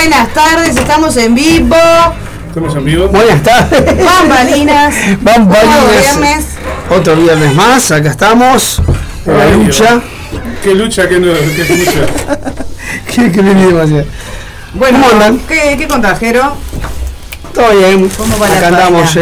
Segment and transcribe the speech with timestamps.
[0.00, 1.76] Buenas tardes, estamos en vivo.
[2.48, 3.08] Estamos en vivo.
[3.08, 4.02] Buenas tardes.
[4.02, 4.94] Bambalinas.
[5.20, 5.76] Bambalinas.
[5.76, 6.46] Otro viernes.
[6.88, 8.80] Otro viernes más, acá estamos.
[9.26, 10.00] En la lucha.
[10.64, 12.06] Qué lucha, qué, no, qué lucha.
[13.14, 14.06] qué, qué demasiado.
[14.72, 16.56] Bueno, ¿Qué, ¿qué contajero?
[17.52, 18.08] Todo bien.
[18.08, 19.18] ¿Cómo va acá la andamos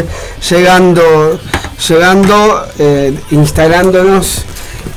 [0.48, 1.40] llegando,
[1.88, 4.44] llegando, eh, instalándonos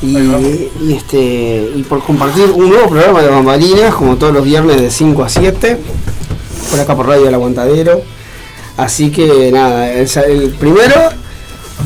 [0.02, 4.90] y, este, y por compartir un nuevo programa de bambalinas, como todos los viernes de
[4.90, 5.78] 5 a 7,
[6.72, 8.02] por acá por Radio El Aguantadero.
[8.78, 10.96] Así que nada, el, primero,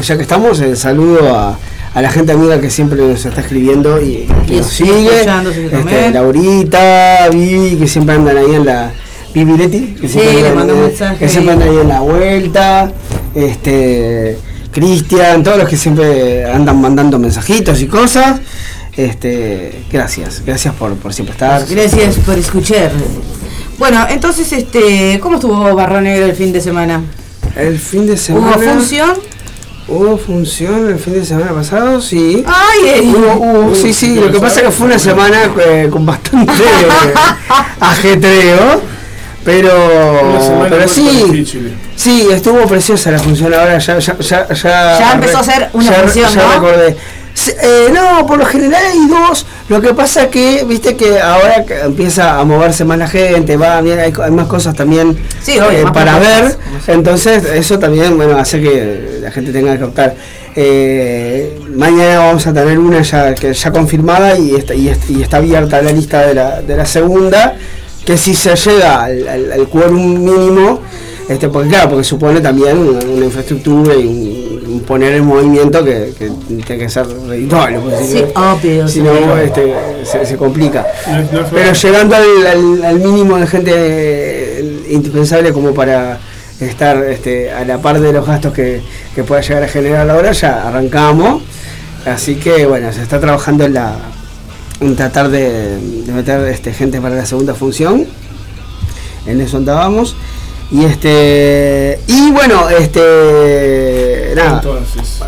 [0.02, 1.60] ya que estamos, el saludo a,
[1.94, 5.26] a, la gente amiga que siempre nos está escribiendo y, que nos sigue.
[5.72, 8.94] Este, Laurita, Vivi, que siempre andan ahí en la.
[9.34, 12.94] Vivi Leti, que, sí, siempre, andan, que siempre andan ahí en la vuelta.
[13.34, 14.38] Este
[14.76, 18.42] Cristian, todos los que siempre andan mandando mensajitos y cosas.
[18.98, 21.66] Este, gracias, gracias por, por siempre estar.
[21.66, 22.92] Gracias por escuchar.
[23.78, 27.02] Bueno, entonces, este, ¿cómo estuvo Barro Negro el fin de semana?
[27.56, 28.58] El fin de semana.
[28.58, 29.12] ¿Hubo función?
[29.88, 32.02] ¿Hubo función el fin de semana pasado?
[32.02, 32.44] Sí.
[32.46, 35.88] Ay, eh, Hubo, hubo, sí, sí, lo que pasa es que fue una semana eh,
[35.90, 37.14] con bastante eh,
[37.80, 38.82] ajetreo,
[39.46, 39.72] pero,
[40.70, 41.46] pero sí,
[41.96, 45.86] sí, estuvo preciosa la función, ahora ya, ya, ya, ya, Ya empezó a ser una
[45.92, 46.52] ya- función, ya ¿no?
[46.54, 46.98] recordé.
[47.62, 49.46] Eh, no, por lo general hay dos.
[49.68, 54.00] Lo que pasa que, viste que ahora empieza a moverse más la gente, va bien,
[54.00, 56.58] hay, más cosas también Sí, obvio, eh, para ver.
[56.88, 60.16] Entonces, eso también, bueno, hace que la gente tenga que optar.
[60.56, 65.22] Eh, mañana vamos a tener una ya, que ya confirmada y está, y, est- y
[65.22, 67.56] está abierta la lista de la, de la segunda,
[68.06, 70.80] que si se llega al, al, al quórum mínimo,
[71.28, 74.06] este, porque claro, porque supone también una, una infraestructura y
[74.64, 77.80] un, un poner en movimiento que, que tiene que ser redituable.
[77.80, 78.88] porque si Sí, no- obvio.
[78.88, 79.74] si no, este,
[80.04, 80.86] se, se complica.
[81.08, 86.20] No, no fue- Pero llegando al, al- al mínimo de gente indispensable como para
[86.60, 88.82] estar este, a la par de los gastos que,
[89.16, 91.42] que pueda llegar a generar la hora, ya arrancamos.
[92.06, 93.96] Así que bueno, se está trabajando en la
[94.96, 98.06] tratar de, de meter este, gente para la segunda función.
[99.28, 100.16] En eso andábamos.
[100.72, 102.00] Y este.
[102.08, 104.34] Y bueno, este.
[104.36, 105.20] Nada, Entonces,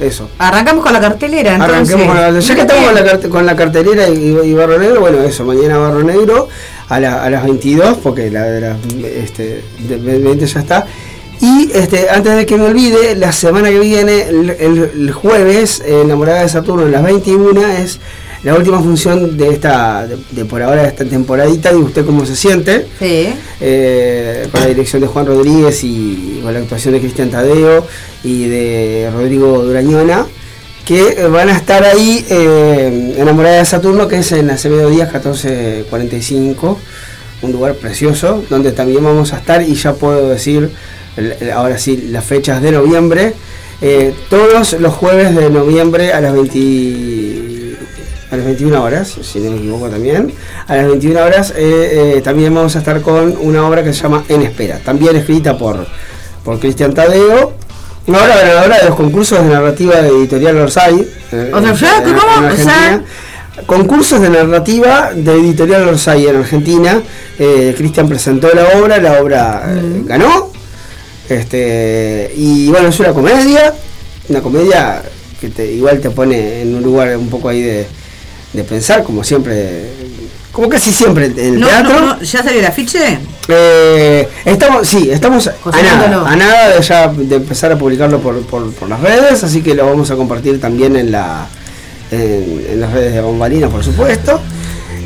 [0.00, 0.28] eso.
[0.38, 1.74] Arrancamos con la cartelera, entonces.
[1.94, 5.00] Arranquemos con la, ya que estamos con la, con la cartelera y, y Barro Negro,
[5.00, 6.48] bueno, eso, mañana Barro Negro
[6.88, 10.86] a, la- a las 22, porque la de las este, de 20 ya está.
[11.40, 15.82] Y este, antes de que me olvide, la semana que viene, el, el- el jueves,
[15.84, 17.98] en la morada de Saturno, a las 21, es
[18.42, 22.24] la última función de esta, de, de por ahora, de esta temporadita, y usted cómo
[22.26, 23.28] se siente Sí.
[23.60, 27.86] eh, con la dirección de Juan Rodríguez y con la actuación de Cristian Tadeo
[28.22, 30.26] y de Rodrigo Durañona,
[30.84, 34.88] que van a estar ahí eh, en la morada de Saturno, que es en Acevedo
[34.90, 36.78] Díaz 1445,
[37.42, 40.70] un lugar precioso, donde también vamos a estar y ya puedo decir,
[41.54, 43.34] ahora sí, las fechas de noviembre,
[43.82, 46.58] eh, todos los jueves de noviembre a las 20
[48.30, 50.32] a las 21 horas, si no me equivoco también.
[50.66, 54.02] A las 21 horas eh, eh, también vamos a estar con una obra que se
[54.02, 55.86] llama En Espera, también escrita por,
[56.44, 57.54] por Cristian Tadeo.
[58.08, 61.08] Una obra ganadora de los concursos de narrativa de Editorial Orsay.
[61.32, 62.32] eh, O sea, en- ya, en- ¿cómo?
[62.38, 62.72] en O Argentina.
[62.72, 63.02] sea-
[63.66, 67.00] Concursos de narrativa de Editorial Orsay en Argentina.
[67.76, 69.62] Cristian presentó la obra, la obra
[70.04, 70.50] ganó.
[71.28, 73.74] Este, y bueno, es una comedia,
[74.28, 75.02] una comedia
[75.40, 77.86] que te, igual te pone en un lugar un poco ahí de,
[78.56, 79.84] de pensar, como siempre,
[80.52, 82.00] como casi siempre en el No, teatro.
[82.00, 83.18] no, no, ¿Ya salió el afiche?
[83.48, 88.40] Eh, estamos, sí, estamos a nada, a nada de ya de empezar a publicarlo por,
[88.46, 91.46] por, por las redes, así que lo vamos a compartir también en la
[92.10, 94.40] en, en las redes de Bombalina, por supuesto.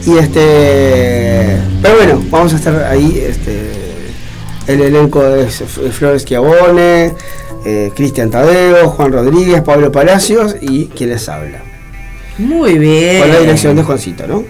[0.07, 3.71] Y este, pero bueno, vamos a estar ahí, este,
[4.67, 7.13] el elenco es Flores Chiavone,
[7.67, 11.63] eh, Cristian Tadeo, Juan Rodríguez, Pablo Palacios y quien les habla.
[12.41, 13.23] Muy bien.
[13.23, 14.45] Con la dirección de Juancito, ¿no?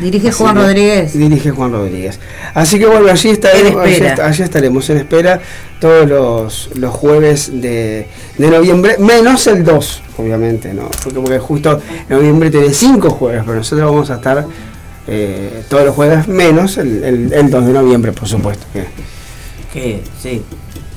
[0.00, 1.12] Dirige Así Juan que Rodríguez.
[1.12, 2.18] Dirige Juan Rodríguez.
[2.54, 3.84] Así que bueno, allí En estaremos,
[4.20, 5.40] allí, estaremos en espera
[5.78, 8.06] todos los, los jueves de,
[8.38, 10.88] de noviembre, menos el 2, obviamente, ¿no?
[11.04, 14.46] Porque, porque justo noviembre tiene 5 jueves, pero nosotros vamos a estar
[15.06, 18.64] eh, todos los jueves, menos el, el, el 2 de noviembre, por supuesto.
[19.72, 20.42] Que, sí.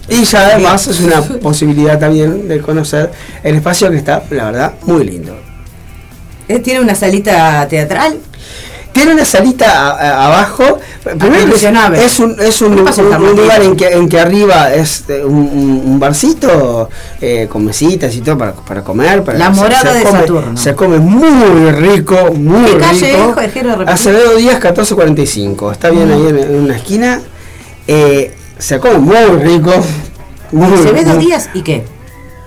[0.08, 3.12] Y ya además es una posibilidad también de conocer
[3.44, 5.53] el espacio que está, la verdad, muy lindo.
[6.56, 8.18] Eh, Tiene una salita teatral.
[8.92, 10.80] Tiene una salita a- a- abajo.
[11.18, 15.98] Primero es, es un, es un, lugar en que, en que arriba es eh, un,
[16.00, 19.24] barcito eh, con mesitas y todo para, para comer.
[19.24, 20.58] Para La morada se de come- Saturno.
[20.58, 23.36] Se come muy rico, muy ¿Qué calle rico.
[23.52, 23.92] Jero, repetí?
[23.92, 25.72] Acevedo Díaz 1445.
[25.72, 27.20] Está bien ahí en, en una esquina.
[27.88, 29.72] Eh, se come muy rico.
[30.52, 31.84] Muy, Acevedo muy- Díaz y qué?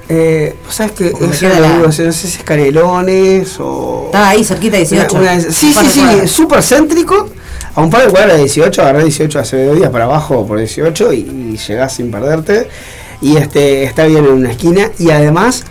[0.08, 4.04] Eh, ¿Sabes Eso lo la- digo, no sé si es Canelones o.
[4.06, 5.16] Estaba ahí cerquita de 18.
[5.16, 7.28] Una- una de- sí, sí, sí, súper céntrico.
[7.74, 10.58] A un par de cuadras de 18, agarré 18 hace dos días para abajo por
[10.58, 12.68] 18 y, y llegás sin perderte.
[13.20, 15.64] Y este está bien en una esquina y además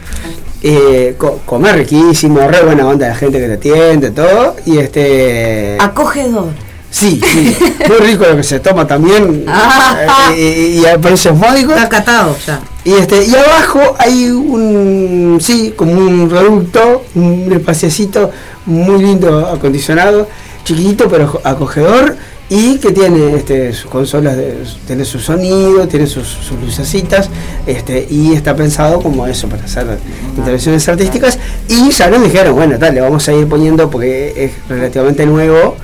[0.61, 4.55] eh, co- comer riquísimo, re buena onda la gente que te atiende, todo.
[4.65, 5.77] Y este.
[5.79, 6.49] Acogedor.
[6.95, 7.57] Sí, sí,
[7.89, 9.43] muy rico lo que se toma también.
[9.49, 10.31] Ah.
[10.33, 11.75] eh, y a precios módicos.
[11.75, 12.61] Está catado ya.
[12.85, 18.31] Y este, y abajo hay un sí, como un reducto, un espaciecito
[18.65, 20.29] muy lindo acondicionado,
[20.63, 22.15] chiquitito pero acogedor
[22.47, 27.29] y que tiene este, sus consolas, de, tiene su sonido, tiene sus, sus lucecitas,
[27.67, 29.85] este, y está pensado como eso, para hacer
[30.37, 31.39] intervenciones artísticas.
[31.67, 35.75] Y ya nos dijeron, bueno, tal, le vamos a ir poniendo porque es relativamente nuevo.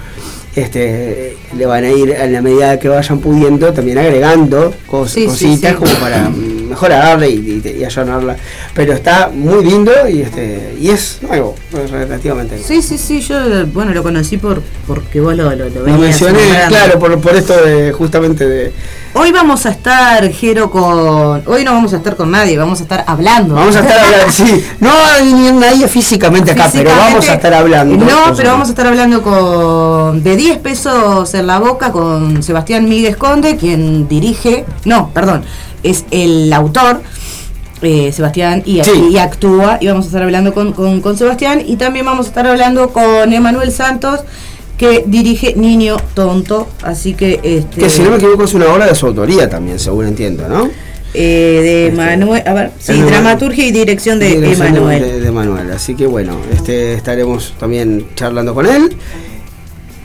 [0.56, 5.22] Este, le van a ir a la medida que vayan pudiendo también agregando cos- Sí,
[5.22, 5.78] sí, cositas sí.
[5.78, 6.30] como para
[6.72, 8.36] mejorarla y, y, y allanarla.
[8.74, 12.58] Pero está muy lindo y este y es nuevo, relativamente.
[12.58, 17.00] Sí, sí, sí, yo bueno lo conocí por porque vos lo, lo, lo mencioné, claro,
[17.00, 18.74] por, por esto de justamente de.
[19.14, 21.44] Hoy vamos a estar, Jero, con...
[21.46, 23.56] Hoy no vamos a estar con nadie, vamos a estar hablando.
[23.56, 24.66] Vamos a estar hablando, sí.
[24.80, 28.06] No hay ni nadie físicamente acá, pero vamos a estar hablando.
[28.06, 32.88] No, pero vamos a estar hablando con de 10 pesos en la boca con Sebastián
[32.88, 35.44] Miguel Conde, quien dirige, no, perdón,
[35.84, 37.02] es el autor.
[37.84, 38.92] eh, Sebastián y, Sí.
[39.12, 42.30] y actúa y vamos a estar hablando con, con- con Sebastián y también vamos a
[42.30, 44.20] estar hablando con Emanuel Santos
[44.78, 48.86] que dirige Niño Tonto así que este Que si no me equivoco es una obra
[48.86, 50.70] de su autoría también, según entiendo, ¿no?
[51.16, 55.72] eh, de Este, Manuel a ver sí dramaturgia y dirección de Emanuel De, de Manuel.
[55.72, 58.96] Así que bueno, este estaremos también charlando con él.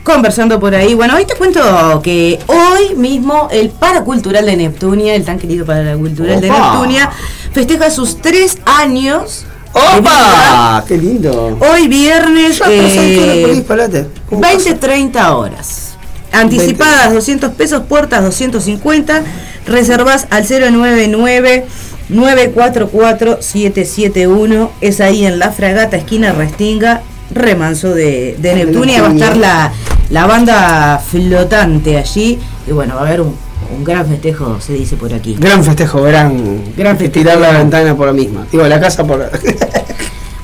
[0.07, 0.93] Conversando por ahí.
[0.93, 6.39] Bueno, hoy te cuento que hoy mismo el Paracultural de Neptunia, el tan querido Paracultural
[6.39, 6.49] de.
[6.49, 7.11] Neptunia,
[7.51, 9.45] festeja sus tres años.
[9.73, 10.83] ¡Opa!
[10.87, 11.57] ¡Qué lindo!
[11.59, 14.07] Hoy viernes, eh, Por disparate.
[14.29, 15.97] ¿Cómo 20-30 horas.
[16.31, 19.23] Anticipadas 200 pesos, puertas 250.
[19.65, 21.65] Reservas al 099
[22.07, 24.71] 944 771.
[24.79, 29.01] Es ahí en la fragata, esquina Restinga, remanso de, Neptunia.
[29.01, 29.73] Va a estar la,
[30.09, 32.39] la banda flotante allí.
[32.67, 33.35] Y bueno, va a haber un,
[33.75, 35.35] un gran festejo, se dice por aquí.
[35.39, 36.61] Gran festejo, gran.
[36.75, 37.25] Gran festejo.
[37.25, 38.45] Tirar la ventana por la misma.
[38.51, 39.29] Digo, la casa por.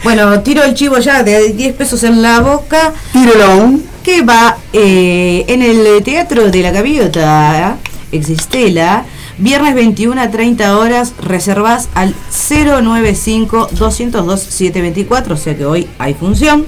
[0.04, 2.92] Bueno, tiro el chivo ya de 10 pesos en la boca.
[3.14, 3.82] Tirolón.
[4.04, 7.78] que va eh, en el Teatro de la Gaviota,
[8.12, 9.06] Existela,
[9.38, 16.66] viernes 21 a 30 horas, reservas al 095-202-724, o sea que hoy hay función.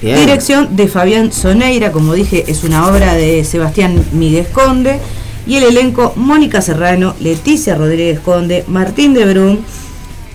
[0.00, 5.00] Dirección de Fabián Soneira, como dije, es una obra de Sebastián Miguel Conde.
[5.46, 9.64] Y el elenco Mónica Serrano, Leticia Rodríguez Conde, Martín de Brun,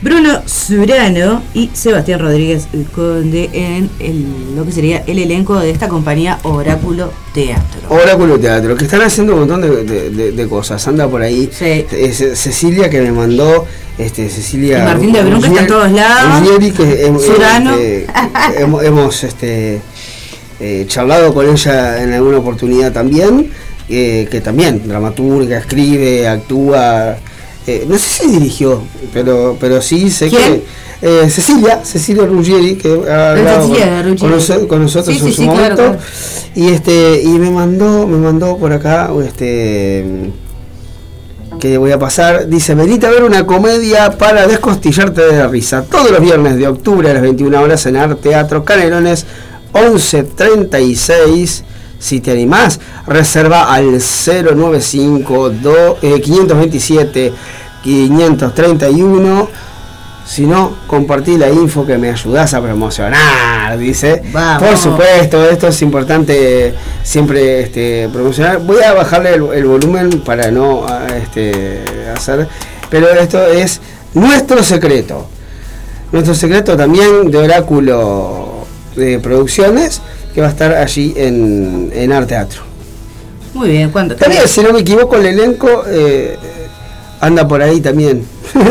[0.02, 5.90] Bruno Surano y Sebastián Rodríguez Conde en el- lo que sería el elenco de esta
[5.90, 7.82] compañía Oráculo Teatro.
[7.90, 10.88] Oráculo Teatro, que están haciendo un montón de, de- de- de cosas.
[10.88, 11.50] Anda por ahí.
[11.52, 11.86] Sí.
[11.92, 13.66] Eh, Ce- Cecilia que me mandó,
[13.98, 14.80] este, Cecilia.
[14.80, 16.40] Y Martín de Brun, que está en todos lados.
[16.40, 17.72] Ruggieri, que hem- Surano.
[17.76, 18.08] este,
[18.58, 19.82] hemos, hemos, este,
[20.62, 23.52] eh, charlado con ella en alguna oportunidad también.
[23.92, 27.18] eh, que también, dramaturga, escribe, actúa.
[27.78, 28.82] Eh, no sé si dirigió,
[29.14, 30.62] pero, pero sí sé ¿Quién?
[31.02, 31.24] que.
[31.26, 34.18] eh, Cecilia, Cecilia Ruggieri, que ha hablado con, Cecilia Ruggieri.
[34.20, 35.84] con noso- con nosotros Sí, en sí, su sí, claro, momento.
[35.84, 35.98] claro.
[36.56, 40.32] Y este, y me mandó, me mandó por acá, este
[41.60, 45.84] que voy a pasar, dice, venite a ver una comedia para descostillarte de la risa.
[45.84, 49.26] Todos los viernes de octubre a las 21 horas en Art Teatro Canelones
[49.74, 51.64] 1136.
[52.00, 57.34] Si te animás, reserva al 095 do- eh, 527
[57.84, 59.50] 531.
[60.26, 64.22] Si no, compartí la info que me ayudás a promocionar, dice.
[64.32, 64.62] Vamos.
[64.64, 68.60] Por supuesto, esto es importante siempre este, promocionar.
[68.60, 71.82] Voy a bajarle el, el volumen para no ah, este,
[72.16, 72.48] hacer.
[72.92, 73.82] Pero esto es
[74.14, 75.28] nuestro secreto.
[76.12, 78.66] Nuestro secreto también de Oráculo
[78.96, 80.00] de Producciones,
[80.34, 82.62] que va a estar allí en, en Art Teatro.
[83.54, 84.16] Muy bien, ¿cuánto?
[84.16, 86.38] También, si no me equivoco, el elenco eh,
[87.20, 88.24] anda por ahí también.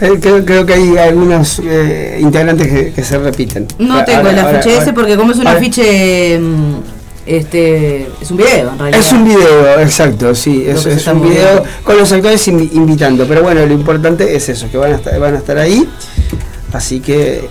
[0.00, 3.68] Eh, creo, creo que hay algunos eh, integrantes que, que se repiten.
[3.78, 6.74] No Ahora- tengo el afiche ese porque como es un afiche, mm,
[7.24, 9.00] este, es un video en realidad.
[9.00, 13.42] Es un video, exacto, sí, es, es un video con los actores invi- invitando, pero
[13.44, 15.88] bueno, lo importante es eso, que van a estar, van a estar ahí,
[16.72, 17.48] así que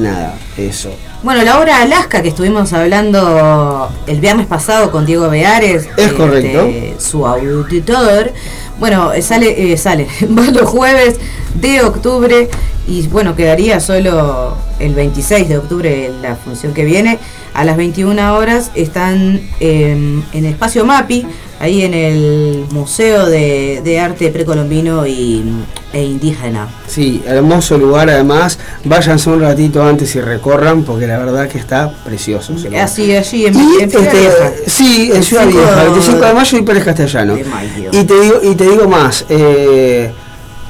[0.00, 0.90] nada, eso.
[1.24, 6.68] Bueno, la obra Alaska que estuvimos hablando el viernes pasado con Diego Beares, Es correcto.
[6.98, 8.30] su auditor.
[8.78, 10.06] Bueno, eh, sale, eh, sale,
[10.38, 11.18] va los jueves
[11.54, 12.50] de octubre
[12.86, 17.18] y bueno, quedaría solo el 26 de octubre en la función que viene.
[17.54, 19.96] A las 21 horas están eh,
[20.32, 21.24] en Espacio Mapi,
[21.60, 25.44] ahí en el Museo de, de Arte Precolombino y,
[25.92, 26.66] e Indígena.
[26.88, 28.58] Sí, hermoso lugar además.
[28.84, 32.54] Váyanse un ratito antes y recorran porque la verdad que está precioso.
[32.82, 34.52] Así, allí en, Y, en Ciudad este, Vieja.
[34.66, 37.36] sí, en Ciudad 25 Vieja, 25 de mayo y Pérez Castellano.
[37.36, 37.90] de mayo.
[37.92, 40.10] Y te digo, y te digo más, eh,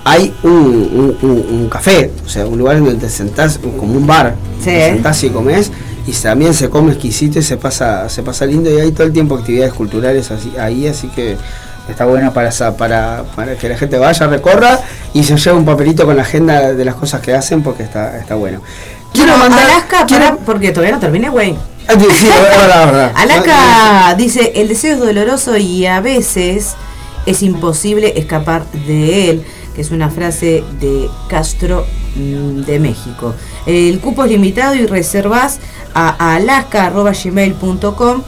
[0.04, 4.06] hay un, un- un- un café, o sea, un lugar donde te sentás, como un
[4.06, 4.66] bar, Sí.
[4.66, 5.72] te sentás y comes,
[6.06, 9.12] y también se come exquisito y se pasa, se pasa lindo, y hay todo el
[9.12, 11.36] tiempo actividades culturales así, ahí, así que
[11.88, 14.80] está buena para, para, para que la gente vaya, recorra
[15.12, 18.18] y se lleve un papelito con la agenda de las cosas que hacen porque está,
[18.18, 18.60] está bueno.
[19.12, 19.70] Quiero Bueno, mandar.
[19.70, 21.54] Alaska, quiero- porque todavía no terminé, güey.
[22.18, 22.28] Sí.
[23.14, 26.74] Alaska dice, el deseo es doloroso y a veces
[27.26, 33.34] es imposible escapar de él, que es una frase de Castro de México.
[33.66, 35.60] El cupo es limitado y reservas
[35.94, 38.22] a alaska.gmail.com.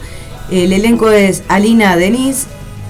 [0.51, 2.47] El elenco es Alina Denis,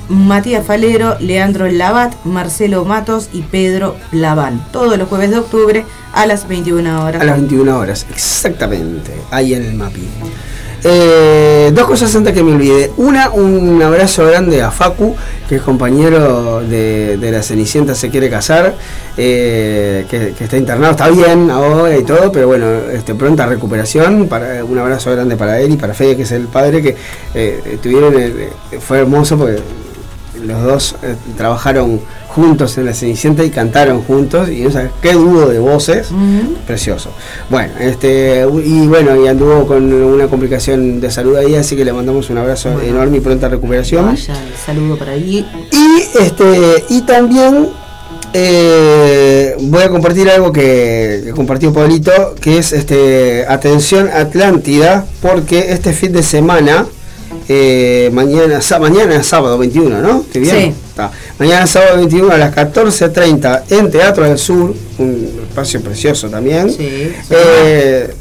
[0.09, 4.65] Matías Falero, Leandro Labat, Marcelo Matos y Pedro Laván.
[4.71, 7.21] Todos los jueves de octubre a las 21 horas.
[7.21, 10.07] A las 21 horas, exactamente, ahí en el mapi.
[10.83, 12.91] Eh, dos cosas antes que me olvide.
[12.97, 15.15] Una, un abrazo grande a Facu,
[15.47, 18.75] que es compañero de, la Cenicienta Se Quiere Casar,
[19.17, 24.27] eh, que, que está internado, está bien ahora y todo, pero bueno, este, pronta recuperación.
[24.27, 26.95] Para, un abrazo grande para él y para Fede, que es el padre, que
[27.33, 29.59] eh, tuvieron, eh, fue hermoso porque
[30.45, 35.13] los dos eh, trabajaron juntos en la Cenicienta y cantaron juntos y no sabes qué
[35.13, 36.09] dúo de voces
[36.67, 37.09] precioso
[37.49, 41.93] bueno este y bueno y anduvo con una complicación de salud ahí así que le
[41.93, 42.87] mandamos un abrazo Bueno.
[42.87, 45.45] enorme y pronta recuperación Vaya, el saludo para ahí.
[45.71, 47.69] y este y también
[48.33, 55.71] eh, voy a compartir algo que, que compartió Pablito que es este atención Atlántida porque
[55.71, 56.85] este fin de semana
[57.49, 60.21] eh, mañana mañana es sábado 21 ¿no?
[60.21, 60.55] ¿Estoy bien?
[60.55, 60.73] Sí.
[60.89, 61.11] Está.
[61.39, 67.13] mañana sábado 21 a las 14.30 en Teatro del Sur un espacio precioso también Sí,
[67.29, 68.13] eh,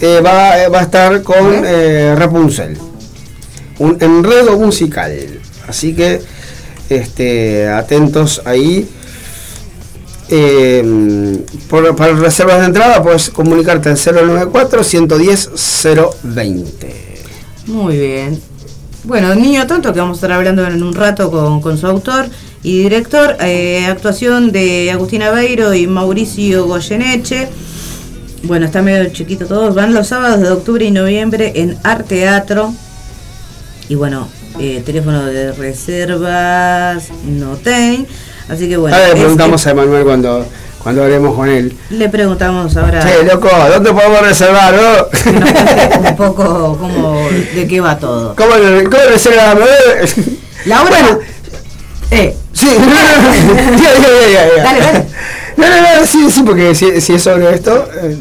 [0.00, 2.76] eh, va, eh, va a estar con eh, Rapunzel.
[3.78, 5.12] Un enredo musical.
[5.68, 6.20] Así que
[6.90, 8.88] este, atentos ahí.
[10.30, 16.64] Eh, por- para reservas de entrada puedes comunicarte al 094-110-020.
[17.66, 18.40] Muy bien.
[19.04, 22.26] Bueno, Niño Tonto, que vamos a estar hablando en un rato con, con su autor
[22.62, 27.48] y director, eh, actuación de Agustina Beiro y Mauricio Goyeneche.
[28.44, 29.74] Bueno, está medio chiquito todos.
[29.74, 32.72] Van los sábados de octubre y noviembre en Arteatro.
[33.90, 34.26] Y bueno,
[34.58, 38.06] eh, teléfono de reservas no ten.
[38.48, 38.96] Así que bueno.
[38.96, 40.46] Ahora le preguntamos a Emanuel cuando,
[40.84, 41.76] cuando hablemos con él.
[41.90, 44.74] le preguntamos ahora Che, loco, ¿dónde podemos reservar?
[44.74, 46.08] no?
[46.10, 48.36] un poco cómo, de qué va todo.
[48.36, 49.54] ¿Cómo, cómo reserva?
[50.66, 50.90] La obra.
[51.00, 51.18] Bueno,
[52.12, 52.68] eh, Sí,
[53.82, 54.62] ya, ya.
[54.62, 55.06] Dale, dale.
[55.56, 57.88] No, no, no, sí, sí, porque si, si es sobre esto.
[58.02, 58.16] eh,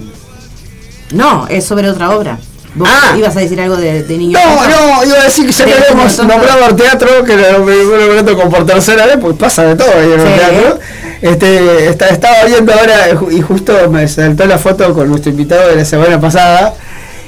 [1.11, 2.39] No, es sobre otra obra.
[2.75, 3.13] Vos Ah.
[3.15, 4.39] ibas a decir algo de, de niño.
[4.43, 7.59] No, no, iba a decir que ya que habíamos como nombrado al teatro, que lo
[7.59, 10.33] nombrado con por tercera vez, pues pasa de todo ahí en el Sí.
[10.39, 10.79] teatro.
[11.23, 12.95] Este, está- estaba viendo ahora
[13.31, 16.75] y justo me saltó la foto con nuestro invitado de la semana pasada.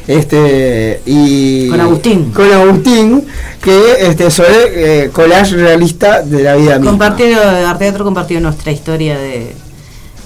[0.06, 2.32] Este, y Con Agustín.
[2.32, 3.26] Con Agustín,
[3.62, 6.92] que este, sobre eh, collage realista de la vida misma.
[6.92, 9.56] Compartió, Arteatro compartió nuestra historia de,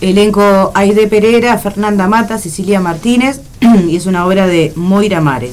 [0.01, 3.40] elenco Aide Pereira, Fernanda Mata, Cecilia Martínez
[3.88, 5.53] y es una obra de Moira Mares.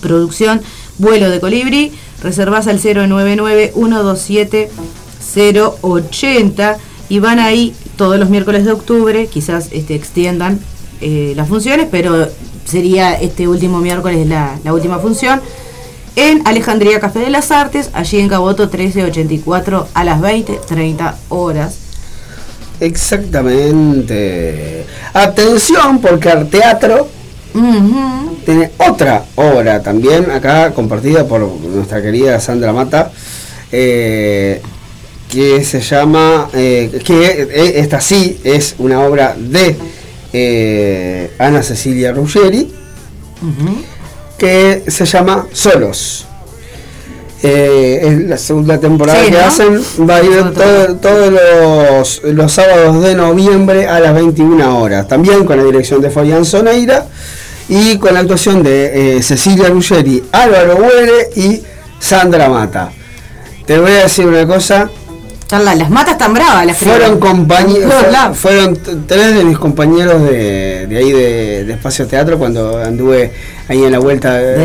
[0.00, 0.60] Producción
[0.98, 2.80] Vuelo de Colibrí, reservas al
[5.34, 6.76] 099-127-080.
[7.08, 10.60] y van ahí todos los miércoles de octubre, quizás este, extiendan
[11.00, 12.28] eh, las funciones, pero
[12.64, 15.40] sería este último miércoles la, la última función.
[16.16, 21.76] En Alejandría Café de las Artes, allí en Caboto 1384 a las 20.30 horas.
[22.80, 24.86] Exactamente.
[25.12, 27.08] Atención, porque el teatro
[28.44, 33.10] tiene otra obra también, acá compartida por nuestra querida Sandra Mata,
[33.72, 34.62] eh,
[35.30, 39.76] que se llama, eh, que eh, esta sí es una obra de
[40.32, 42.70] eh, Ana Cecilia Ruggeri,
[44.38, 46.26] que se llama Solos.
[47.42, 49.44] Eh, es la segunda temporada Sí, que ¿no?
[49.46, 55.08] hacen, va a ir todo- todos los, los sábados de noviembre a las 21 horas,
[55.08, 57.06] también con la dirección de Fabián Soneira
[57.68, 61.62] y con la actuación de eh, Cecilia Ruggeri, Álvaro Huere y
[61.98, 62.92] Sandra Mata.
[63.64, 64.90] Te voy a decir una cosa,
[65.58, 67.92] la- las matas tan bravas, las fueron compañeros,
[68.34, 73.32] fueron tres de mis compañeros de, de ahí de, de Espacio Teatro cuando anduve
[73.68, 74.56] ahí en la vuelta de,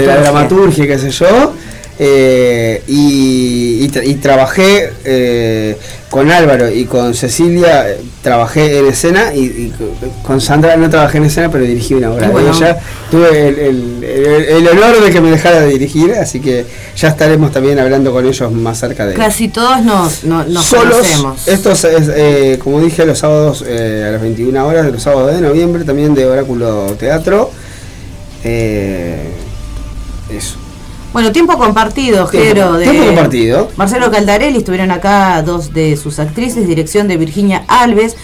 [0.00, 1.54] De la dramaturgia, qué sé yo.
[1.98, 5.76] Eh, y, y tra- y trabajé eh,
[6.10, 10.88] con Álvaro y con Cecilia, eh, trabajé en escena y, y co- con Sandra no
[10.90, 12.50] trabajé en escena, pero dirigí una obra bueno.
[12.50, 12.78] ella.
[13.10, 17.08] Tuve el, el- el- el honor de que me dejara de dirigir, así que ya
[17.08, 20.96] estaremos también hablando con ellos más cerca de Casi todos nos, no- nos solos.
[20.96, 21.46] conocemos.
[21.48, 25.40] Esto es, eh, como dije, los sábados a las 21 horas, de los sábados de
[25.42, 27.50] noviembre, también de Oráculo Teatro.
[30.30, 30.56] Eso.
[31.12, 32.74] Bueno, tiempo compartido, Jero.
[32.74, 33.68] de tiempo compartido.
[33.76, 38.16] Marcelo Caldarelli, estuvieron acá dos de sus actrices, dirección de Virginia Alves,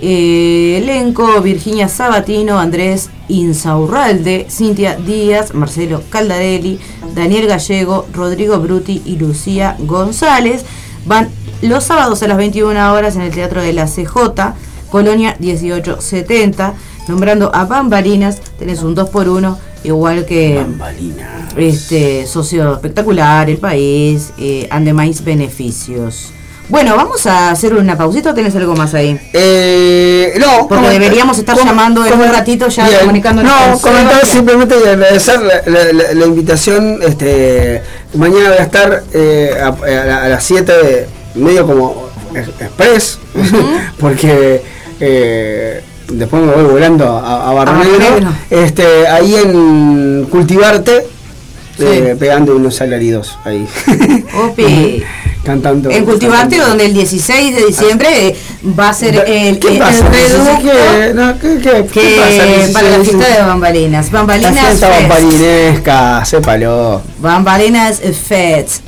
[0.00, 6.78] eh, elenco Virginia Sabatino, Andrés Insaurralde, Cintia Díaz, Marcelo Caldarelli,
[7.12, 10.64] Daniel Gallego, Rodrigo Bruti y Lucía González.
[11.06, 14.54] Van los sábados a las 21 horas en el Teatro de la CJ,
[14.90, 16.74] Colonia 1870,
[17.08, 21.48] nombrando a Bambalinas, tenés un 2 por 1 igual que Bambalina.
[21.56, 26.32] este socio espectacular, el país, eh, andemais beneficios.
[26.70, 29.18] Bueno, vamos a hacer una pausita o tenés algo más ahí.
[29.32, 33.00] Eh, no, Porque deberíamos estar llamando en un ratito ya Bien.
[33.00, 36.98] comunicándonos No, comentar simplemente y agradecer la, la- la- la invitación.
[37.02, 37.80] Este,
[38.12, 43.18] mañana voy a estar eh, a, a la- a las 7, medio como ex- express,
[43.98, 44.62] porque
[45.00, 48.32] eh, después me voy volando a, a Barro A Barro Negro.
[48.50, 51.06] Este, ahí en Cultivarte,
[51.78, 51.84] Sí.
[51.86, 53.64] eh, pegando unos alaridos ahí.
[54.44, 55.02] Opi.
[55.44, 55.88] Cantando.
[55.90, 56.68] En Cultivarte, cantando.
[56.70, 58.36] donde el 16 de diciembre eh,
[58.78, 60.08] va a ser el, ¿Qué el pasa?
[60.08, 62.16] reducto ¿Qué, no, ¿qué, qué, que qué
[62.66, 62.72] pasa?
[62.72, 64.06] para la fiesta de Bambalinas.
[64.12, 65.00] La Bambalinas fiesta Fest.
[65.08, 67.02] bambalinesca, sépalo.
[67.20, 68.82] Bambalinas Fest.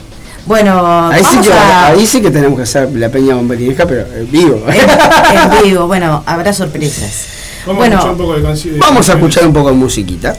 [0.47, 1.87] Bueno, Ahí sí, vamos que, a...
[1.89, 4.65] ahí sí que tenemos que hacer la peña bambalinesca, pero en vivo.
[4.69, 7.27] en, en vivo, bueno, habrá sorpresas.
[7.67, 8.79] Vamos a escuchar Bueno, un poco de canción.
[8.79, 10.37] Vamos a escuchar un poco de musiquita.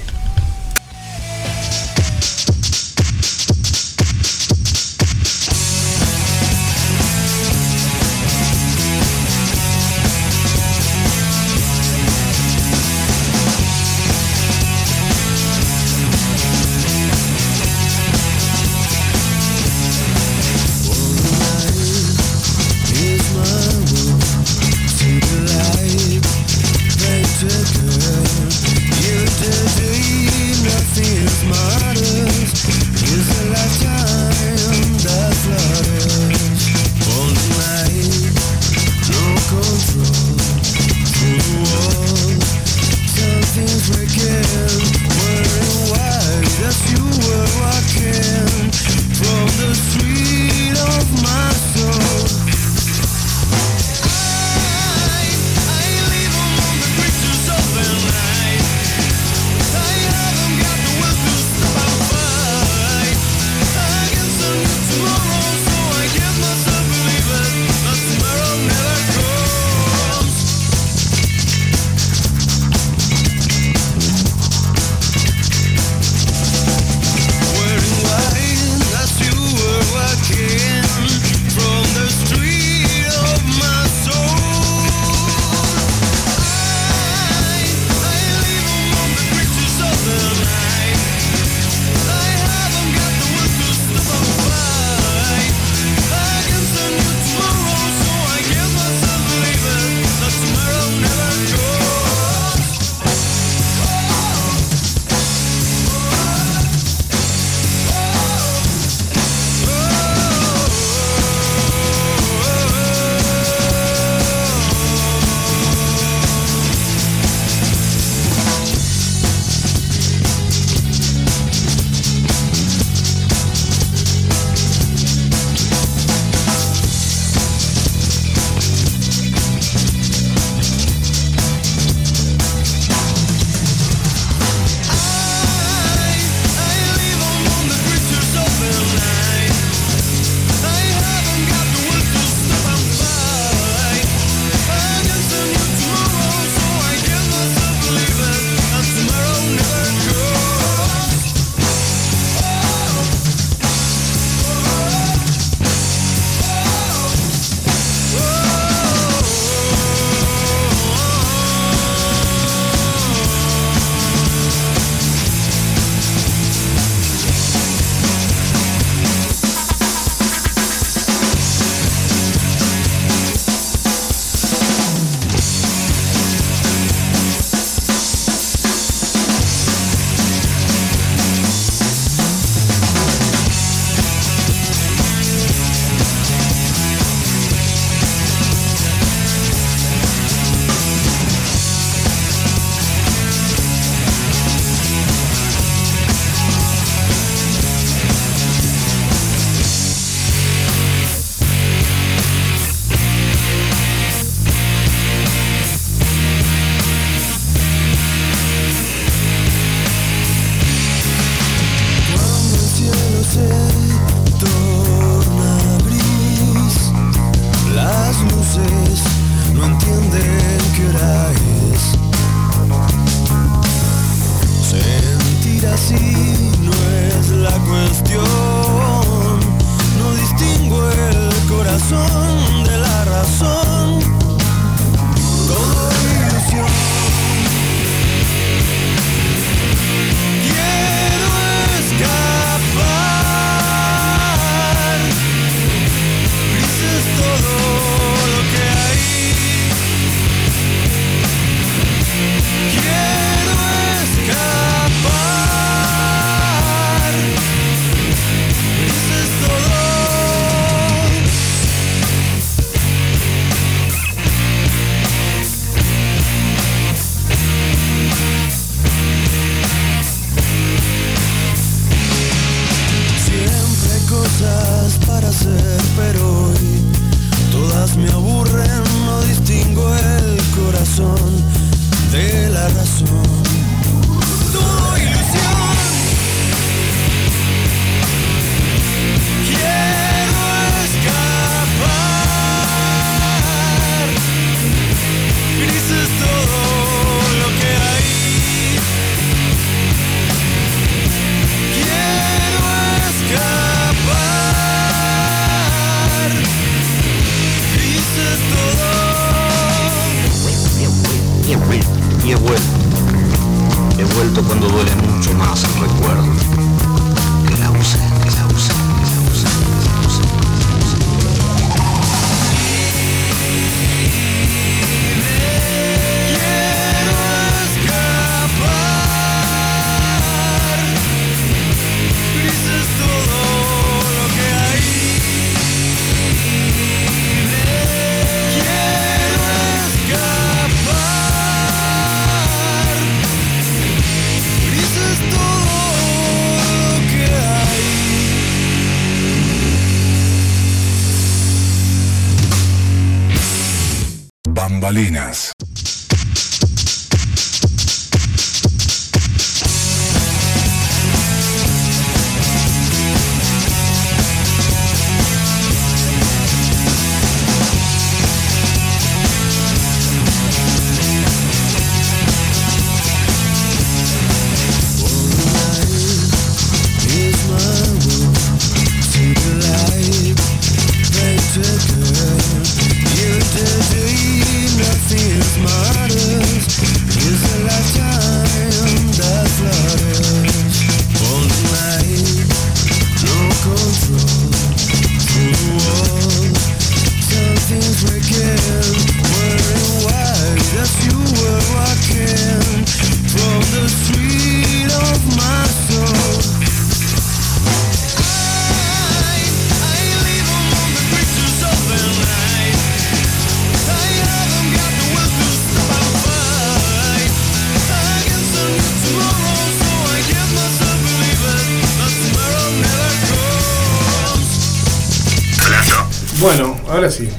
[426.42, 427.30] Bueno, ahora sí.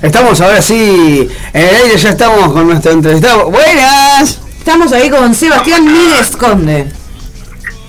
[0.00, 3.50] Estamos ahora sí, en el aire ya estamos con nuestro entrevistado.
[3.50, 4.38] ¡Buenas!
[4.56, 6.86] Estamos ahí con Sebastián Míguez Conde.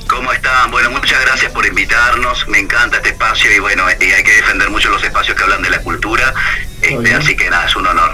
[0.08, 0.72] ¿Cómo están?
[0.72, 2.48] Bueno, muchas gracias por invitarnos.
[2.48, 5.62] Me encanta este espacio y bueno, y hay que defender mucho los espacios que hablan
[5.62, 6.34] de la cultura.
[6.82, 8.12] Este, así que nada, es un honor.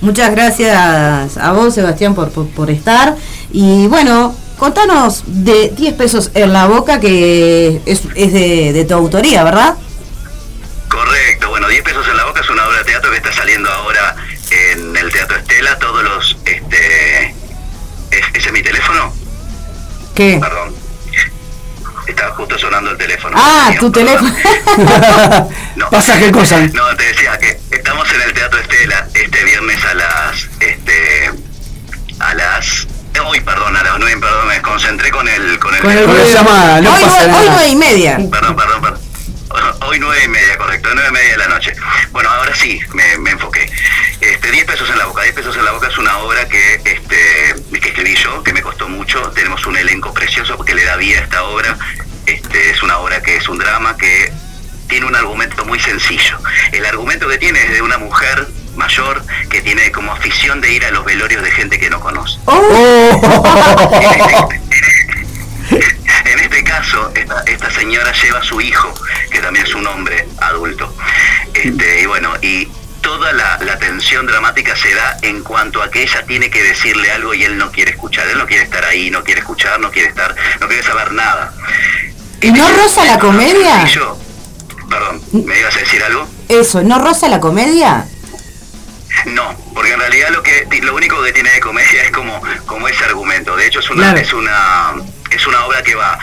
[0.00, 3.14] Muchas gracias a vos, Sebastián, por, por, por estar.
[3.52, 8.94] Y bueno, contanos de 10 pesos en la boca, que es, es de, de tu
[8.94, 9.76] autoría, ¿verdad?
[13.06, 14.16] Teatro que está saliendo ahora
[14.50, 15.78] en el Teatro Estela.
[15.78, 16.36] Todos los.
[16.44, 17.26] este
[18.10, 19.12] ¿es, ¿Ese es mi teléfono?
[20.14, 20.38] ¿Qué?
[20.40, 20.74] Perdón.
[22.06, 23.36] Estaba justo sonando el teléfono.
[23.38, 24.34] Ah, Mío, tu perdón.
[24.34, 25.50] teléfono.
[25.76, 25.90] No.
[25.90, 26.58] Pasa qué cosa.
[26.72, 31.30] No, te decía que estamos en el Teatro Estela este viernes a las este
[32.18, 32.86] a las
[33.26, 36.16] hoy perdón, a las 9, perdón, me concentré con el con el, Con el Con
[36.32, 37.66] llamada, no hoy, pasa hoy nada.
[37.66, 38.18] y media.
[38.30, 39.00] Perdón, perdón, perdón.
[39.80, 41.72] Hoy nueve y media, correcto, nueve y media de la noche.
[42.12, 43.70] Bueno, ahora sí, me, me enfoqué.
[44.20, 45.22] Este, 10 pesos en la boca.
[45.22, 48.62] 10 pesos en la boca es una obra que, este, que escribí yo, que me
[48.62, 49.20] costó mucho.
[49.30, 51.76] Tenemos un elenco precioso que le da vida a esta obra.
[52.26, 54.32] Este, es una obra que es un drama que
[54.88, 56.38] tiene un argumento muy sencillo.
[56.72, 60.84] El argumento que tiene es de una mujer mayor que tiene como afición de ir
[60.84, 62.38] a los velorios de gente que no conoce.
[66.24, 68.92] En este caso, esta, esta señora lleva a su hijo,
[69.30, 70.92] que también es un hombre adulto.
[71.54, 72.66] Este, y bueno, y
[73.00, 77.12] toda la, la tensión dramática se da en cuanto a que ella tiene que decirle
[77.12, 78.26] algo y él no quiere escuchar.
[78.28, 81.06] Él no quiere estar ahí, no quiere escuchar, no quiere estar, no quiere saber
[82.40, 83.82] ¿Y no roza la comedia?
[83.84, 84.18] Y yo,
[84.88, 86.28] perdón, ¿me ibas a decir algo?
[86.48, 88.06] Eso, ¿no roza la comedia?
[89.26, 92.88] No, porque en realidad lo que lo único que tiene de comedia es como como
[92.88, 93.56] ese argumento.
[93.56, 94.18] De hecho es una Claro.
[94.18, 94.94] es una
[95.30, 96.18] es una obra que va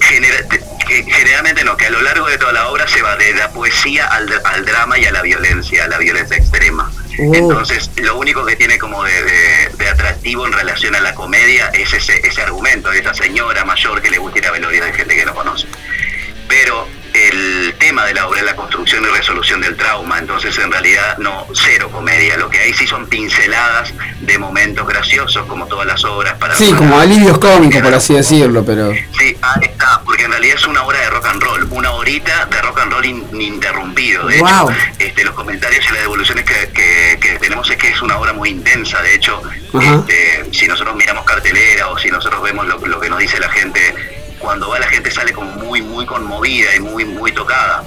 [0.00, 0.46] genera-
[0.86, 3.50] que generalmente no, que a lo largo de toda la obra se va de la
[3.50, 6.90] poesía al, al drama y a la violencia, a la violencia extrema.
[7.18, 7.34] Oh.
[7.34, 11.68] Entonces, lo único que tiene como de, de- de atractivo en relación a la comedia
[11.72, 14.92] es ese, ese argumento de esa señora mayor que le gusta ir a velorio de
[14.92, 15.66] gente que no conoce.
[16.48, 16.86] Pero
[17.16, 21.18] el tema de la obra es la construcción y resolución del trauma, entonces en realidad
[21.18, 22.36] no, cero comedia.
[22.36, 26.34] Lo que hay sí son pinceladas de momentos graciosos, como todas las obras.
[26.38, 28.92] para Sí, para- como alivios cómicos, por así decirlo, pero...
[29.18, 32.46] Sí, ahí está, porque en realidad es una hora de rock and roll, una horita
[32.46, 34.26] de rock and roll in- ininterrumpido.
[34.26, 38.02] De hecho, este, los comentarios y las devoluciones que, que- que tenemos es que es
[38.02, 39.00] una obra muy intensa.
[39.02, 39.42] De hecho,
[39.80, 43.48] este, si nosotros miramos cartelera o si nosotros vemos lo, lo que nos dice la
[43.50, 44.15] gente,
[44.46, 47.82] cuando va la gente sale como muy, muy conmovida y muy, muy tocada.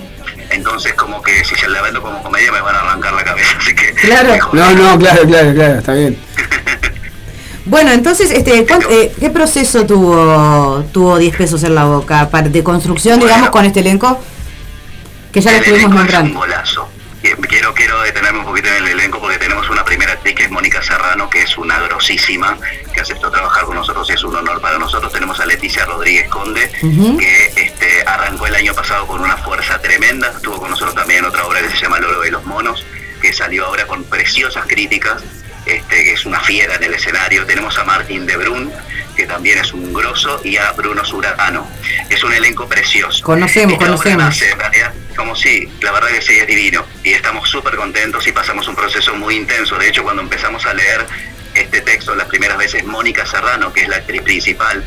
[0.50, 3.56] Entonces, como que si se la vendo como comedia me van a arrancar la cabeza,
[3.60, 3.94] así que...
[3.94, 4.36] Claro.
[4.52, 6.18] No, no, claro, claro, claro, está bien.
[7.66, 12.50] Bueno, entonces, este, ¿cuán- eh, ¿qué proceso tuvo tuvo 10 pesos en la boca para-
[12.50, 13.32] de construcción, Bueno.
[13.32, 14.20] digamos, con este elenco?
[15.32, 16.40] Que ya lo estuvimos elenco es un nombrando.
[16.40, 16.90] golazo.
[17.36, 20.52] Quiero, quiero detenerme un poquito en el elenco porque tenemos una primera actriz que es
[20.52, 22.58] Mónica Serrano, que es una grosísima,
[22.94, 25.12] que aceptó trabajar con nosotros y es un honor para nosotros.
[25.12, 26.72] Tenemos a Leticia Rodríguez Conde,
[27.20, 30.32] que este, arrancó el año pasado con una fuerza tremenda.
[30.36, 32.86] Estuvo con nosotros también en otra obra que se llama Loro de los Monos,
[33.22, 35.22] que salió ahora con preciosas críticas,
[35.66, 37.46] este, que es una fiera en el escenario.
[37.46, 38.72] Tenemos a Martín de Brun,
[39.16, 41.68] que también es un grosso, y a Bruno Surano.
[42.10, 43.24] Es un elenco precioso.
[43.24, 44.26] Conocemos, Esta obra conocemos.
[44.26, 46.86] nace, en realidad, como sí, la verdad que sí, es divino.
[47.04, 49.78] Y estamos súper contentos y pasamos un proceso muy intenso.
[49.78, 51.06] De hecho, cuando empezamos a leer
[51.54, 54.82] este texto las primeras veces, Mónica Serrano, que es la actriz principal,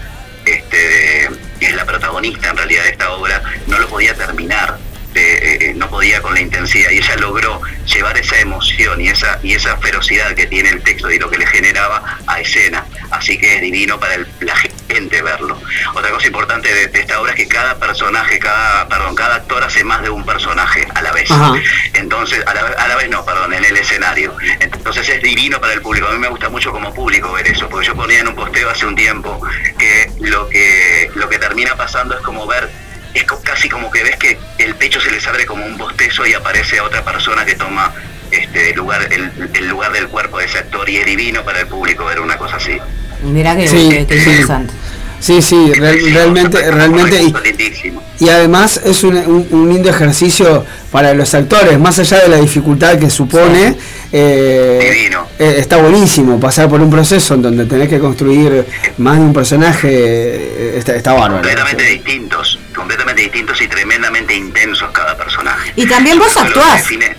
[0.47, 1.29] este,
[1.61, 4.79] que es la protagonista en realidad de esta obra, no lo podía terminar.
[5.13, 9.09] De- eh, eh, no podía con la intensidad y ella logró llevar esa emoción y
[9.09, 12.85] esa y esa ferocidad que tiene el texto y lo que le generaba a escena.
[13.11, 15.61] Así que es divino para el- la gente verlo.
[15.95, 19.63] Otra cosa importante de, de esta obra es que cada personaje cada perdón cada actor
[19.63, 21.31] hace más de un personaje a la vez.
[21.31, 21.55] Ajá.
[21.95, 24.35] entonces a la, a la vez no perdón en el escenario.
[24.61, 26.07] Entonces es divino para el público.
[26.09, 28.71] A mí me gusta mucho como público ver eso porque yo ponía en un posteo
[28.71, 29.41] hace un tiempo
[29.79, 32.69] que lo que lo que termina pasando es como ver
[33.15, 36.35] es casi como que ves que el pecho se les abre como un bostezo y
[36.35, 37.93] aparece otra persona que toma
[38.31, 41.61] este el lugar el, el lugar del cuerpo de ese actor y es divino para
[41.61, 42.79] el público ver una cosa así
[43.25, 44.31] Mirá que, Sí, que- que sí.
[44.31, 44.73] interesante.
[45.21, 50.67] Sí, sí, real- realmente, realmente, y, lindísimo y además es un, un- un lindo ejercicio
[50.91, 53.77] para los actores, más allá de la dificultad que supone,
[54.13, 55.29] eh, Divino.
[55.39, 58.67] eh, está buenísimo pasar por un proceso en donde tenés que construir
[58.99, 61.35] más de un personaje, eh, está, está bárbaro.
[61.35, 66.83] completamente distintos completamente distintos y tremendamente intensos cada personaje Y también vos actuás.
[66.83, 67.17] define-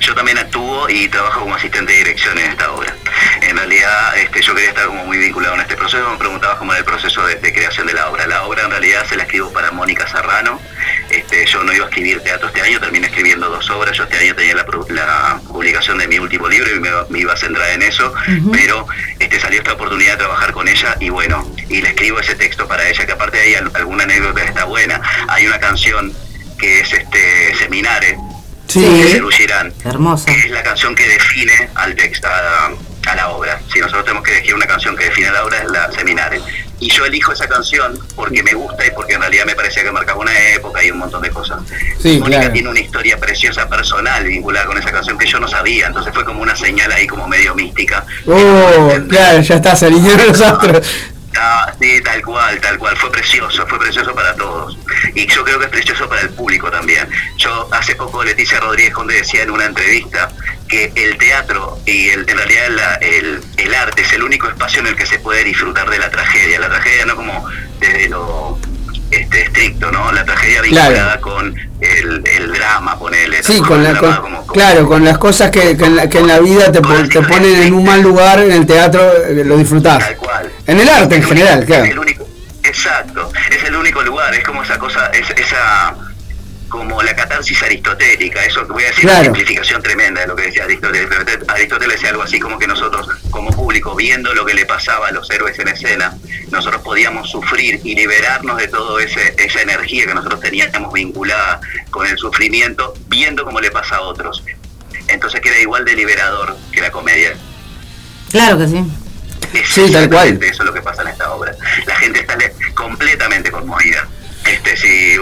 [0.00, 2.94] Yo también actúo y trabajo como asistente de dirección en esta obra.
[3.42, 6.08] En realidad, este, yo quería estar como muy vinculado en este proceso.
[6.10, 8.26] Me preguntabas cómo era el proceso de, de creación de la obra.
[8.26, 10.60] La obra en realidad se la escribo para Mónica Serrano.
[11.10, 13.96] Este, yo no iba a escribir teatro este año, terminé escribiendo dos obras.
[13.96, 17.32] Yo este año tenía la, la publicación de mi último libro y me, me iba
[17.32, 18.12] a centrar en eso.
[18.52, 18.86] Pero
[19.18, 22.66] este, salió esta oportunidad de trabajar con ella y bueno, y le escribo ese texto
[22.66, 25.00] para ella, que aparte hay al- alguna anécdota que está buena.
[25.28, 26.12] Hay una canción
[26.58, 28.16] que es este Seminare,
[28.74, 30.26] Sí, de Cerú Girán, Hermosa.
[30.26, 32.72] que es la canción que define al texto, a,
[33.10, 33.60] a la obra.
[33.72, 36.40] Si nosotros tenemos que elegir una canción que define a la obra, es la Seminare.
[36.80, 39.92] Y yo elijo esa canción porque me gusta y porque en realidad me parecía que
[39.92, 41.60] marcaba una época y un montón de cosas.
[42.02, 42.52] Sí, Mónica claro.
[42.52, 46.24] tiene una historia preciosa personal vinculada con esa canción que yo no sabía, entonces fue
[46.24, 48.04] como una señal ahí como medio mística.
[48.26, 50.86] Oh, claro, ya está, se alinearon los astros.
[51.36, 52.96] Ah, sí, tal cual, tal cual.
[52.96, 54.78] Fue precioso, fue precioso para todos.
[55.14, 57.08] Y yo creo que es precioso para el público también.
[57.36, 60.30] Yo hace poco Leticia Rodríguez Conde decía en una entrevista
[60.68, 64.88] que el teatro y el, en realidad el, el arte es el único espacio en
[64.88, 66.60] el que se puede disfrutar de la tragedia.
[66.60, 67.46] La tragedia no como
[67.80, 68.58] desde lo
[69.16, 70.10] este, estricto, ¿no?
[70.12, 70.90] La tragedia Claro.
[70.90, 73.42] vinculada con el, el drama, ponele.
[73.42, 73.66] Sí, ¿no?
[73.68, 76.18] con la, drama con- como- como- claro, con las cosas que, que en, la, que
[76.18, 79.42] en la vida te, pon- te ponen en un mal lugar, en el teatro eh,
[79.44, 79.98] lo disfrutás.
[79.98, 80.50] Tal cual.
[80.66, 81.84] En el arte en general, único- claro.
[81.84, 82.28] es el único-
[82.62, 85.94] exacto, es el único lugar, es como esa cosa, es, esa
[86.74, 89.18] como la catarsis aristotélica, eso que voy a decir Claro.
[89.18, 92.66] una simplificación tremenda de lo que decía Aristóteles, pero Aristóteles decía algo así como que
[92.66, 96.16] nosotros como público viendo lo que le pasaba a los héroes en escena,
[96.50, 101.60] nosotros podíamos sufrir y liberarnos de toda esa energía que nosotros teníamos vinculada
[101.90, 104.42] con el sufrimiento, viendo cómo le pasa a otros.
[105.06, 107.34] Entonces queda igual de liberador que la comedia.
[108.32, 108.84] Claro que sí.
[109.52, 110.26] Es Sí, tal cual.
[110.28, 111.54] exactamente Eso es lo que pasa en esta obra.
[111.86, 114.08] La gente está le- completamente conmovida.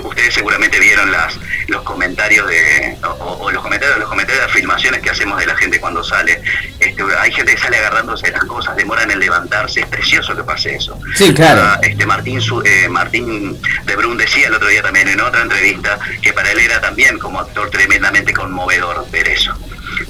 [0.03, 1.35] Ustedes seguramente vieron las
[1.69, 3.07] los comentarios de o,
[3.41, 6.43] o los comentarios los comentarios de afirmaciones que hacemos de la gente cuando sale.
[6.81, 10.75] Este, hay gente que sale agarrándose las cosas, demoran en levantarse, es precioso que pase
[10.75, 10.99] eso.
[11.15, 11.63] Sí, claro.
[11.65, 15.43] Ah, este Martín Su- eh, Martín de Brun decía el otro día también en otra
[15.43, 19.53] entrevista que para él era también como actor tremendamente conmovedor ver eso,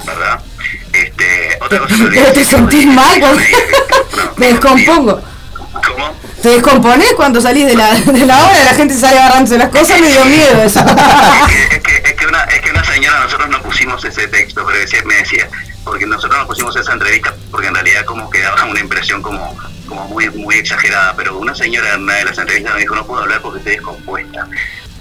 [0.05, 0.41] ¿verdad?
[0.91, 3.21] Este, otra cosa que Pero te sentís mal,
[4.37, 5.21] me descompongo.
[5.85, 6.15] ¿Cómo?
[6.43, 8.63] ¿Te descomponés cuando salís de la, de la obra?
[8.65, 10.81] La gente sale agarrándose las cosas, me dio miedo eso.
[11.71, 14.77] es, que, es, que una, es que una señora, nosotros no pusimos ese texto, pero
[14.77, 15.47] decía, me decía,
[15.85, 19.57] porque nosotros no pusimos esa entrevista, porque en realidad como que daba una impresión como,
[19.87, 23.05] como muy, muy exagerada, pero una señora en una de las entrevistas me dijo, no
[23.07, 24.45] puedo hablar porque estoy descompuesta.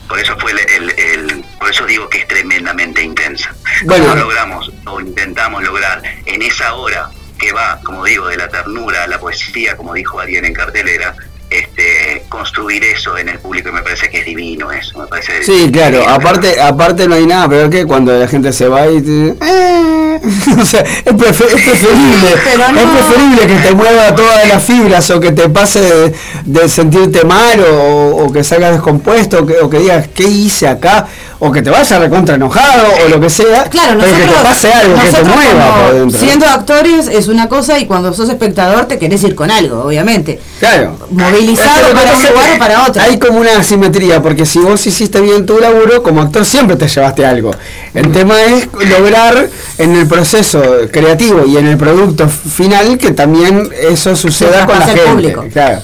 [0.09, 3.53] Por eso fue el, el- el- por eso digo que es tremendamente intensa.
[3.85, 4.05] Bueno.
[4.05, 9.03] Como logramos o intentamos lograr en esa hora que va, como digo, de la ternura
[9.05, 11.15] a la poesía, como dijo alguien en cartelera,
[11.59, 15.43] este, construir eso en el público y me parece que es divino eso, me parece
[15.43, 18.87] Sí, claro, divino, aparte, aparte no hay nada peor que cuando la gente se va
[18.89, 19.29] y te...
[19.41, 20.21] "Eh".
[20.61, 22.79] o sea, es, prefe- es preferible, Pero no.
[22.81, 27.25] es preferible que te mueva todas las fibras o que te pase de, de sentirte
[27.25, 31.09] mal o, o que salgas descompuesto o que, o que digas qué hice acá
[31.45, 34.49] o que te vayas recontra enojado o lo que sea, Claro, pero que nosotros, te
[34.49, 36.21] pase algo, que te mueva por dentro.
[36.21, 40.39] Siendo actores es una cosa y cuando sos espectador te querés ir con algo, obviamente.
[40.61, 40.97] Claro.
[41.11, 43.03] Movilizado Es que que para un lugar que o para otro.
[43.03, 46.87] Hay como una asimetría, porque si vos hiciste bien tu laburo, como actor siempre te
[46.87, 47.51] llevaste algo.
[47.93, 50.63] El tema es lograr en el proceso
[50.93, 55.03] creativo y en el producto final que también eso suceda con la gente.
[55.11, 55.45] público.
[55.53, 55.83] Claro.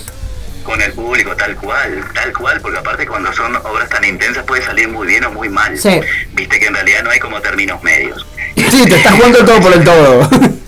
[0.68, 4.62] Con el público tal cual, tal cual, porque aparte cuando son obras tan intensas puede
[4.62, 5.78] salir muy bien o muy mal.
[5.78, 5.98] Sí.
[6.34, 8.26] Viste que en realidad no hay como términos medios.
[8.68, 10.28] Sí, te estás jugando todo por el todo.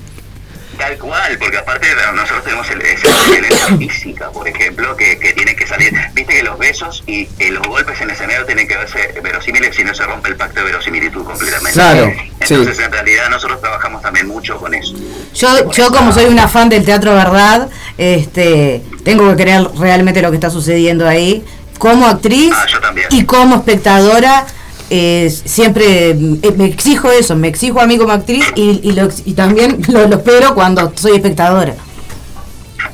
[0.81, 5.55] Tal cual, porque aparte nosotros tenemos el, esa elencia física, por ejemplo, que, que tiene
[5.55, 5.93] que salir.
[6.15, 9.77] Viste que los besos y eh, los golpes en el escenario tienen que verse verosímiles
[9.77, 11.73] si no se rompe el pacto de verosimilitud completamente.
[11.73, 12.11] Claro,
[12.47, 12.55] sí.
[12.55, 14.95] Entonces en realidad nosotros trabajamos también mucho con eso.
[15.35, 17.69] Yo, yo como soy una fan del teatro verdad,
[17.99, 21.45] este, tengo que creer realmente lo que está sucediendo ahí.
[21.77, 22.67] Como actriz Ah,
[23.11, 24.47] y como espectadora,
[24.91, 29.35] eh, siempre me exijo eso, me exijo a mí como actriz y, y, lo y
[29.35, 31.77] también lo, lo espero cuando soy espectadora.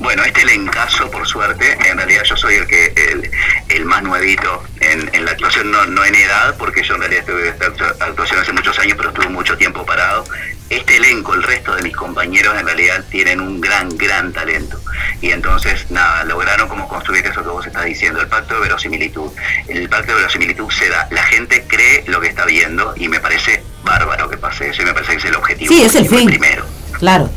[0.07, 3.29] Bueno, este elencazo, por suerte, en realidad yo soy el que el,
[3.71, 7.23] el más nuevito en, en la actuación, no, no en edad, porque yo en realidad
[7.23, 10.25] estuve esta actu- actuación hace muchos años, pero estuve mucho tiempo parado.
[10.71, 14.81] Este elenco, el resto de mis compañeros, en realidad tienen un gran, gran talento.
[15.21, 19.33] Y entonces, nada, lograron como construir eso que vos estás diciendo, el pacto de verosimilitud.
[19.67, 23.19] El pacto de verosimilitud se da, la gente cree lo que está viendo y me
[23.19, 25.75] parece bárbaro que pase eso y me parece que es el objetivo.
[25.75, 26.27] Sí, es el fin.
[26.29, 26.65] primero.
[27.01, 27.29] Claro.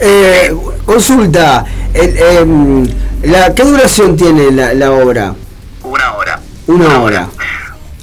[0.00, 0.54] Eh,
[0.86, 2.88] consulta, el, em,
[3.22, 5.34] la, ¿qué duración tiene la, la obra?
[5.82, 6.40] Una hora.
[6.66, 7.28] Una hora.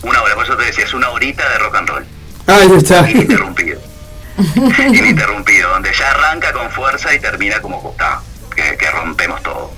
[0.03, 2.05] Una hora, por eso te decía, es una horita de rock and roll.
[2.47, 3.09] Ahí está.
[3.09, 3.79] Ininterrumpido.
[4.77, 8.21] Ininterrumpido, donde ya arranca con fuerza y termina como está,
[8.55, 9.71] que, que rompemos todo.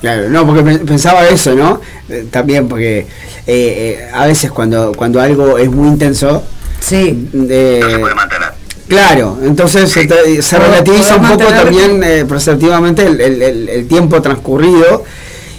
[0.00, 1.80] Claro, no, porque pe- pensaba eso, ¿no?
[2.08, 3.06] Eh, también porque eh,
[3.46, 6.44] eh, a veces cuando, cuando algo es muy intenso,
[6.80, 7.28] Sí.
[7.50, 8.52] eh, No se puede mantener.
[8.90, 15.04] Claro, entonces se, relativiza un poco también eh, perceptivamente el, el- el- el tiempo transcurrido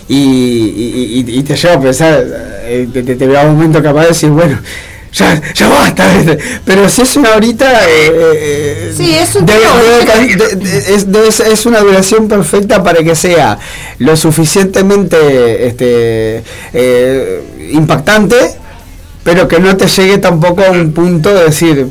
[0.07, 2.23] y, y- y- y te lleva a pensar,
[2.65, 4.59] eh, te, te, te da un momento capaz de decir, bueno,
[5.13, 6.05] ya, ya basta,
[6.65, 7.69] pero si es una horita...
[7.88, 11.79] eh, Sí, es un debe- poco- debe ca- de- de- es, debe ser- es una
[11.79, 13.57] duración perfecta para que sea
[13.99, 18.36] lo suficientemente este, eh, impactante,
[19.23, 21.88] pero que no te llegue tampoco a un punto de decir,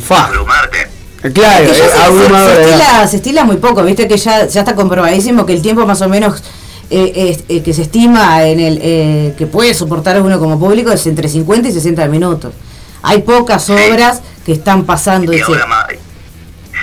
[0.00, 0.88] fa, Abrumarte.
[1.32, 4.74] claro, Que ya eh, se, estila, se estila muy poco, viste que ya, ya está
[4.74, 6.42] comprobadísimo que el tiempo más o menos
[6.90, 11.06] eh, eh, que se estima en el eh, que puede soportar uno como público es
[11.06, 12.52] entre 50 y 60 minutos.
[13.02, 15.86] Hay pocas obras que están pasando Y ese- ahora más.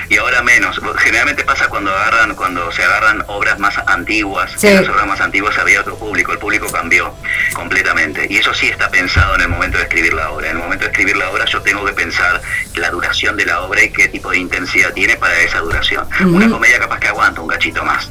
[0.09, 0.79] Y ahora menos.
[0.97, 4.51] Generalmente pasa cuando agarran, cuando se agarran obras más antiguas.
[4.57, 4.67] Sí.
[4.67, 7.13] En las obras más antiguas había otro público, el público cambió
[7.53, 8.27] completamente.
[8.29, 10.49] Y eso sí está pensado en el momento de escribir la obra.
[10.49, 12.41] En el momento de escribir la obra yo tengo que pensar
[12.75, 16.07] la duración de la obra y qué tipo de intensidad tiene para esa duración.
[16.25, 18.09] Una comedia capaz que aguanta un cachito más.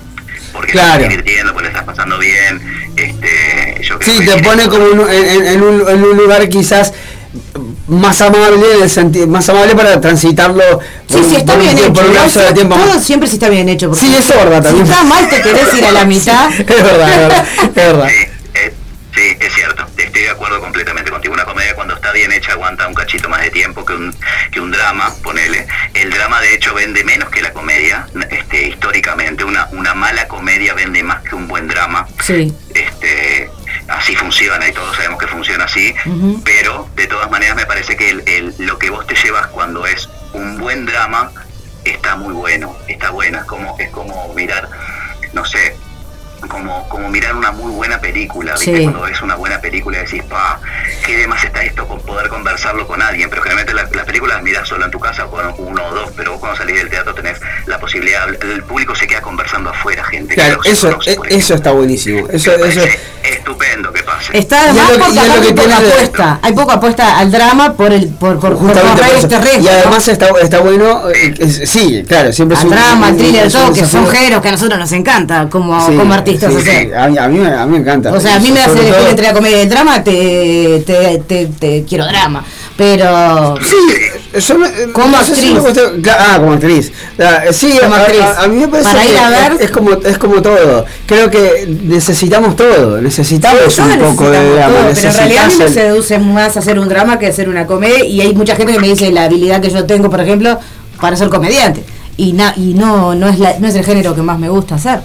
[0.53, 0.88] Porque Claro.
[0.88, 2.93] se está divirtiendo, porque estás pasando bien.
[2.97, 6.93] Este, yo creo Sí, que te pone como en- en un, en un lugar quizás
[7.93, 10.62] más amable en el sentido, más amable para transitarlo
[11.09, 11.93] Sí, por, sí, está por bien tiempo- hecho.
[11.93, 13.05] por un igual lapso de tiempo todo más.
[13.05, 13.88] siempre sí está bien hecho.
[13.88, 14.86] porque Sí, eso es verdad Si también.
[14.86, 16.51] está mal, te querés ir a la mitad.
[16.59, 18.09] es verdad, es verdad, es verdad.
[18.09, 18.61] Sí,
[19.14, 21.34] sí, es cierto, estoy de acuerdo completamente contigo.
[21.34, 24.14] Una comedia cuando está bien hecha aguanta un cachito más de tiempo que un,
[24.51, 25.66] que un drama, ponele.
[25.95, 29.45] El drama de hecho vende menos que la comedia, este, históricamente.
[29.45, 32.07] Una, una mala comedia vende más que un buen drama.
[32.24, 32.53] Sí.
[32.74, 33.51] Este,
[33.89, 35.95] así funciona y todos sabemos que funciona así.
[36.45, 39.87] pero de todas maneras me parece que el- el- lo que vos te llevas cuando
[39.87, 41.30] es un buen drama
[41.85, 44.68] está muy bueno, está bueno, es como, es como mirar,
[45.33, 45.76] no sé,
[46.49, 48.76] como, como mirar una muy buena película, ¿viste?
[48.76, 48.82] Sí.
[48.82, 50.61] Cuando ves una buena película y decís, pa,
[51.07, 54.45] qué demás está esto con poder conversarlo con alguien, pero generalmente la- las películas las
[54.45, 57.14] miras solo en tu casa con uno o dos, pero vos cuando salís del teatro
[57.14, 60.34] tenés la posibilidad, el público se queda conversando afuera, gente.
[60.34, 62.26] Claro, eso, conoce, eh, eso está buenísimo.
[62.28, 62.80] Eso, eso,
[63.22, 64.36] estupendo que pase.
[64.36, 66.38] Está además lo que- porque lo que hay poca tiene apuesta.
[66.43, 69.70] Hay poca apuesta al drama por el por, por, justamente por Y ¿no?
[69.70, 73.72] además está, está bueno, eh, es- sí, claro, siempre es un- drama, un- thriller, todo,
[73.72, 76.62] que son géneros que a nosotros nos encanta como, Sí, como artistas sí, hacer.
[76.89, 78.12] sí, A, mí, a, mí, me- a mí me encanta.
[78.12, 80.83] O sea, a mí me hace elegir todo- entre la comedia y el drama, te,
[80.87, 82.45] te, te, te quiero drama.
[82.76, 83.57] Pero.
[83.62, 83.76] Sí,
[84.41, 85.43] yo no- eh, Como no actriz.
[85.43, 86.93] me ah, como actriz.
[87.18, 88.20] Ah, sí, Como a, actriz.
[88.22, 90.85] a- mí me parece Para ir que a ver- es, como es como todo.
[91.07, 94.74] Creo que necesitamos todo, necesitamos un poco de drama.
[94.74, 97.66] todo, pero en realidad a mí me seduce más hacer un drama que hacer una
[97.66, 100.59] comedia y hay mucha gente que me dice la habilidad que yo tengo, por ejemplo,
[101.01, 101.85] para ser comediante.
[102.16, 104.74] Y, na, y no, no, es la, no es el género que más me gusta
[104.76, 105.01] hacer.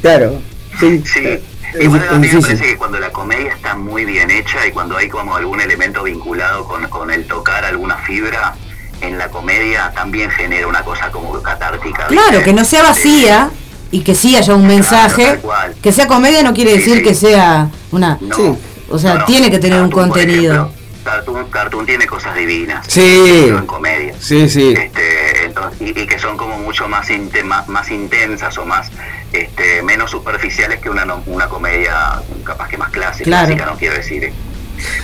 [0.00, 0.34] Claro.
[0.82, 1.02] Sí.
[1.04, 4.30] Sí, eh, bueno, es a mí me parece que cuando la comedia está muy bien
[4.30, 8.54] hecha y cuando hay como algún elemento vinculado con, con el tocar alguna fibra,
[9.00, 12.08] en la comedia también genera una cosa como catártica.
[12.08, 12.24] ¿viste?
[12.24, 13.50] Claro, que no sea vacía
[13.90, 15.40] y que sí haya un mensaje.
[15.82, 17.02] Que sea comedia no quiere decir sí.
[17.02, 18.18] que sea una...
[18.20, 18.56] No.
[18.88, 20.54] O sea, no, tiene que tener un contenido.
[20.54, 22.84] ejemplo, Cartoon, Cartoon tiene cosas divinas.
[22.88, 23.46] Sí.
[23.48, 24.14] En comedia.
[24.20, 24.74] Sí, sí.
[24.76, 28.90] Este, entonces, y, y que son como mucho más, inte- más, más intensas o más
[29.32, 33.46] este, menos superficiales que una, una comedia capaz que más clásica, Claro.
[33.48, 34.24] clásica no quiero decir.
[34.24, 34.32] eh.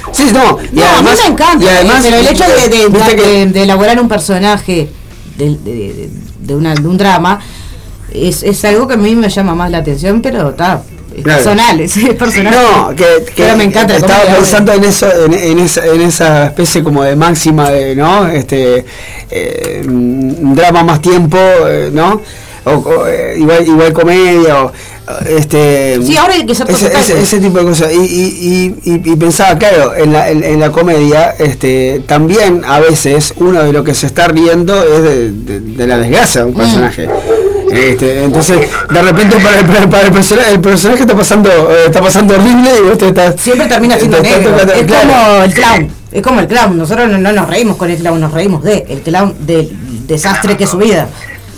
[0.03, 2.26] Como- Sí, no, y No, además, a mí me encanta, y además, eh, pero el
[2.28, 4.90] hecho de, de- que- elaborar un personaje
[5.36, 7.40] de, de- una, un drama
[8.12, 11.39] es, es algo que a mí me llama más la atención, pero está, es Claro.
[11.45, 12.55] personal, es, personal.
[12.55, 13.05] No, que,
[13.35, 17.03] que Pero me encanta estaba pensando en eso, en, en esa, en esa especie como
[17.05, 18.27] de máxima de, ¿no?
[18.29, 18.85] Este
[19.31, 21.39] eh, drama más tiempo,
[21.69, 22.21] eh, ¿no?
[22.64, 24.73] O, o, eh, igual, igual comedia, o
[25.27, 27.91] este Sí, ahora hay que ser ese, ese, ese tipo de cosas.
[27.95, 32.62] Y, y, y, y- y pensaba, claro, en la, en, en la comedia, este, también
[32.66, 36.43] a veces uno de lo que se está riendo es de, de- de la desgracia
[36.43, 37.09] de un personaje.
[37.71, 41.85] Este, entonces, de repente para el, para- para el personaje, el personaje está pasando, eh,
[41.87, 43.35] está pasando horrible y vos te estás.
[43.41, 44.53] Siempre termina siendo te estás negro.
[44.57, 45.09] tocando- Es claro.
[45.09, 45.91] como el clown.
[46.11, 46.79] Es como el clown.
[46.79, 49.69] Nosotros no, no nos reímos con el clown, nos reímos de el clown del
[50.07, 51.09] desastre que es su vida.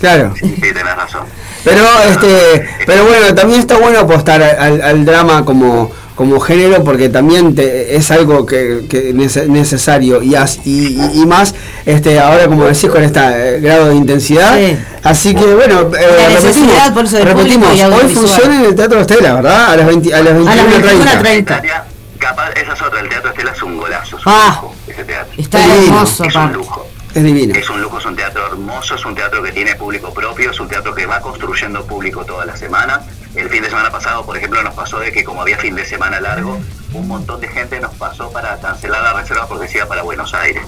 [0.01, 0.33] Claro.
[0.39, 1.21] Sí, tenés razón.
[1.63, 5.91] Pero este, pero bueno, también está bueno apostar al, al drama como
[6.21, 11.21] como género porque también te- es algo que, que nece- necesario y, as- y, y-
[11.21, 11.53] y más
[11.85, 14.77] este ahora como decís con este grado de intensidad Sí.
[15.03, 19.33] así que bueno eh, La repetimos, por eso, repetimos hoy funciona en el Teatro Estela
[19.33, 19.71] ¿verdad?
[19.73, 21.39] a las 20, a las 21.30 las 21:30.
[21.39, 21.83] Italia,
[22.19, 24.47] capaz, esa es otra, el Teatro Estela es un golazo, es un Ah.
[24.61, 25.33] lujo, ese teatro.
[25.37, 25.75] Está lindo.
[25.85, 26.87] hermoso, es un lujo.
[27.15, 30.13] es divino Es un lujo, es un teatro hermoso, es un teatro que tiene público
[30.13, 33.01] propio, es un teatro que va construyendo público toda la semana.
[33.35, 35.85] El fin de semana pasado, por ejemplo, nos pasó de que como había fin de
[35.85, 36.59] semana largo,
[36.93, 40.33] un montón de gente nos pasó para cancelar la reserva porque se iba para Buenos
[40.33, 40.63] Aires.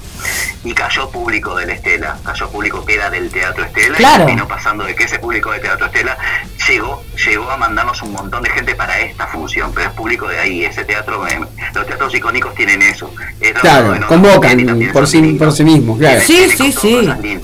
[0.63, 4.23] Y cayó público del Estela, cayó público que era del Teatro Estela Claro.
[4.23, 6.17] y terminó pasando de que ese público de Teatro Estela
[6.69, 10.39] llegó, llegó a mandarnos un montón de gente para esta función, pero es público de
[10.39, 11.41] ahí, ese teatro, eh,
[11.73, 13.13] los teatros icónicos tienen eso.
[13.59, 17.39] Claro convocan por sí, por sí mismos claro Sí, sí, cosas sí.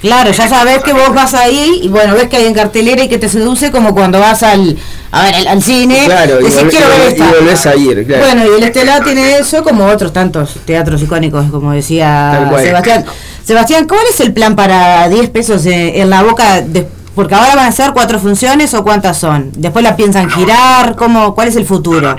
[0.00, 3.08] Claro, ya sabes que vos vas ahí y bueno, ves que hay en cartelera y
[3.08, 4.78] que te seduce como cuando vas al,
[5.10, 6.02] a ver, al, al cine.
[6.04, 7.24] Claro, y, decís, vol- quiero ver esta.
[7.24, 8.24] y volvés a ir claro.
[8.24, 12.48] Bueno, y el Estelar tiene eso como otros tantos teatros icónicos, como decía.
[12.62, 13.04] Sebastián.
[13.44, 16.60] Sebastián, ¿cuál es el plan para 10 pesos en, en la boca?
[16.60, 16.86] de-
[17.16, 19.50] porque ahora van a ser cuatro funciones o cuántas son.
[19.56, 22.14] Después la piensan girar, ¿cómo, ¿cuál es el futuro?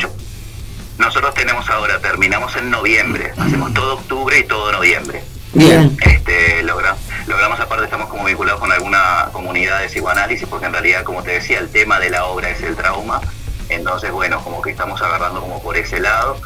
[0.97, 5.23] Nosotros tenemos ahora, terminamos en noviembre, hacemos todo octubre y todo noviembre.
[5.54, 6.95] Bien Este, logra-
[7.28, 11.32] logramos aparte, estamos como vinculados con alguna comunidad de psicoanálisis, porque en realidad, como te
[11.32, 13.22] decía, el tema de la obra es el trauma.
[13.70, 16.39] Entonces, bueno, como que estamos agarrando como por ese lado.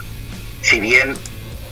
[0.62, 1.16] Si bien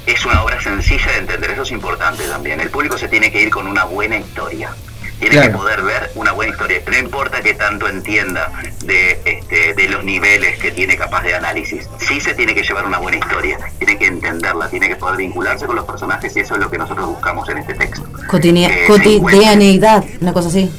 [0.06, 2.60] es una obra sencilla de entender, eso es importante también.
[2.60, 4.74] El público se tiene que ir con una buena historia.
[5.22, 5.52] Tiene Claro.
[5.52, 6.82] que poder ver una buena historia.
[6.90, 8.52] No importa que tanto entienda
[8.84, 11.88] de, este, de los niveles que tiene capaz de análisis.
[12.00, 13.60] Sí se tiene que llevar una buena historia.
[13.78, 16.80] Tiene que entenderla, tiene que poder vincularse con los personajes y eso es lo que
[16.80, 18.04] nosotros buscamos en este texto.
[18.28, 20.72] Cotidia- se cotidianeidad, una cosa así.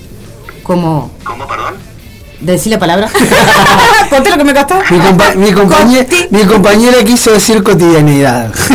[0.64, 1.74] Como ¿Cómo, perdón?
[2.43, 3.09] Decir la palabra.
[4.11, 4.74] Conté lo que me costó.
[4.90, 8.53] mi, compa- mi, compañe- Coti- mi compañera quiso decir cotidianidad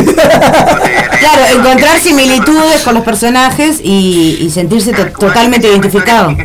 [1.20, 6.36] Claro, encontrar similitudes con los personajes y, y sentirse to- totalmente identificado.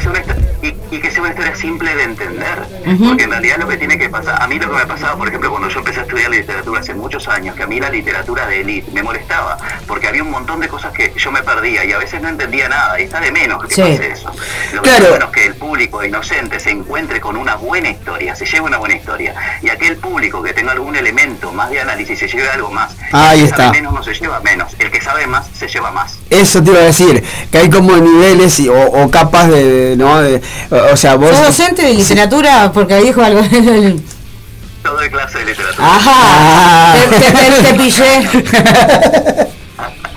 [0.93, 2.63] Y que sea una que historia simple de entender.
[3.03, 5.27] Porque en realidad lo que tiene que pasar, a mí lo que me pasaba, por
[5.27, 8.47] ejemplo, cuando yo empecé a estudiar literatura hace muchos años, que a mí la literatura
[8.47, 11.93] de élite me molestaba, porque había un montón de cosas que yo me perdía y
[11.93, 13.81] a veces no entendía nada, y está de menos que Sí.
[13.81, 14.31] pase eso.
[14.75, 15.05] Lo que Claro.
[15.05, 18.61] es bueno es que el público inocente se encuentre con una buena historia, se lleve
[18.61, 22.51] una buena historia, y aquel público que tenga algún elemento más de análisis se lleve
[22.51, 22.95] algo más.
[23.13, 23.57] Ahí el que está.
[23.69, 26.19] sabe menos no se lleva menos, el que sabe más se lleva más.
[26.29, 29.97] Eso te iba a decir, que hay como niveles y- o, o capas de, de-
[29.97, 30.21] ¿no?
[30.21, 30.43] De-
[30.93, 31.31] o sea, vos...
[31.37, 32.71] ¿Sos docente de literatura?
[32.73, 33.41] Porque dijo algo.
[34.83, 35.87] Todo de clase de literatura.
[35.87, 36.11] Ajá.
[36.15, 36.95] Ah.
[37.11, 38.19] Te, te- te- te pillé.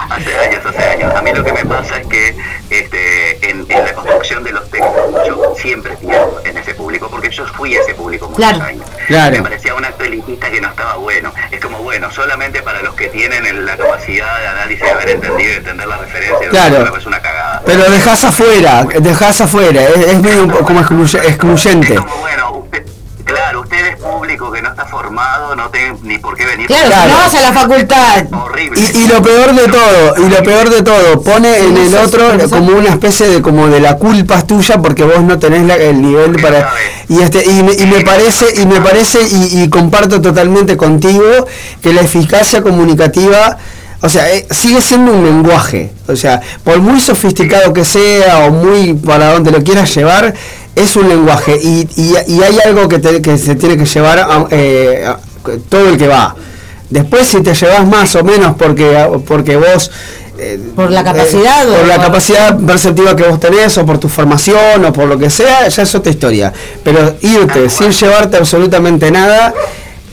[0.07, 1.13] Hace años, hace años.
[1.15, 2.35] A mí lo que me pasa es que
[2.69, 3.34] este,
[3.69, 4.93] en, en la construcción de los textos
[5.27, 8.63] yo siempre pierdo en ese público, porque yo fui ese público muchos Claro.
[8.63, 8.85] años.
[9.07, 9.35] Claro.
[9.37, 11.33] Me parecía un acto elitista que no estaba bueno.
[11.51, 15.09] Es como, bueno, solamente para los que tienen el- la capacidad de análisis, de haber
[15.09, 16.95] entendido y entender la referencia, Claro.
[16.97, 17.61] es una cagada.
[17.65, 21.93] Pero dejás afuera, dejás afuera, es, es medio como excluye- excluyente.
[21.93, 22.85] Es como, bueno, usted,
[23.35, 26.67] claro, usted es público que no está formado, no tiene ni por qué venir.
[26.67, 27.11] Claro, Claro.
[27.11, 28.25] no vas a la facultad.
[28.31, 28.79] Horrible.
[28.93, 32.23] Y, y lo peor de todo, y lo peor de todo, pone en el otro
[32.49, 35.75] como una especie de como de la culpa es tuya porque vos no tenés la-
[35.75, 36.71] el nivel para
[37.09, 41.23] y este y me, y me parece y me parece y, y comparto totalmente contigo
[41.81, 43.57] que la eficacia comunicativa
[44.05, 45.91] o sea, eh, sigue siendo un lenguaje.
[46.07, 50.33] O sea, por muy sofisticado que sea o muy para donde lo quieras llevar,
[50.75, 51.57] es un lenguaje.
[51.61, 55.19] Y, y- y hay algo que, te- que se tiene que llevar a, eh, a-
[55.69, 56.35] todo el que va.
[56.89, 59.89] Después si te llevas más o menos porque, porque vos...
[60.37, 63.97] eh, Por la capacidad eh, por la por- capacidad perceptiva que vos tenés o por
[63.97, 66.53] tu formación o por lo que sea, ya es otra historia.
[66.83, 69.53] Pero irte sin llevarte absolutamente nada,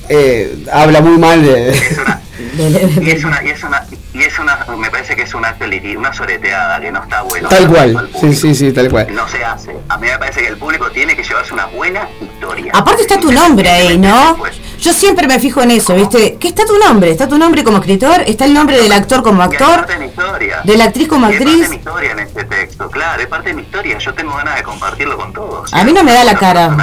[0.09, 1.75] eh, habla muy mal de...
[3.03, 5.57] Y es una, y es una, y es una, me parece que es una
[5.97, 7.49] una soreteada que no está bueno.
[7.49, 9.15] Tal Al cual, sí, sí, sí, tal cual.
[9.15, 9.75] No se hace.
[9.89, 12.73] A mí me parece que el público tiene que llevarse una buena historia.
[12.75, 14.37] Aparte está tu nombre ahí, ¿no?
[14.83, 16.37] Yo siempre me fijo en eso, ¿viste?
[16.41, 17.13] ¿Qué está tu nombre?
[17.13, 19.99] Está tu nombre como escritor, está el nombre del actor como es actor, parte de
[20.01, 20.61] mi historia.
[20.65, 21.63] de la actriz como Es parte actriz.
[21.63, 23.99] de mi historia en este texto, claro, es parte de mi historia.
[23.99, 25.73] Yo tengo ganas de compartirlo con todos.
[25.73, 26.77] A mí no me da la cara.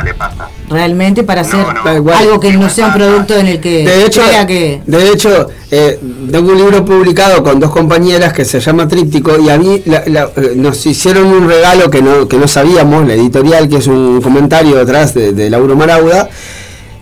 [0.70, 2.12] realmente para hacer no.
[2.14, 5.50] Algo que no sea un producto en el que De hecho, crea que de hecho
[5.70, 6.00] eh,
[6.32, 10.04] tengo un libro publicado con dos compañeras que se llama Tríptico y a mí la-
[10.08, 13.88] la- eh, nos hicieron un regalo que no, que no sabíamos, la editorial, que es
[13.88, 16.30] un comentario detrás de, de Lauro Marauda.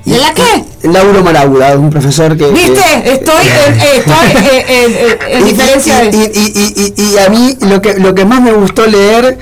[0.07, 0.63] Y- ¿De la qué?
[0.83, 2.47] Lauro Marauda, un profesor que...
[2.47, 2.73] ¿Viste?
[3.03, 6.17] que- Estoy en, eh, estoy en, en- en- en y- diferencia y, de...
[6.17, 9.37] y- y- y- y a mí lo que lo que más me gustó leer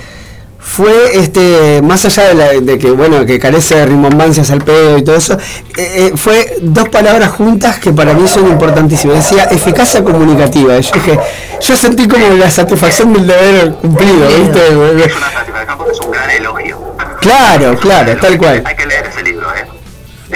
[0.57, 4.97] fue este más allá de, la- de que bueno que carece de rimbombancias al pedo
[4.97, 5.37] y todo eso eh,
[5.77, 10.91] eh, fue dos palabras juntas que para mí son importantísimas decía eficacia comunicativa y yo
[10.95, 11.19] dije
[11.61, 14.67] yo sentí como la satisfacción del deber cumplido ¿viste?
[14.67, 16.79] Es una satisfacción porque es un gran elogio.
[17.21, 19.65] claro claro tal cual Hay que leer ese libro, ¿eh?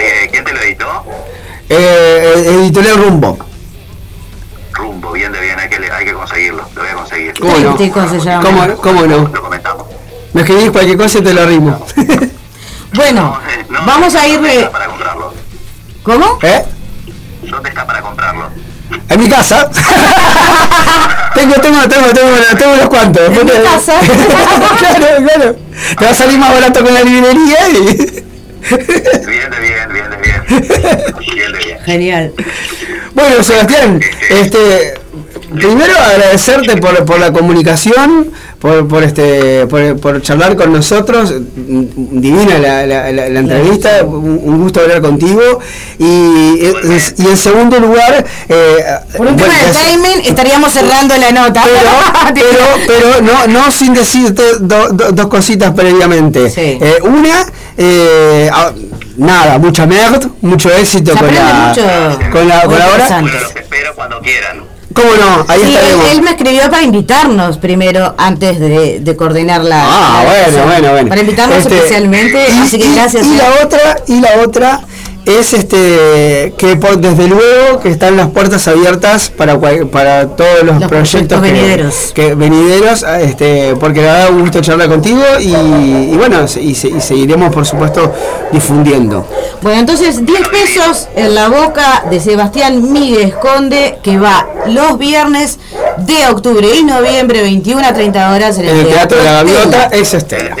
[0.00, 1.04] ¿De quién te lo editó?
[1.68, 3.38] eh, editorial rumbo
[4.72, 7.34] Rumbo, bien de bien, hay que, hay que conseguirlo, lo voy a conseguir.
[7.38, 7.76] ¿Cómo no?
[8.24, 8.42] Llama.
[8.42, 9.28] ¿Cómo, cómo no?
[9.28, 9.86] Lo comentamos.
[10.32, 11.86] me escribís cualquier cosa y te lo rimo
[12.94, 14.56] Bueno, eh, no, vamos a ¿dónde irle...
[14.58, 15.34] está para comprarlo?
[16.02, 16.38] ¿Cómo?
[16.42, 16.64] ¿eh?
[17.42, 18.48] ¿Dónde está para comprarlo?
[19.08, 19.70] En mi casa.
[21.34, 23.22] tengo, tengo, tengo, tengo, tengo unos cuantos.
[23.28, 23.94] ¿En mi casa?
[24.78, 25.56] claro, claro.
[25.98, 28.24] Te va a salir más barato con la librería y.
[28.68, 31.78] Bien bien, bien bien.
[31.84, 32.32] Genial.
[33.14, 34.94] Bueno, Sebastián, este
[35.54, 42.58] primero agradecerte por, por la comunicación, por, por este por, por charlar con nosotros, divina
[42.58, 45.40] la, la- la- la entrevista, un, un gusto hablar contigo
[45.98, 48.84] y, y en segundo lugar eh,
[49.16, 51.62] Por un bueno, tema de timing estaríamos cerrando la nota.
[51.64, 56.50] pero, pero, pero no, no sin decirte do- do- dos cositas previamente.
[56.50, 56.78] Sí.
[56.80, 57.46] Eh, una,
[57.78, 58.72] eh, ah,
[59.16, 62.30] nada, mucha merd, mucho éxito con la, mucho.
[62.30, 64.69] con la, con la los espero cuando quieran.
[64.92, 65.44] ¿Cómo no?
[65.48, 66.10] Ahí Sí, él, estaremos.
[66.10, 69.82] él me escribió para invitarnos primero antes de, de coordinar la.
[69.84, 71.08] Ah, la bueno, bueno, bueno.
[71.08, 73.26] Para invitarnos Este, especialmente, y- así que gracias.
[73.26, 73.38] Y eh.
[73.38, 74.80] la otra, y la otra
[75.26, 80.62] es este que por- desde luego que están las puertas abiertas para cual- para todos
[80.62, 82.12] los, Los proyectos, proyectos que- venideros.
[82.14, 86.74] que venideros este porque me da un gusto charlar contigo y, y bueno y, y
[86.74, 88.12] seguiremos por supuesto
[88.52, 89.26] difundiendo
[89.62, 95.58] Bueno, entonces 10 pesos en la boca de Sebastián Miguel Conde, que va los viernes
[95.98, 99.32] de octubre y noviembre, 21 a 30 horas en el, en el Teatro de la
[99.32, 99.96] Gaviota Estela.
[100.02, 100.54] es Estela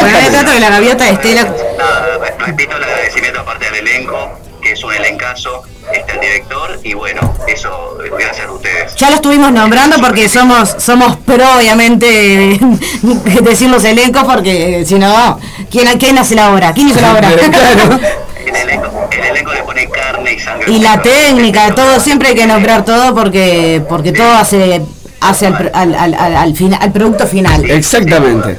[0.00, 0.30] Bueno, el.
[0.30, 1.42] Teatro de la Gaviota Estela.
[1.44, 4.30] Nada, re- repito el agradecimiento aparte del elenco,
[4.62, 5.62] que es un elencazo.
[5.92, 8.94] este, al director y bueno, eso, gracias a ustedes.
[8.96, 12.58] Ya lo estuvimos nombrando porque somos somos pro, obviamente,
[13.42, 15.38] decir los elencos porque si no,
[15.70, 16.72] ¿quién, ¿quién hace la obra?
[16.74, 17.30] ¿Quién hizo la obra?
[17.50, 17.98] Claro.
[18.48, 20.72] El elenco, el elenco le pone carne y sangre.
[20.72, 21.82] y la técnica, proyecto.
[21.82, 24.80] todo, siempre hay que nombrar todo porque porque todo hace
[25.20, 27.68] hace al, al, al, al, al fina- al producto final.
[27.70, 28.58] Exactamente.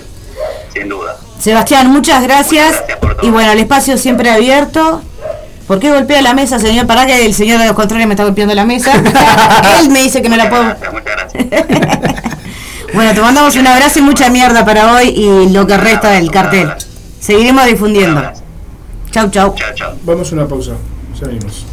[0.72, 1.18] Sin duda.
[1.40, 2.66] Sebastián, muchas gracias.
[2.68, 3.28] Muchas gracias por todo.
[3.28, 5.02] Y bueno, el espacio siempre abierto.
[5.70, 6.88] ¿Por qué golpea la mesa, señor?
[6.88, 8.92] Para que el señor de los controles me está golpeando la mesa.
[9.80, 10.64] Él me dice que no la puedo.
[10.64, 12.24] Muchas gracias, muchas gracias.
[12.92, 16.32] Bueno, te mandamos un abrazo y mucha mierda para hoy y lo que resta del
[16.32, 16.72] cartel.
[17.20, 18.20] Seguiremos difundiendo.
[19.12, 19.54] Chau, chau.
[19.54, 19.94] Chao, chao.
[20.06, 20.72] Vamos a una pausa.
[21.22, 21.68] Ya venimos.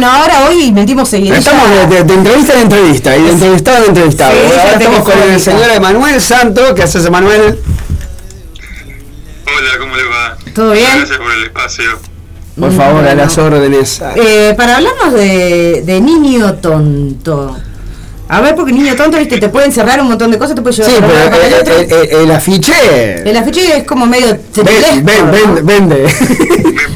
[0.00, 1.36] Bueno, ahora hoy metimos seguidilla.
[1.36, 4.32] Estamos de, de- de entrevista en entrevista y de entrevistado en entrevistado.
[4.32, 6.74] Sí, Ahora estamos con el señor Emanuel Santo.
[6.74, 7.58] ¿Qué haces, Emanuel?
[9.44, 10.38] Hola, ¿cómo le va?
[10.54, 10.88] ¿Todo bien?
[10.96, 11.84] Gracias por el espacio.
[12.58, 13.22] Por favor, a bueno.
[13.24, 14.00] las órdenes.
[14.16, 17.58] Eh, para hablarnos de, de niño tonto.
[18.30, 20.76] A ver, porque niño tonto, viste, te puede encerrar un montón de cosas, te puede
[20.76, 21.12] llevar Sí, pero
[21.44, 21.76] el el, otro.
[21.78, 23.28] el- el- el afiche.
[23.30, 24.28] El afiche es como medio
[24.64, 25.30] Ven, ven, ¿no?
[25.32, 26.06] ven- vende.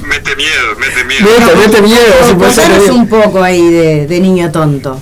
[0.09, 1.25] Me- mete miedo, mete miedo.
[1.39, 2.15] Mete, mete miedo.
[2.29, 5.01] si puede ser Contanos que- un poco ahí de, de niño tonto.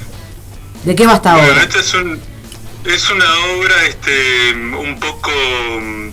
[0.84, 1.62] ¿De qué va hasta Bueno, ahora?
[1.62, 2.20] esta es, un,
[2.84, 3.24] es una
[3.56, 5.30] obra este, un poco
[5.80, 6.08] mm,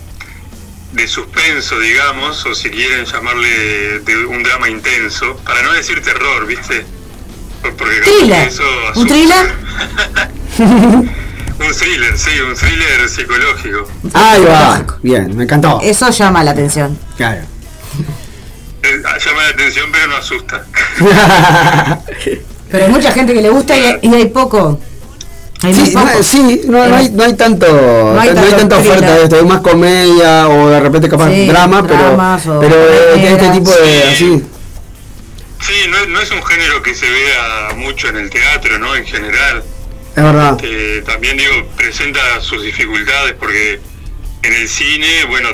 [0.96, 6.46] de suspenso, digamos, o si quieren llamarle de un drama intenso, para no decir terror,
[6.46, 6.84] ¿viste?
[7.62, 8.42] Por- Porque ¿Thriller?
[8.44, 8.62] que eso
[8.94, 9.52] ¿Un thriller?
[10.58, 13.88] un thriller, sí, un thriller psicológico.
[14.14, 14.84] Ahí va.
[15.02, 15.80] Bien, me encantó.
[15.82, 16.98] Eso llama la atención.
[17.16, 17.42] Claro.
[20.30, 20.64] Asusta.
[22.70, 24.80] Pero hay mucha gente que le gusta y, y hay poco.
[25.62, 26.06] Hay Sí, poco.
[26.06, 27.66] no, sí, no, no hay, no hay tanto,
[28.14, 31.46] no hay, tanto tanta oferta de esto, hay más comedia o de repente capaz Sí,
[31.46, 34.42] drama, dramas pero, o pero de este tipo de así.
[35.60, 38.94] Sí, no, es- no es un género que se vea mucho en el teatro, ¿no?
[38.96, 39.62] En general.
[40.16, 40.58] Es verdad.
[40.62, 43.78] Eh, también digo, presenta sus dificultades porque
[44.42, 45.50] en el cine, bueno,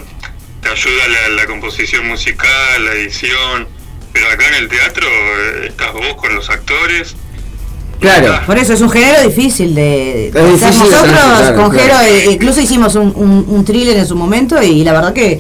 [0.63, 3.67] te ayuda la, la composición musical, la edición,
[4.17, 7.15] pero acá en el teatro eh, estás vos con los actores.
[8.01, 8.41] Claro.
[8.47, 11.99] Por eso es un género difícil de, de difícil de Nosotros transitar, con claro.
[11.99, 15.39] Jero eh, incluso hicimos un, un, un thriller en su momento y la verdad que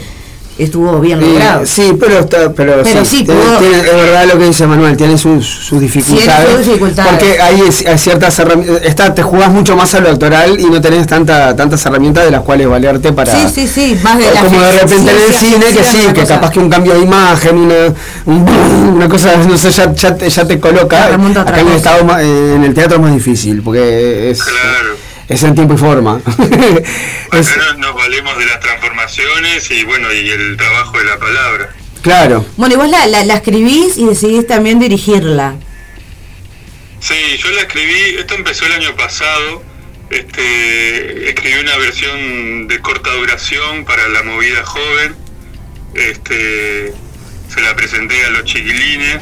[0.59, 1.67] estuvo bien Eh, logrado.
[1.67, 4.67] sí, pero está, pero, Pero sí, sí, tiene- pudo- tiene- es verdad lo que dice
[4.67, 6.67] Manuel, tiene sus, sus dificultades.
[6.95, 10.81] Porque hay, hay ciertas herramientas, está, te jugás mucho más a lo actoral y no
[10.81, 13.33] tenés tanta, tantas herramientas de las cuales valerte para.
[13.33, 16.51] Sí, sí, sí, más de como de repente en el cine, que sí, que capaz
[16.51, 17.75] que un cambio de imagen, una,
[18.27, 18.47] un-
[18.97, 21.07] una cosa, no sé, ya, ya, te, ya te coloca.
[21.07, 21.35] Acá en el,
[21.65, 21.77] cosa.
[21.77, 24.97] estado, ma- eh, en el teatro es más difícil, porque es, Claro.
[25.29, 26.21] Es en tiempo y forma.
[27.33, 31.19] Es- Acá nos, nos valemos de las transformaciones y bueno, y el trabajo de la
[31.19, 31.75] palabra.
[32.03, 32.47] claro.
[32.57, 35.57] Bueno, y vos la, la, la escribís y decidís también dirigirla.
[37.01, 39.63] Sí, yo la escribí, esto empezó el año pasado,
[40.11, 45.15] este, escribí una versión de corta duración para la movida joven,
[45.95, 46.93] este,
[47.53, 49.21] se la presenté a los chiquilines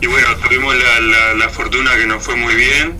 [0.00, 2.96] y bueno, tuvimos la, la, la fortuna que nos fue muy bien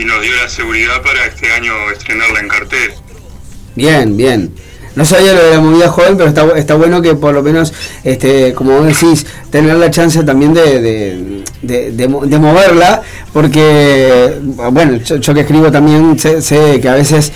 [0.00, 2.90] y nos dio la seguridad para este año estrenarla en cartel.
[3.74, 4.54] Bien, bien.
[4.96, 7.72] No sabía lo de la movida joven, pero está, está bueno que por lo menos,
[8.02, 13.02] este, como vos decís, tener la chance también de, de, de- de mo- de moverla,
[13.32, 14.38] porque,
[14.72, 17.32] bueno, yo, que escribo también sé que a veces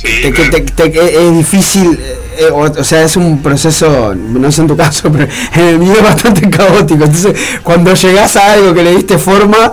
[0.00, 1.98] te- que te- te- que es difícil,
[2.38, 5.78] eh, o, o sea, es un proceso, no sé en tu caso, pero en el
[5.78, 7.04] mío es bastante caótico.
[7.04, 9.72] Entonces, cuando llegás a algo que le diste forma,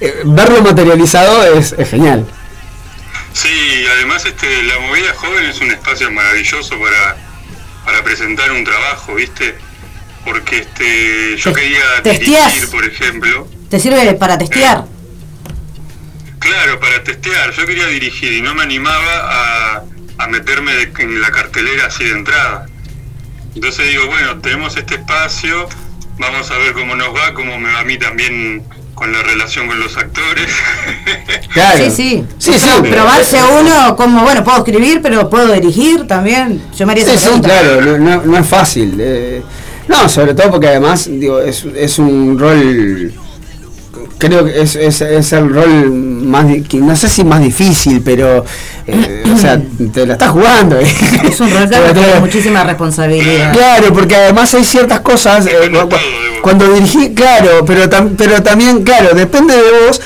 [0.00, 2.26] eh, verlo materializado es, es genial.
[3.32, 7.16] Sí, además este, la movida joven es un espacio maravilloso para,
[7.84, 9.54] para presentar un trabajo, ¿viste?
[10.24, 14.84] Porque este, yo Te- quería dirigir, por ejemplo, ¿Te sirve para testear?
[16.40, 18.98] Claro, para testear, yo quería dirigir y no me animaba
[19.76, 19.82] a,
[20.18, 22.66] a meterme de- en la cartelera así de entrada.
[23.54, 25.68] Entonces digo, bueno, tenemos este espacio,
[26.18, 28.62] vamos a ver cómo nos va, cómo me va a mí también
[28.94, 30.50] con la relación con los actores.
[31.52, 31.78] Claro.
[31.84, 32.24] Sí, sí.
[32.38, 32.68] Sí, sí.
[32.80, 36.62] Pro- Probarse uno como, bueno, puedo escribir, pero puedo dirigir también.
[36.76, 38.96] Yo me haría Sí, esa sí, claro, no, no- no es fácil.
[39.00, 39.42] eh,
[39.88, 43.12] no, sobre todo porque además digo, es, es un rol,
[44.20, 46.44] creo que es, es, es el rol más,
[46.74, 48.44] no sé si más difícil, pero,
[48.86, 49.60] eh, o sea,
[49.92, 50.78] te la estás jugando.
[50.78, 50.86] eh.
[51.24, 53.52] Es un rol que tiene muchísima responsabilidad.
[53.52, 55.96] Claro, porque además hay ciertas cosas, eh, cu- cu-
[56.42, 60.00] cuando dirigí, claro, pero, tam- pero también, claro, depende de vos,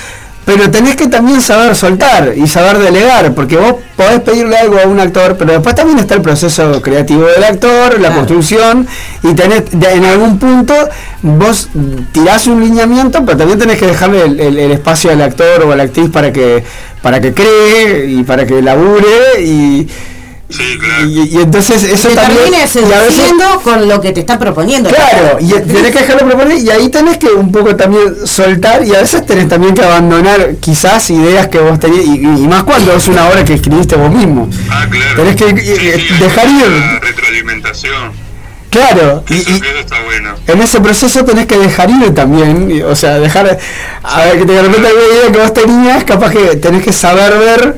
[0.44, 4.86] pero tenés que también saber soltar y saber delegar, porque vos podés pedirle algo a
[4.86, 8.14] un actor, pero después también está el proceso creativo del actor, la Claro.
[8.16, 8.86] construcción,
[9.22, 10.74] y tenés, en algún punto
[11.22, 11.68] vos
[12.12, 15.72] tirás un lineamiento, pero también tenés que dejarle el, el- el espacio al actor o
[15.72, 16.62] a la actriz para que,
[17.02, 19.88] para que cree y para que labure y...
[20.48, 24.20] Y, y entonces eso que también termines y a veces- seduciendo con lo que te
[24.20, 24.90] está proponiendo.
[24.90, 28.94] Claro, y tenés que dejarlo proponer y ahí tenés que un poco también soltar y
[28.94, 32.94] a veces tenés también que abandonar quizás ideas que vos tenías y, y más cuando
[32.94, 34.48] es una obra que escribiste vos mismo.
[34.70, 35.16] Ah, claro.
[35.16, 35.76] Tenés que Sí, eh,
[36.06, 37.00] sí, hay dejar mucha ir.
[37.02, 38.24] retroalimentación.
[38.70, 40.34] Claro, y, Eso, y eso está bueno.
[40.48, 43.56] en ese proceso tenés que dejar ir también, y, o sea, dejar,
[44.02, 46.92] a ver, que de repente hay una idea que vos tenías, capaz que tenés que
[46.92, 47.76] saber ver,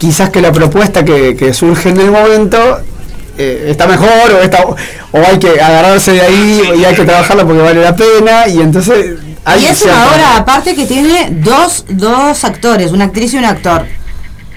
[0.00, 2.80] quizás que la propuesta que, que surge en el momento
[3.36, 7.44] eh, está mejor o, está, o hay que agarrarse de ahí y hay que trabajarla
[7.44, 9.18] porque vale la pena y entonces...
[9.44, 13.44] hay Y es una obra aparte que tiene dos, dos actores, una actriz y un
[13.44, 13.86] actor.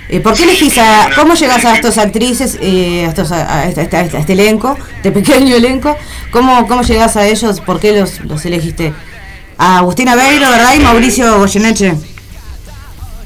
[0.10, 3.68] Eh, ¿Por qué elegís a, cómo llegas a estas actrices, eh, a, estos, a, a
[3.68, 5.96] este, a este- a este elenco, de pequeño elenco?
[6.32, 7.60] ¿Cómo, cómo llegas a ellos?
[7.62, 8.94] ¿Por qué los, los elegiste?
[9.58, 10.74] A Agustina Beiro, ¿verdad?
[10.76, 11.96] Y Mauricio Goyeneche.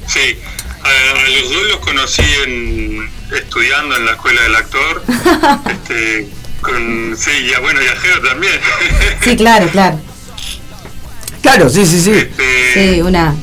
[0.07, 0.37] Sí,
[0.87, 5.03] a, a los dos los conocí en, estudiando en la escuela del actor.
[5.69, 6.27] este,
[6.61, 8.53] con, sí, y a, bueno, y a Jero también.
[9.23, 9.99] Sí, claro, claro.
[11.41, 12.11] Claro, sí, sí, sí.
[12.11, 13.33] Este, Sí, una...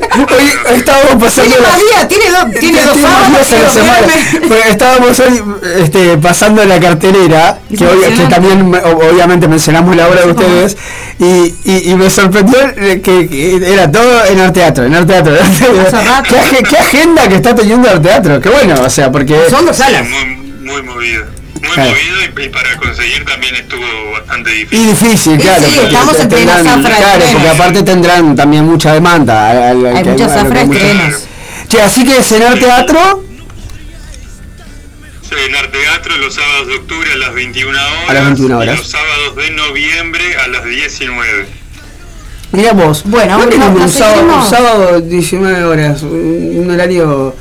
[0.70, 3.50] Hoy estábamos pasando Tiene la- más días, tiene dos, tiene dos Tiene más sábados.
[3.50, 4.66] días a la semana.
[4.70, 5.44] estábamos hoy
[5.84, 8.34] este, pasando la cartelera, que, hoy- que emocionante.
[8.36, 8.76] también
[9.12, 10.78] obviamente mencionamos la obra de ustedes,
[11.20, 15.36] y, y, y me sorprendió que, que era todo en el teatro, en el teatro.
[15.36, 16.00] en el teatro.
[16.30, 18.40] ¿Qué, ag- qué agenda que está teniendo el teatro?
[18.40, 19.38] Qué bueno, o sea, porque...
[19.50, 20.08] Son dos salas.
[20.08, 20.26] Muy,
[20.62, 21.26] muy movido.
[21.62, 21.92] Muy Claro.
[21.92, 24.88] movido y, y para conseguir también estuvo bastante Y difícil.
[24.88, 25.62] difícil, Sí, claro.
[25.64, 29.50] sí, porque estamos en plena tendrán- zafra Claro, porque aparte tendrán también mucha demanda.
[29.52, 31.24] al- al- Hay que- mucha a lo zafra que de mucha- estrenos.
[31.68, 33.24] Che, así que cenar teatro
[35.32, 38.10] En Arte Teatro los sábados de octubre a las 21 horas.
[38.10, 38.76] A las 21 horas.
[38.76, 41.46] Y los sábados de noviembre a las 19.
[42.52, 47.34] Mira vos, Bueno, ¿no tenemos un, sábado, un sábado 19 horas, un horario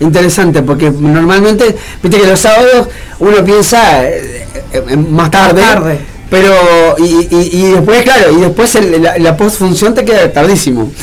[0.00, 2.88] interesante, porque normalmente, viste que los sábados
[3.18, 5.98] uno piensa eh, eh, más tarde, Más tarde.
[6.30, 6.54] pero
[6.98, 10.92] y, y, y después, claro, y después el- la, la postfunción te queda tardísimo.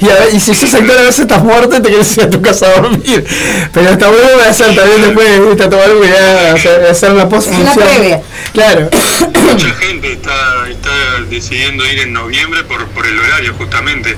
[0.00, 2.24] y, a ver, y si sos actor a veces estás muerto y te quieres ir
[2.24, 3.24] a tu casa a dormir.
[3.72, 7.74] Pero está bueno hacer también después, a tomar ya, hacer, hacer una postfunción.
[7.74, 8.20] previa.
[8.52, 8.88] Claro.
[9.52, 10.90] Mucha gente está, está
[11.30, 14.16] decidiendo ir en noviembre por, por el horario justamente.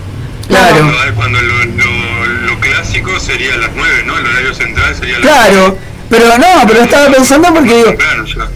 [0.48, 0.76] Claro.
[0.76, 2.03] Cuando, cuando lo, lo-
[3.02, 4.18] clásico sería a las 9, ¿no?
[4.18, 8.24] El horario central sería a las Claro, pero no, pero estaba pensando porque digo, temprano
[8.26, 8.48] ya.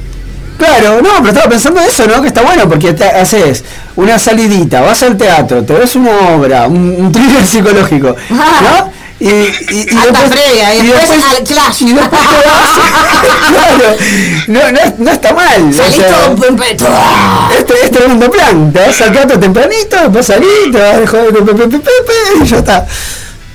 [0.59, 2.21] Claro, no, pero estaba pensando eso, ¿no?
[2.21, 3.65] Que está bueno porque te haces
[3.97, 8.99] una salidita, vas al teatro, te ves una obra, un, un thriller psicológico, ¿no?
[9.21, 11.83] Y, y, y Alta previa, y después al clash.
[11.83, 13.97] y después te vas- claro,
[14.47, 15.71] no, no, no está mal.
[15.71, 16.87] o Salís sea, todo pumpeto.
[17.59, 21.35] este es tremendo plan, te vas al teatro tempranito, después salís, te vas de joder,
[22.41, 22.87] y ya está.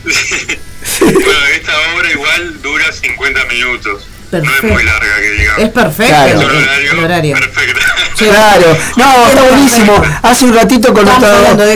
[1.02, 4.08] Bueno, esta obra igual dura 50 minutos.
[4.32, 5.62] No es muy larga, que digamos.
[5.62, 6.40] Es perfecto Claro.
[6.42, 7.36] Es horario, el horario.
[7.36, 7.80] perfecto.
[8.18, 10.02] Claro, no, está buenísimo.
[10.24, 11.30] Hace un ratito con nuestro,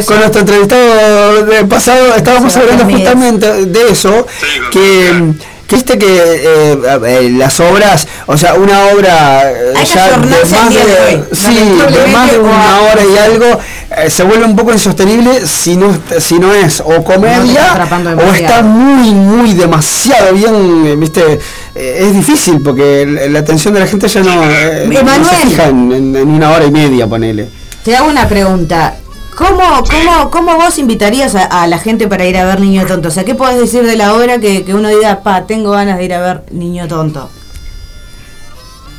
[0.06, 5.34] con nuestro entrevistado pasado estábamos hablando justamente de eso, Sí, que,
[5.68, 10.74] que viste que eh, eh, las obras, o sea, una obra eh, ya de más
[10.74, 13.60] de sí, de más de una hora y algo,
[13.98, 17.74] eh, se vuelve un poco insostenible si no, si no es o comedia
[18.18, 21.40] o está muy, muy demasiado bien, eh, viste,
[21.76, 25.68] eh, es difícil porque la atención de la gente ya no, eh, no se fija
[25.68, 27.50] en, en- en una hora y media, ponele.
[27.84, 28.96] Te hago una pregunta.
[29.36, 33.10] ¿Cómo, cómo, cómo vos invitarías a, a la gente para ir a ver Niño Tonto?
[33.10, 35.98] O sea, ¿qué podés decir de la obra que, que uno diga, pa, tengo ganas
[36.00, 37.30] de ir a ver Niño Tonto?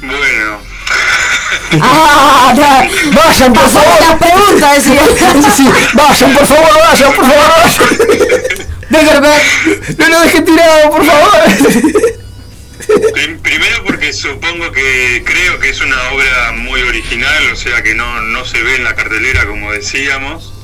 [0.01, 0.59] Bueno,
[1.81, 2.53] ¡Ah!
[2.57, 2.89] ya.
[3.15, 4.01] Vayan, por favor.
[4.01, 5.03] las preguntas, decía.
[5.43, 7.45] Sí, sí, vayan, por favor, vayan, por favor,
[8.91, 9.23] vayan.
[9.99, 11.31] No lo dejen tirado, por favor.
[13.13, 17.95] prim- primero porque supongo que creo que es una obra muy original, o sea que
[17.95, 20.55] no, no se ve en la cartelera como decíamos.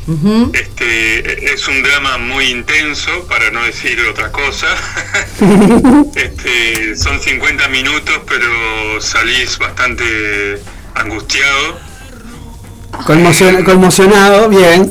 [0.53, 4.67] Este es un drama muy intenso, para no decir otra cosa.
[6.15, 10.59] este, son 50 minutos, pero salís bastante
[10.95, 11.79] angustiado,
[13.07, 14.91] Conmocion- conmocionado, bien.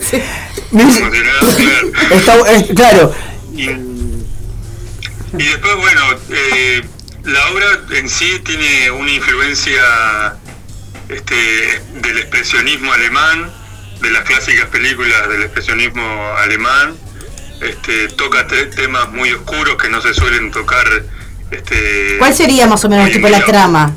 [0.72, 1.92] Emocionado, claro.
[2.12, 3.16] Está- es- claro,
[3.56, 6.84] Y, y después, bueno, eh,
[7.24, 7.66] la obra
[7.98, 10.36] en sí tiene una influencia
[11.10, 13.50] este, del expresionismo alemán,
[14.02, 16.04] de las clásicas películas del expresionismo
[16.38, 16.96] alemán.
[17.62, 20.86] Este, toca te- temas muy oscuros que no se suelen tocar.
[21.50, 23.94] Este, ¿Cuál sería más o menos tipo la trama?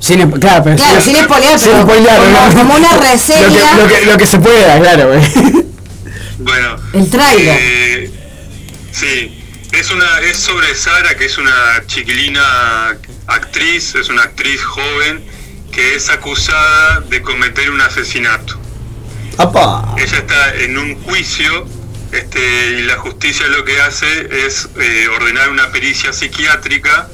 [0.00, 2.54] Sin, claro, pero Claro, sin spoilear, sin pero spoilear, como- ¿no?
[2.54, 3.74] como una Lo que, reseña.
[3.76, 5.10] lo que, lo que se pueda, claro.
[6.38, 7.56] Bueno, El tráiler.
[7.60, 8.10] Eh,
[8.92, 9.42] sí,
[9.72, 12.96] es una es sobre Sara, que es una chiquilina
[13.26, 15.24] actriz, es una actriz joven
[15.72, 18.58] que es acusada de cometer un asesinato.
[19.36, 19.94] Apa.
[19.98, 21.66] Ella está en un juicio
[22.12, 27.08] este, y la justicia lo que hace es eh, ordenar una pericia psiquiátrica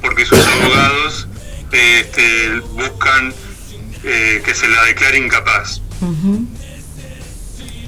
[0.00, 1.26] porque sus abogados
[1.72, 3.34] este, buscan
[4.04, 5.80] eh, que se la declare incapaz.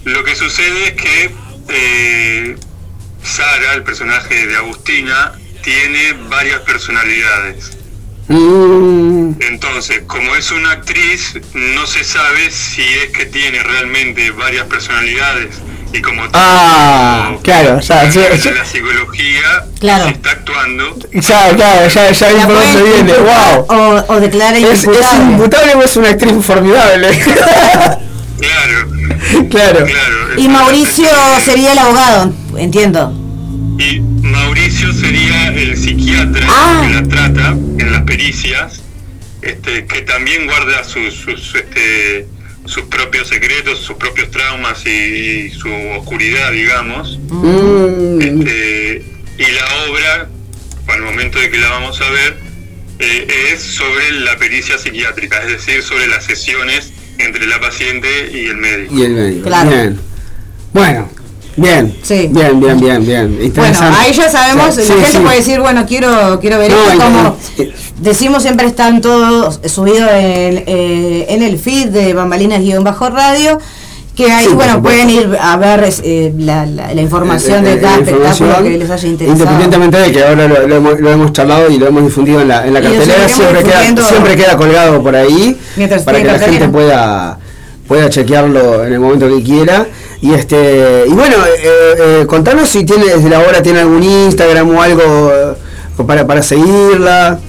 [0.04, 1.34] Lo que sucede es que
[1.68, 2.56] eh,
[3.22, 5.32] Sara, el personaje de Agustina,
[5.62, 7.76] tiene varias personalidades.
[8.28, 14.66] Mm, Entonces, como es una actriz, no se sabe si es que tiene realmente varias
[14.66, 15.56] personalidades
[15.92, 18.52] y como Ah, claro, ya, ya, de ya.
[18.52, 20.04] la psicología Claro.
[20.04, 20.96] se está actuando.
[21.12, 23.12] Ya, claro, ya, ya vi por dónde viene.
[23.14, 23.66] Wow.
[23.68, 25.24] O, o declara Es, es imputable.
[25.32, 27.08] imputable o es una actriz formidable.
[28.40, 28.88] Claro,
[29.50, 29.84] claro.
[29.86, 30.16] claro.
[30.38, 31.06] Y Mauricio
[31.44, 33.12] sería el abogado, entiendo.
[33.78, 36.82] Y Mauricio sería el psiquiatra Ah.
[36.86, 38.80] que la trata en las pericias,
[39.42, 42.26] este, que también guarda sus, sus, este,
[42.70, 45.68] sus propios secretos, sus propios traumas y, y su
[45.98, 47.18] oscuridad, digamos.
[47.28, 49.04] Mm, Este,
[49.38, 50.28] y la obra,
[50.86, 52.36] para el momento de que la vamos a ver,
[53.00, 58.46] eh, es sobre la pericia psiquiátrica, es decir, sobre las sesiones entre la paciente y
[58.46, 58.94] el médico.
[58.94, 59.46] y el médico.
[59.48, 59.70] Claro.
[59.70, 60.00] Bien.
[60.72, 61.10] Bueno,
[61.56, 61.94] bien.
[62.02, 62.28] Sí.
[62.30, 63.52] Bien, bien, bien, bien.
[63.54, 65.18] Bueno, ahí ya sabemos, Sí, la gente sí.
[65.18, 70.08] puede decir, bueno, quiero, quiero ver No, esto, como y- decimos siempre están todos subidos
[70.12, 73.58] en, eh, en el feed de Bambalinas-Radio,
[74.16, 77.80] que ahí, bueno, pueden ir a ver eh, la, la- la información Eh, de eh,
[77.80, 79.38] cada espectáculo que les haya interesado.
[79.38, 82.48] Independientemente de que ahora lo, lo hemos, lo hemos charlado y lo hemos difundido en
[82.48, 86.38] la, en la cartelera, siempre queda, siempre queda colgado por ahí Mientras para que la
[86.38, 87.38] gente pueda
[87.88, 89.86] pueda chequearlo en el momento que quiera
[90.22, 94.76] y este y bueno eh, eh, contanos si tiene desde la obra tiene algún Instagram
[94.76, 97.40] o algo eh, para, para seguirla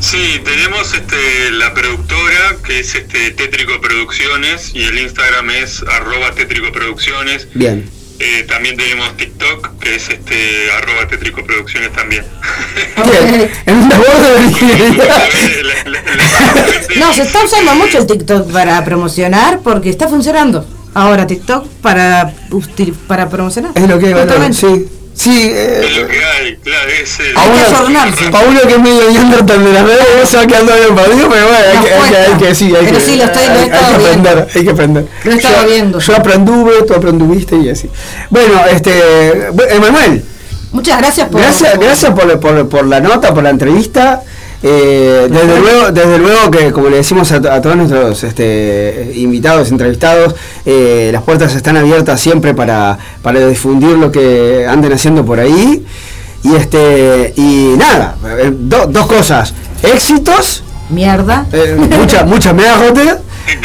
[0.00, 6.30] Sí, tenemos este, la productora que es este, Tétrico Producciones y el Instagram es arroba
[6.32, 7.48] Tétrico Producciones.
[7.54, 7.88] bien
[8.18, 12.24] Eh, también tenemos TikTok que es este, arroba Tétrico Producciones también.
[16.96, 20.66] No, se está usando mucho el TikTok para promocionar porque está funcionando.
[20.94, 22.32] Ahora TikTok para,
[23.06, 23.72] para promocionar.
[23.74, 28.60] es lo que hay sí sí es lo eh, que hay, claro, es el- Paulo-
[28.66, 31.78] que es medio Neandertal de las redes, se va quedando bien perdido, pero bueno, hay
[31.78, 33.58] que, hay que, hay que, sí, hay Pero que, sí, lo estoy- lo he hay,
[33.58, 34.28] hay estado que viendo.
[34.30, 35.06] aprender, hay que aprender.
[35.24, 35.98] Lo he estado yo, viendo.
[36.00, 37.88] Yo aprenduve, tú aprenduviste y así.
[38.30, 40.24] Bueno, este, Emanuel,
[40.72, 41.40] Muchas gracias por...
[41.40, 44.22] gracias, gracias por, por, por la nota, por la entrevista.
[44.66, 49.12] Eh, desde luego, desde luego que como le decimos a, to- a todos nuestros este,
[49.14, 50.34] invitados, entrevistados,
[50.64, 55.84] eh, las puertas están abiertas siempre para, para difundir lo que anden haciendo por ahí.
[56.42, 61.44] Y este y nada, eh, do- dos cosas, éxitos, Mierda.
[61.52, 63.18] eh, mucha, mucha mierda,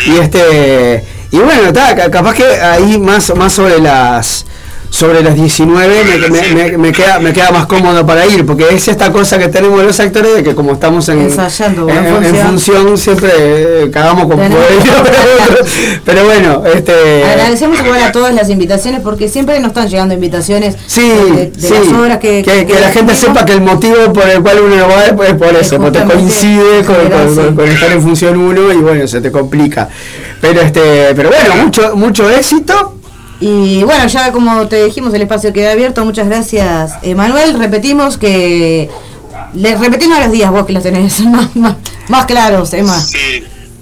[0.05, 4.45] y este y bueno, ca- capaz que ahí más, más sobre las
[4.90, 8.66] sobre las 19 me, me- me- me queda, me queda más cómodo para ir, porque
[8.72, 12.26] es esta cosa que tenemos los actores de que como estamos en, Ensayando, en, en
[12.26, 12.98] en función.
[12.98, 14.56] siempre eh, cagamos con fuego,
[15.03, 15.66] pero,
[16.06, 20.76] pero bueno, este Agradecemos igual a todas las invitaciones porque siempre nos están llegando invitaciones
[20.88, 24.11] Sí, de, de sí, las obras que, que, que la gente sepa que el motivo
[24.11, 27.91] por el cual uno va es por- es por eso, porque coincide con, con estar
[27.91, 29.88] en función uno y bueno, se te complica.
[30.41, 32.95] Pero este, pero bueno, mucho, mucho éxito.
[33.41, 36.03] Y bueno, ya como te dijimos, el espacio queda abierto.
[36.03, 37.57] Muchas gracias, Emanuel.
[37.57, 38.90] Repetimos que.
[39.53, 41.76] Le repetimos los días vos que los tenés más, más,
[42.10, 42.99] más claros, Emma.
[43.02, 43.18] Sí,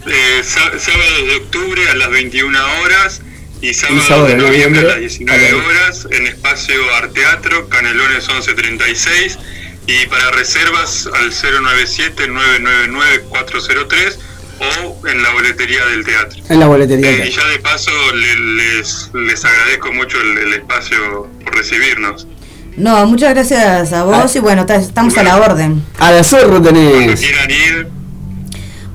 [0.05, 3.21] eh, sá- sábado de octubre a las 21 horas
[3.61, 6.75] y sábado, sábado de de noviembre a las noviembre 19 a las- horas en espacio
[6.95, 9.39] Arteatro, Canelones 1136
[9.87, 14.17] y para reservas al 097-999-403
[14.59, 16.39] o en la boletería del teatro.
[16.49, 17.09] En la boletería.
[17.09, 22.27] Eh, y ya de paso le- les, les agradezco mucho el, el espacio por recibirnos.
[22.75, 25.83] No, muchas gracias a vos y bueno, ta- estamos a la orden.
[25.99, 27.19] A la zorro Cuando tenés.
[27.19, 27.87] quieran ir,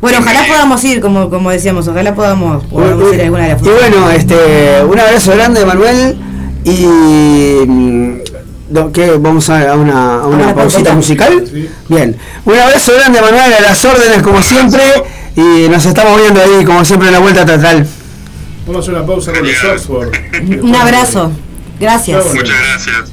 [0.01, 3.63] Bueno, ojalá podamos ir, como, como decíamos, ojalá podamos, podamos ir a alguna de las
[3.63, 6.17] Y bueno, este, un abrazo grande, Manuel.
[6.65, 6.87] Y
[7.67, 8.19] mm,
[8.93, 9.11] ¿qué?
[9.19, 10.95] vamos a, a una, a una una pausita pausita.
[10.95, 11.45] musical.
[11.53, 11.69] Sí.
[11.89, 14.81] Bien, un abrazo grande, Manuel, a las órdenes como siempre.
[15.37, 17.87] Y nos estamos viendo ahí, como siempre, en la vuelta teatral.
[18.67, 20.13] Vamos a hacer una pausa con los Oxford.
[20.63, 21.33] Un abrazo.
[21.81, 22.35] Gracias.
[22.35, 23.13] Muchas gracias.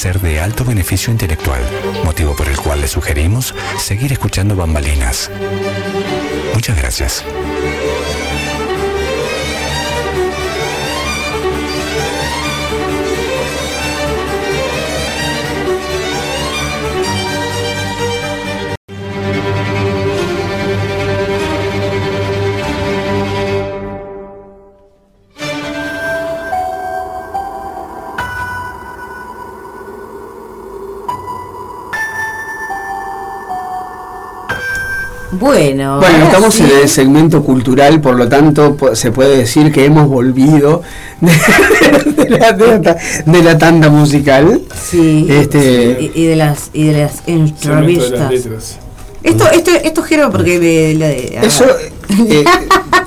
[0.00, 1.60] Ser de alto beneficio intelectual,
[2.04, 5.30] motivo por el cual le sugerimos seguir escuchando bambalinas.
[6.54, 7.22] Muchas gracias.
[35.40, 36.62] Bueno, Bueno, estamos sí.
[36.62, 40.82] en el segmento cultural, por lo tanto se puede decir que hemos volvido
[41.20, 41.30] de,
[42.24, 44.60] de la, de la ta- de la tanda musical.
[44.90, 48.78] Sí, Este- y, y de las y de las entrevistas.
[49.22, 51.92] Esto, esto, esto Jero, porque de, la Eso, ver.
[52.32, 52.44] eh,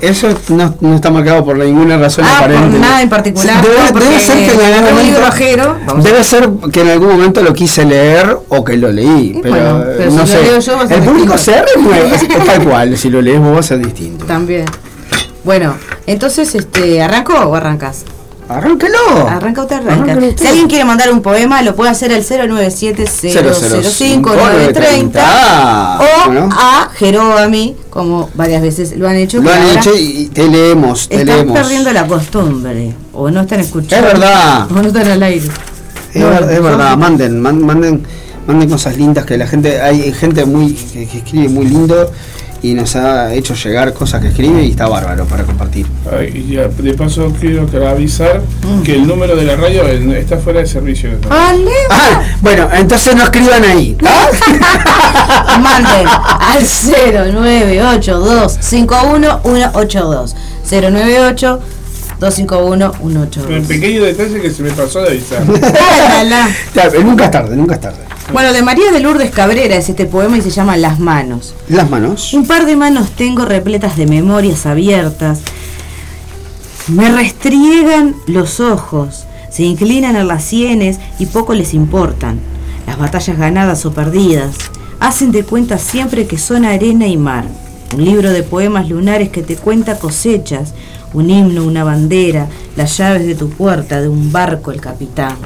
[0.09, 2.79] eso no, no está marcado por ninguna razón Ah, por aparente.
[2.79, 6.23] nada en particular, Debe, debe ser que en algún momento, libro ajero, vamos a- debe
[6.23, 9.95] ser que en algún momento lo quise leer o que lo leí, pero, bueno, eh,
[9.97, 10.43] pero no si lo sé.
[10.43, 13.63] leo yo el público se renueva, es tal cual, si lo lees vos va a
[13.63, 14.25] ser distinto.
[14.25, 14.65] También.
[15.43, 15.75] Bueno,
[16.07, 18.03] entonces, este, ¿arranco o arrancas?
[18.57, 19.27] Arránquelo.
[19.29, 19.93] Arranca usted, arranca.
[19.93, 20.41] Arráncalo usted.
[20.41, 26.49] Si alguien quiere mandar un poema, lo puede hacer al 097-005-930 Ah, o bueno.
[26.51, 29.41] a Jero a mí, como varias veces lo han hecho.
[29.41, 31.59] Lo han hecho y te leemos, te Están leemos.
[31.59, 34.07] perdiendo la costumbre, o no están escuchando.
[34.07, 34.67] Es verdad.
[34.71, 35.47] O no están al aire.
[36.13, 38.03] Es, No, ver- es yo- verdad, manden, man- manden,
[38.47, 42.11] manden cosas lindas que la gente, hay gente muy que, que escribe muy lindo
[42.63, 45.85] y nos ha hecho llegar cosas que escribe y está bárbaro para compartir.
[46.11, 48.81] Ay, y de paso quiero avisar Mm.
[48.83, 51.09] que el número de la radio está fuera de servicio.
[51.29, 51.71] ¡Ale!
[51.89, 53.97] Ah, bueno, entonces no escriban ahí.
[54.05, 55.57] ¿ah?
[55.59, 56.63] Manden al
[59.43, 60.33] 098-251-182.
[62.29, 63.59] 098-251-182.
[63.59, 65.43] Un pequeño detalle que se me pasó de avisar.
[66.73, 67.99] Claro, nunca es tarde, nunca es tarde.
[68.31, 71.53] Bueno, de María de Lourdes Cabrera es este poema y se llama Las manos.
[71.67, 72.33] Las manos.
[72.33, 75.41] Un par de manos tengo repletas de memorias abiertas.
[76.87, 82.39] Me restriegan los ojos, se inclinan a las sienes y poco les importan.
[82.87, 84.55] Las batallas ganadas o perdidas
[84.99, 87.45] hacen de cuenta siempre que son arena y mar.
[87.95, 90.73] Un libro de poemas lunares que te cuenta cosechas,
[91.13, 95.37] un himno, una bandera, las llaves de tu puerta, de un barco el capitán.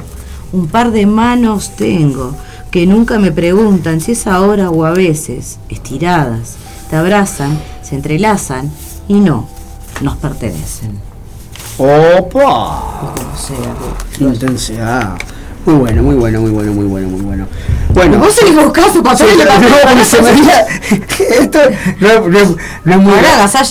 [0.52, 2.34] Un par de manos tengo
[2.70, 6.56] que nunca me preguntan si es ahora o a veces, estiradas,
[6.90, 8.70] te abrazan, se entrelazan
[9.08, 9.48] y no,
[10.00, 10.98] nos pertenecen.
[11.78, 13.14] Opa.
[13.14, 13.74] Como sea.
[14.18, 15.16] Intensidad.
[15.68, 17.46] Muy bueno, muy bueno, muy bueno, muy bueno, muy bueno.
[17.90, 18.18] Bueno.
[18.20, 20.66] Vos seguís buscando Sí, papel de no, se me olvida-
[21.40, 21.58] Esto
[22.00, 23.12] no, no- no es muy.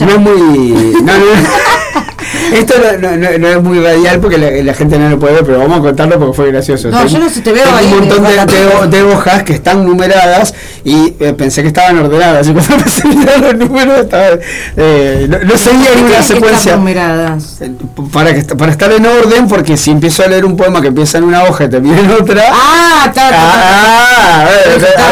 [0.06, 0.94] No es muy.
[1.02, 1.18] No, no,
[2.54, 5.36] esto no, no- no- no es muy radial porque la, la gente no lo puede
[5.36, 6.90] ver, pero vamos a contarlo porque fue gracioso.
[6.90, 8.24] No, yo no sé, te veo ahí, un montón
[8.90, 12.48] de, hojas que están numeradas y eh, pensé que estaban ordenadas.
[12.48, 14.28] Y cuando empecé a mirar los números, estaba,
[14.78, 16.76] eh, no, no seguía ¿Por qué ninguna secuencia.
[16.76, 17.62] numeradas?
[17.62, 17.72] Eh,
[18.12, 21.18] Para, que, para estar en orden, porque si empiezo a leer un poema que empieza
[21.20, 22.44] en una hoja y termina en otra.
[22.52, 23.30] Ah, está.
[23.32, 24.48] Ah,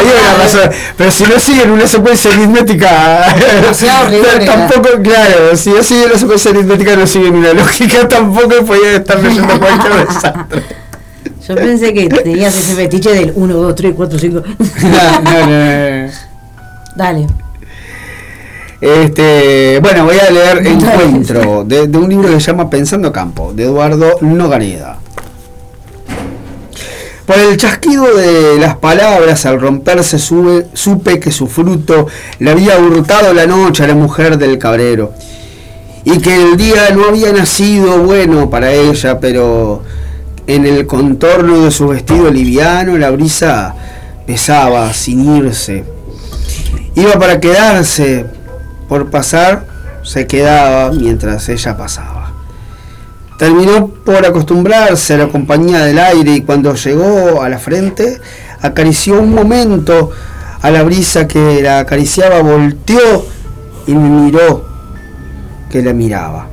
[0.02, 0.70] una razón.
[0.96, 3.26] Pero si no siguen una secuencia aritmética,
[4.46, 9.22] tampoco, claro, si no siguen una secuencia aritmética, no siguen una lógica, tampoco podía estar
[9.22, 10.62] leyendo cualquier desastre.
[11.48, 14.42] Yo pensé que tenías ese fetiche del 1, 2, 3, 4, 5.
[14.82, 16.10] No, no, no.
[16.96, 17.26] Dale.
[18.80, 23.52] Este, bueno, voy a leer Encuentro, de, de un libro que se llama Pensando Campo,
[23.54, 24.98] de Eduardo Nogareda.
[27.26, 32.06] Por el chasquido de las palabras al romperse sube- supe que su fruto
[32.38, 35.12] le había hurtado la noche a la mujer del cabrero.
[36.06, 39.82] Y que el día no había nacido bueno para ella, pero
[40.46, 43.74] en el contorno de su vestido liviano la brisa
[44.24, 45.84] pesaba sin irse.
[46.94, 48.24] Iba para quedarse,
[48.88, 49.66] por pasar
[50.04, 52.32] se quedaba mientras ella pasaba.
[53.36, 58.20] Terminó por acostumbrarse a la compañía del aire y cuando llegó a la frente
[58.62, 60.12] acarició un momento
[60.62, 63.26] a la brisa que la acariciaba, volteó
[63.88, 64.75] y me miró
[65.70, 66.48] que la miraba.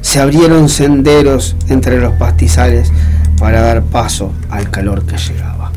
[0.00, 2.92] Se abrieron senderos entre los pastizales
[3.38, 5.72] para dar paso al calor que llegaba.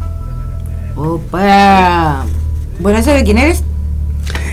[0.95, 2.25] Opa.
[2.79, 3.63] Bueno, ¿sabe quién eres?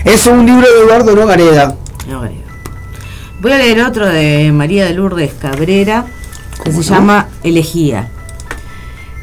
[0.05, 1.75] Es un libro de Eduardo Nogareda.
[2.07, 2.45] No creo.
[3.41, 6.05] Voy a leer otro de María de Lourdes Cabrera
[6.63, 8.09] que se llama Elegía.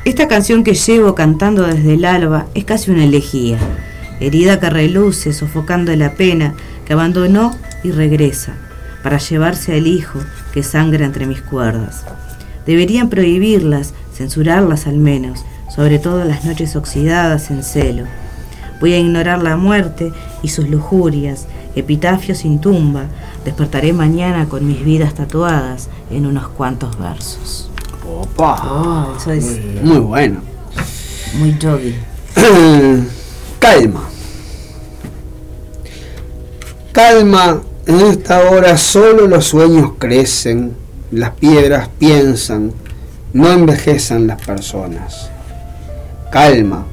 [0.04, 3.58] Esta canción que llevo cantando desde el alba es casi una elegía.
[4.20, 6.54] herida que reluce, sofocando la pena,
[6.84, 8.54] que abandonó y regresa,
[9.02, 10.18] para llevarse al hijo
[10.52, 12.04] que sangra entre mis cuerdas.
[12.66, 18.04] Deberían prohibirlas, censurarlas al menos, sobre todo las noches oxidadas en celo.
[18.80, 20.12] Voy a ignorar la muerte
[20.42, 23.04] y sus lujurias, epitafio sin tumba.
[23.44, 27.70] Despertaré mañana con mis vidas tatuadas en unos cuantos versos.
[28.06, 28.56] Opa.
[28.64, 30.40] Oh, eso es Muy bueno.
[31.38, 31.94] muy yogi.
[33.58, 34.02] Calma.
[36.92, 37.62] Calma.
[37.84, 40.76] En esta hora solo los sueños crecen,
[41.10, 42.72] las piedras piensan,
[43.32, 45.30] no envejecen las personas.
[46.30, 46.86] Calma.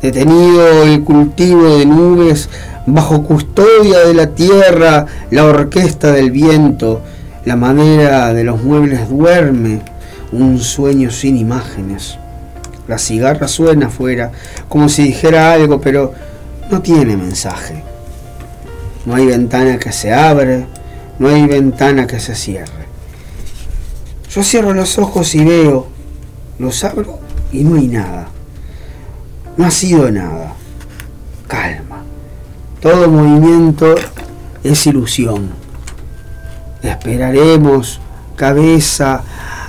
[0.00, 2.48] Detenido el cultivo de nubes,
[2.86, 7.00] bajo custodia de la tierra, la orquesta del viento,
[7.44, 9.80] la madera de los muebles duerme,
[10.30, 12.16] un sueño sin imágenes.
[12.86, 14.30] La cigarra suena afuera,
[14.68, 16.14] como si dijera algo, pero
[16.70, 17.87] no tiene mensaje.
[19.08, 20.66] No hay ventana que se abre,
[21.18, 22.84] no hay ventana que se cierre.
[24.28, 25.86] Yo cierro los ojos y veo,
[26.58, 27.18] los abro
[27.50, 28.28] y no hay nada.
[29.56, 30.52] No ha sido nada.
[31.46, 32.02] Calma.
[32.82, 33.94] Todo movimiento
[34.62, 35.52] es ilusión.
[36.82, 38.00] Esperaremos,
[38.36, 39.22] cabeza,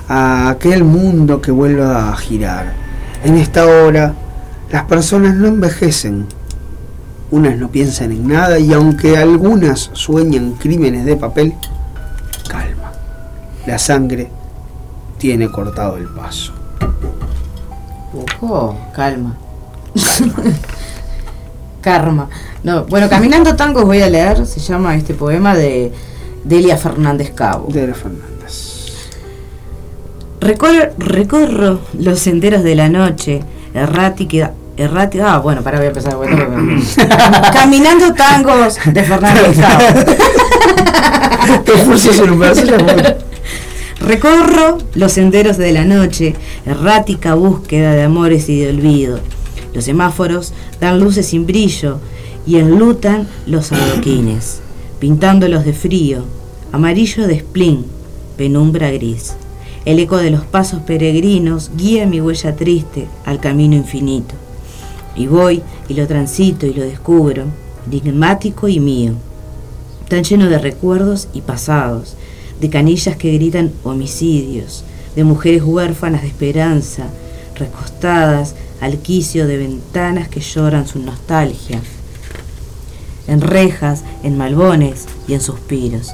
[0.09, 2.73] a aquel mundo que vuelva a girar.
[3.23, 4.15] En esta hora,
[4.69, 6.27] las personas no envejecen.
[7.31, 11.53] Unas no piensan en nada y aunque algunas sueñan crímenes de papel,
[12.47, 12.91] calma.
[13.67, 14.29] La sangre
[15.19, 16.53] tiene cortado el paso.
[18.41, 19.37] Ojo, calma.
[21.81, 22.29] Karma.
[22.63, 25.93] No, bueno, Caminando Tangos voy a leer, se llama este poema de
[26.43, 27.67] Delia Fernández Cabo.
[27.71, 28.27] De Fernández.
[30.41, 33.41] Recor- recorro los senderos de la noche,
[33.73, 36.17] errática, errática, ah, bueno, para voy a empezar.
[37.53, 39.03] Caminando tangos de.
[41.65, 43.17] Te amor.
[43.99, 46.35] Recorro los senderos de la noche,
[46.65, 49.19] errática búsqueda de amores y de olvido.
[49.73, 51.99] Los semáforos dan luces sin brillo
[52.47, 54.61] y enlutan los adoquines,
[54.99, 56.23] pintándolos de frío,
[56.71, 57.85] amarillo de splin,
[58.37, 59.35] penumbra gris.
[59.83, 64.35] El eco de los pasos peregrinos guía mi huella triste al camino infinito.
[65.19, 67.43] Y voy y lo transito y lo descubro,
[67.91, 69.11] enigmático y mío,
[70.07, 72.15] tan lleno de recuerdos y pasados,
[72.61, 74.85] de canillas que gritan homicidios,
[75.17, 77.07] de mujeres huérfanas de esperanza,
[77.55, 81.81] recostadas al quicio de ventanas que lloran su nostalgia,
[83.27, 86.13] en rejas, en malbones y en suspiros.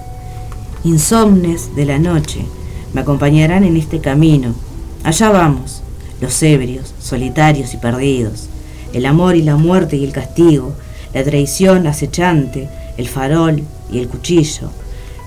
[0.83, 2.43] Insomnes de la noche
[2.91, 4.55] me acompañarán en este camino.
[5.03, 5.83] Allá vamos,
[6.21, 8.49] los ebrios, solitarios y perdidos,
[8.95, 10.71] el amor y la muerte y el castigo,
[11.13, 13.61] la traición acechante, el farol
[13.91, 14.71] y el cuchillo,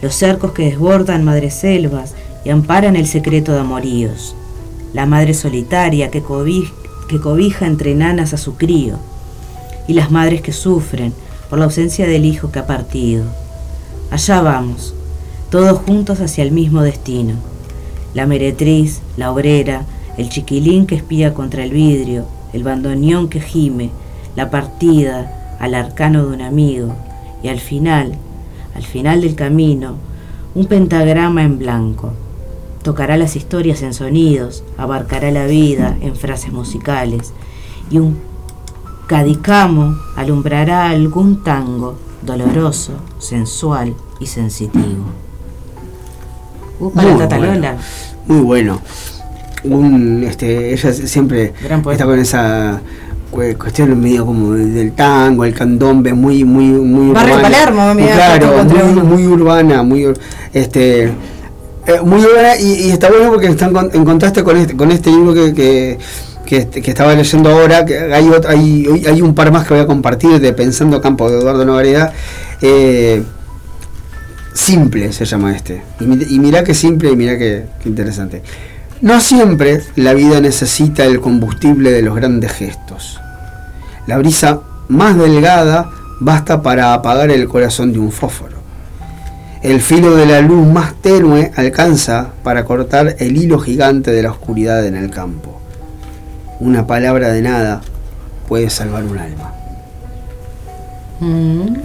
[0.01, 2.15] los cercos que desbordan madreselvas
[2.47, 4.35] y amparan el secreto de amoríos,
[4.95, 6.73] la madre solitaria que cobija,
[7.11, 8.97] que cobija entre nanas a su crío,
[9.86, 11.12] y las madres que sufren
[11.51, 13.24] por la ausencia del hijo que ha partido.
[14.11, 14.95] Allá vamos,
[15.51, 17.35] todos juntos hacia el mismo destino.
[18.15, 19.85] La meretriz, la obrera,
[20.16, 23.91] el chiquilín que espía contra el vidrio, el bandoneón que gime,
[24.37, 26.95] la partida al arcano de un amigo,
[27.43, 28.15] y al final,
[28.75, 29.97] al final del camino,
[30.55, 32.12] un pentagrama en blanco.
[32.83, 37.33] Tocará las historias en sonidos, abarcará la vida en frases musicales,
[37.91, 38.19] y un
[39.07, 45.05] cadicamo alumbrará algún tango doloroso, sensual y sensitivo.
[46.79, 47.77] Bueno.
[48.27, 48.81] Muy bueno.
[49.64, 51.52] Un, este, ella siempre
[51.93, 52.80] está con esa
[53.30, 57.48] cu- cuestión medio como del tango, el candombe, muy, muy, muy Barrio urbana.
[57.56, 60.06] Palermo, mira, claro, muy, muy urbana, muy,
[60.52, 61.12] este, eh,
[62.05, 65.10] muy urbana y, y está bueno porque están con- en contraste con este, con este
[65.10, 65.98] libro que, que,
[66.47, 69.74] que, este- que estaba leyendo ahora, que hay, ot- hay, hay un par más que
[69.74, 72.12] voy a compartir de Pensando Campo de Eduardo Novareda.
[72.62, 73.22] Eh,
[74.55, 75.82] simple se llama este.
[76.01, 78.43] Y, y mirá que simple y mirá que, que interesante.
[79.01, 83.20] No siempre la vida necesita el combustible de los grandes gestos.
[84.07, 88.59] La brisa más delgada basta para apagar el corazón de un fósforo.
[89.62, 94.31] El filo de la luz más tenue alcanza para cortar el hilo gigante de la
[94.33, 95.61] oscuridad en el campo.
[96.59, 97.81] Una palabra de nada
[98.49, 99.53] puede salvar un alma.
[101.20, 101.77] Mm.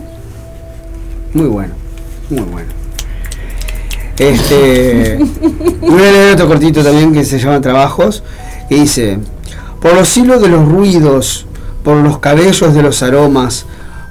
[1.34, 1.74] Muy bueno,
[2.30, 2.83] muy bueno.
[4.18, 5.18] Este,
[5.82, 8.24] voy cortito también que se llama Trabajos,
[8.70, 9.18] que dice,
[9.82, 11.48] por los hilos de los ruidos,
[11.84, 13.66] por los cabellos de los aromas,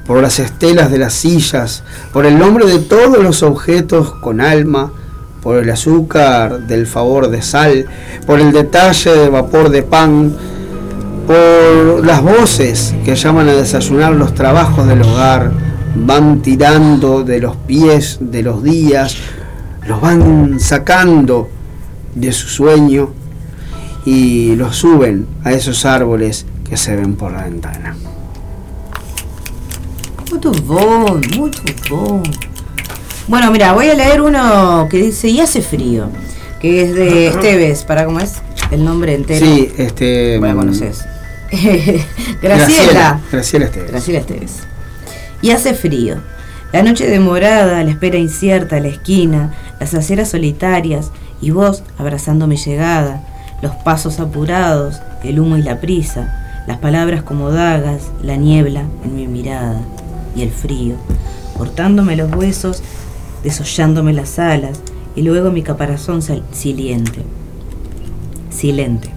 [0.07, 4.93] por las estelas de las sillas, por el nombre de todos los objetos con alma,
[5.41, 7.87] por el azúcar del favor de sal,
[8.27, 10.37] por el detalle de vapor de pan,
[11.27, 15.53] por las voces que llaman a desayunar los trabajos del hogar,
[15.95, 19.17] van tirando de los pies de los días,
[19.87, 21.49] los van sacando
[22.15, 23.13] de su sueño
[24.05, 27.97] y los suben a esos árboles que se ven por la ventana.
[30.31, 32.23] Muito bom, muito bom.
[33.29, 36.09] Bueno, mira, voy a leer uno que dice y hace frío,
[36.61, 38.41] que es de Esteves, para cómo es
[38.71, 39.45] el nombre entero.
[39.45, 40.39] Sí, este.
[40.39, 41.05] Bueno, mm, conoces.
[42.43, 43.21] Graciela.
[43.31, 43.91] Graciela Esteves.
[43.91, 44.53] Graciela Esteves.
[45.43, 46.17] Y hace frío.
[46.73, 49.53] La noche demorada, la espera incierta, la esquina,
[49.83, 51.11] las aceras solitarias
[51.41, 53.27] y vos abrazando mi llegada,
[53.63, 59.17] los pasos apurados, el humo y la prisa, las palabras como dagas, la niebla en
[59.17, 59.81] mi mirada
[60.37, 60.95] y el frío,
[61.59, 62.81] cortándome los huesos,
[63.43, 64.81] desollándome las alas
[65.17, 66.23] y luego mi caparazón
[66.53, 67.23] siliente.
[68.51, 69.11] Silente.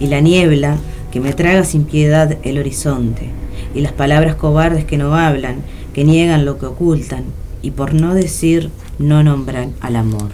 [0.00, 0.76] Y la niebla
[1.12, 3.30] que me traga sin piedad el horizonte,
[3.76, 5.58] y las palabras cobardes que no hablan,
[5.94, 7.26] que niegan lo que ocultan,
[7.62, 10.30] y por no decir no nombran al amor.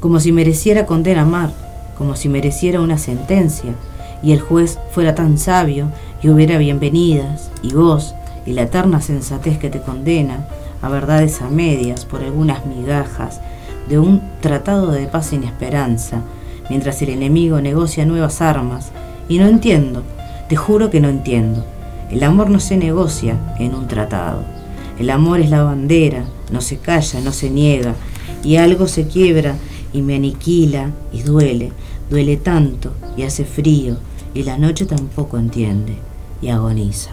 [0.00, 1.52] Como si mereciera condena amar,
[1.96, 3.74] como si mereciera una sentencia,
[4.22, 5.90] y el juez fuera tan sabio
[6.22, 8.14] y hubiera bienvenidas, y vos,
[8.46, 10.46] y la eterna sensatez que te condena
[10.82, 13.40] a verdades a medias por algunas migajas
[13.88, 16.22] de un tratado de paz sin esperanza,
[16.68, 18.90] mientras el enemigo negocia nuevas armas,
[19.28, 20.02] y no entiendo,
[20.48, 21.64] te juro que no entiendo.
[22.10, 24.57] El amor no se negocia en un tratado.
[24.98, 27.94] El amor es la bandera, no se calla, no se niega,
[28.42, 29.54] y algo se quiebra
[29.92, 31.72] y me aniquila y duele,
[32.10, 33.96] duele tanto y hace frío,
[34.34, 35.94] y la noche tampoco entiende
[36.42, 37.10] y agoniza.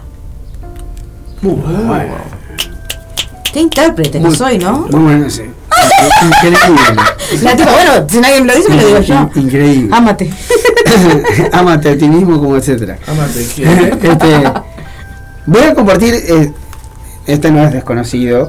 [1.42, 2.14] Muy bueno.
[3.52, 4.86] Qué intérprete que Muy- soy, ¿no?
[4.90, 5.42] Muy bueno, sí.
[6.22, 7.02] Increíble.
[7.42, 9.30] La tipa, bueno, si nadie me lo dice, me lo digo yo.
[9.36, 9.88] Increíble.
[9.96, 10.30] Ámate.
[11.52, 12.98] Amate a ti mismo como etcétera.
[13.06, 13.68] Amate, ¿quién?
[14.02, 14.52] Este,
[15.46, 16.52] voy a compartir, eh,
[17.26, 18.46] este no es desconocido,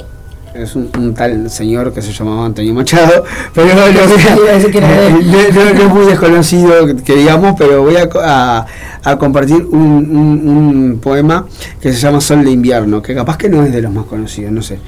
[0.53, 3.23] es un, un tal señor que se llamaba Antonio Machado,
[3.53, 6.73] pero no, no, es muy desconocido
[7.03, 8.65] que, digamos, pero voy a, co- a-
[9.03, 11.45] a compartir un, un- un poema
[11.79, 14.51] que se llama Sol de invierno, que capaz que no es de los más conocidos,
[14.51, 14.79] no sé,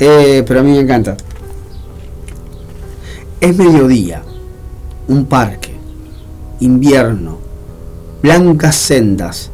[0.00, 1.16] Eh, pero a mí me encanta.
[3.40, 4.22] Es mediodía,
[5.06, 5.74] un parque,
[6.60, 7.38] invierno,
[8.22, 9.50] blancas sendas,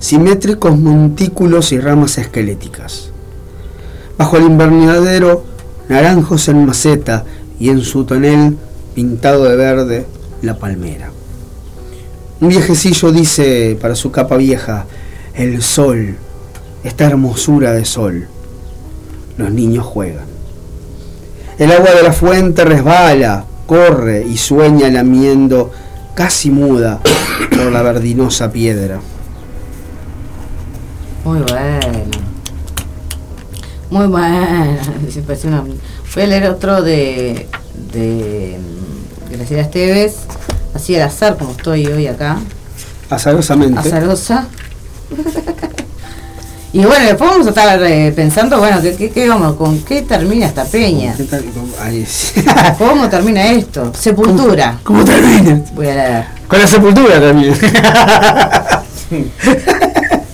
[0.00, 3.07] simétricos montículos y ramas esqueléticas.
[4.18, 5.44] Bajo el invernadero,
[5.88, 7.24] naranjos en maceta
[7.60, 8.58] y en su tonel
[8.94, 10.06] pintado de verde
[10.42, 11.10] la palmera.
[12.40, 14.86] Un viejecillo dice para su capa vieja,
[15.34, 16.16] el sol,
[16.84, 18.28] esta hermosura de sol.
[19.36, 20.26] Los niños juegan.
[21.58, 25.70] El agua de la fuente resbala, corre y sueña lamiendo,
[26.14, 27.00] casi muda,
[27.50, 29.00] por la verdinosa piedra.
[31.24, 32.27] Muy bueno.
[33.90, 34.06] Muy.
[35.10, 37.46] Se parece una- Voy a leer otro de,
[37.92, 40.14] de mm, Graciela Esteves,
[40.74, 42.38] así al azar como estoy hoy acá,
[43.10, 43.78] Azarosamente.
[43.78, 44.46] azarosa.
[46.70, 50.02] Y bueno, después vamos a estar eh, pensando, bueno, ¿qué, qué, qué vamos, ¿con qué
[50.02, 51.14] termina esta peña?
[51.16, 51.42] ¿Qué tal?
[51.80, 52.44] Ahí sí.
[52.76, 53.90] ¿Cómo termina esto?
[53.98, 54.78] Sepultura.
[54.82, 55.62] ¿Cómo termina?
[55.74, 56.24] Voy a leer.
[56.46, 57.54] Con la sepultura también.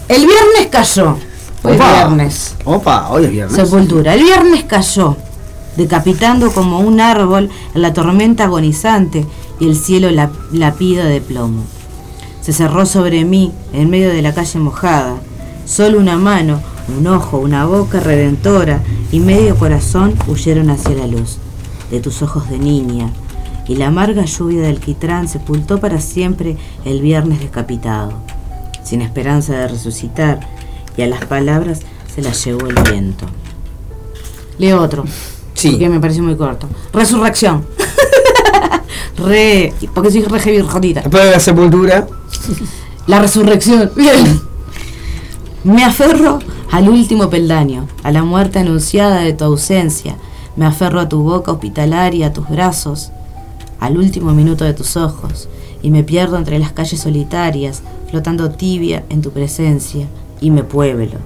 [0.08, 1.16] El viernes cayó.
[1.64, 1.92] Hoy es Opa.
[1.94, 2.54] viernes.
[2.64, 3.56] Opa, hoy es viernes.
[3.56, 4.14] Sepultura.
[4.14, 5.16] El viernes cayó,
[5.76, 9.26] decapitando como un árbol en la tormenta agonizante
[9.60, 11.62] y el cielo la- lapido de plomo.
[12.42, 15.14] Se cerró sobre mí en medio de la calle mojada.
[15.64, 16.60] Solo una mano,
[16.98, 21.38] un ojo, una boca redentora y medio corazón huyeron hacia la luz
[21.90, 23.10] de tus ojos de niña.
[23.66, 28.12] Y la amarga lluvia del quitrán sepultó para siempre el viernes decapitado,
[28.82, 30.40] sin esperanza de resucitar,
[30.96, 31.80] y a las palabras
[32.14, 33.26] se las llevó el viento.
[34.58, 35.04] Leo otro.
[35.54, 35.70] Sí.
[35.70, 36.68] Porque me pareció muy corto.
[36.92, 37.66] Resurrección.
[39.18, 39.72] re.
[39.94, 41.02] Porque soy re heavy jodida.
[41.02, 42.06] Después de la sepultura,
[43.06, 43.90] La resurrección.
[43.96, 44.40] Bien.
[45.64, 46.38] Me aferro
[46.70, 50.16] al último peldaño, a la muerte anunciada de tu ausencia.
[50.56, 53.10] Me aferro a tu boca hospitalaria, a tus brazos,
[53.80, 55.48] al último minuto de tus ojos,
[55.82, 60.06] y me pierdo entre las calles solitarias, flotando tibia en tu presencia,
[60.40, 61.18] y me pueblo,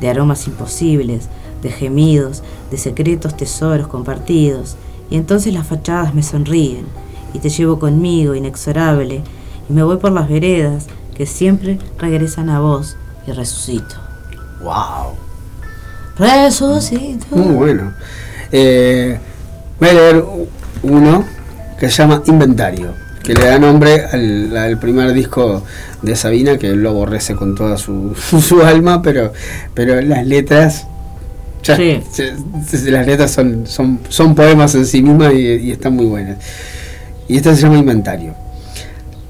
[0.00, 1.28] de aromas imposibles,
[1.62, 4.76] de gemidos, de secretos tesoros compartidos,
[5.10, 6.86] y entonces las fachadas me sonríen,
[7.34, 9.22] y te llevo conmigo, inexorable,
[9.68, 10.86] y me voy por las veredas
[11.16, 13.96] que siempre regresan a vos, y resucito.
[14.62, 15.14] Wow.
[16.16, 17.26] Resucito.
[17.36, 17.92] Muy bueno.
[18.50, 19.18] Eh,
[19.78, 20.24] voy a leer
[20.82, 21.24] uno
[21.78, 25.62] que se llama Inventario, que le da nombre al, al primer disco
[26.02, 29.32] de Sabina, que lo aborrece con toda su, su alma, pero,
[29.74, 30.86] pero las letras.
[31.62, 32.00] ya- Sí.
[32.90, 36.38] las letras son, son, son poemas en sí mismas y, y están muy buenas.
[37.26, 38.34] Y este se llama Inventario.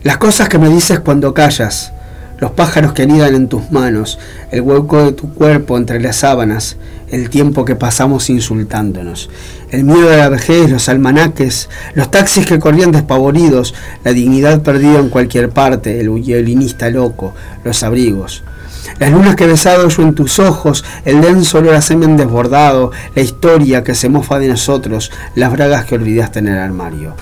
[0.03, 1.93] Las cosas que me dices cuando callas,
[2.39, 4.19] los pájaros que anidan en tus manos,
[4.53, 6.77] el hueco de tu cuerpo entre las sábanas,
[7.11, 9.31] el tiempo que pasamos insultándonos,
[9.71, 13.75] el miedo de la vejez, los almanaques, los taxis que corrían despavoridos,
[14.05, 18.43] la dignidad perdida en cualquier parte, el violinista loco, los abrigos.
[18.99, 22.91] Las lunas que he besado yo en tus ojos, el denso olor a semen desbordado,
[23.15, 27.15] la historia que se mofa de nosotros, las bragas que olvidaste en el armario.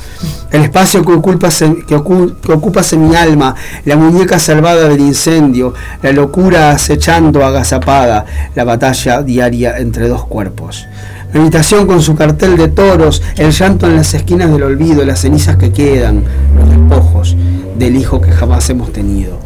[0.50, 3.54] El espacio que que, ocu- que ocupas en mi alma,
[3.84, 8.24] la muñeca salvada del incendio, la locura acechando agazapada,
[8.54, 10.86] la batalla diaria entre dos cuerpos.
[11.34, 15.20] Mi habitación con su cartel de toros, el llanto en las esquinas del olvido, las
[15.20, 16.22] cenizas que quedan,
[16.56, 17.36] los despojos
[17.76, 19.38] del hijo que jamás hemos tenido.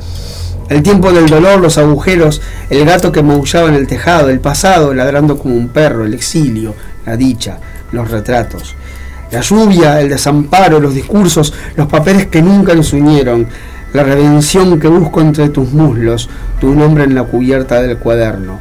[0.70, 2.40] El tiempo del dolor, los agujeros,
[2.70, 6.76] el gato que maullaba en el tejado, el pasado ladrando como un perro, el exilio,
[7.04, 7.58] la dicha,
[7.90, 8.76] los retratos.
[9.32, 13.48] La lluvia, el desamparo, los discursos, los papeles que nunca nos unieron,
[13.92, 16.30] la redención que busco entre tus muslos,
[16.60, 18.60] tu nombre en la cubierta del cuaderno.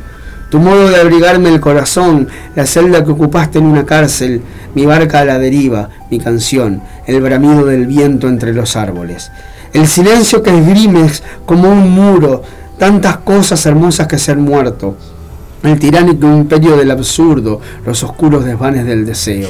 [0.49, 4.41] Tu modo de abrigarme el corazón, la celda que ocupaste en una cárcel,
[4.73, 9.31] mi barca a la deriva, mi canción, el bramido del viento entre los árboles.
[9.73, 12.41] El silencio que esgrimes como un muro,
[12.77, 14.95] tantas cosas hermosas que ser muerto.
[15.63, 19.49] El tiránico imperio del absurdo, los oscuros desvanes del deseo.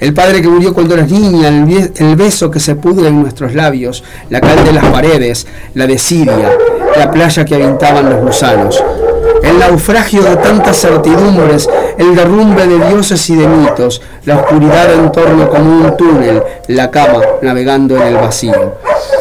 [0.00, 4.02] El padre que murió cuando eras niña, el, beso que se pudre en nuestros labios,
[4.28, 6.50] la cal de las paredes, la desidia,
[6.96, 8.82] la playa que habitaban los gusanos.
[9.54, 15.12] El naufragio de tantas certidumbres, el derrumbe de dioses y de mitos, la oscuridad en
[15.12, 18.74] torno como un túnel, la cama navegando en el vacío.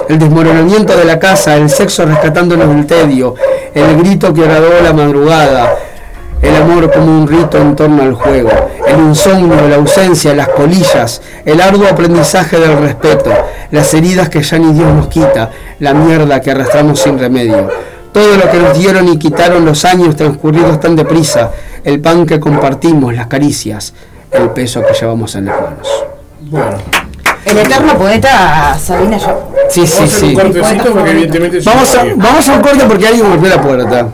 [0.10, 3.36] El desmoronamiento de la casa, el sexo rescatándonos del tedio,
[3.76, 5.76] el grito que horadó la madrugada,
[6.42, 8.50] el amor como un rito en torno al juego,
[8.88, 13.32] el insomnio, la ausencia, las colillas, el arduo aprendizaje del respeto,
[13.70, 17.70] las heridas que ya ni Dios nos quita, la mierda que arrastramos sin remedio,
[18.14, 21.52] todo lo que nos dieron y quitaron los años transcurridos tan deprisa,
[21.84, 23.94] el pan que compartimos, las caricias,
[24.32, 25.88] el peso que llevamos en las manos.
[26.42, 26.78] Bueno,
[27.46, 29.52] El eterno poeta Sabina yo.
[29.70, 30.34] Sí, sí, vamos a un sí.
[30.36, 34.08] cortecito porque evidentemente Vamos a, vamos a un corte porque alguien golpeó la puerta.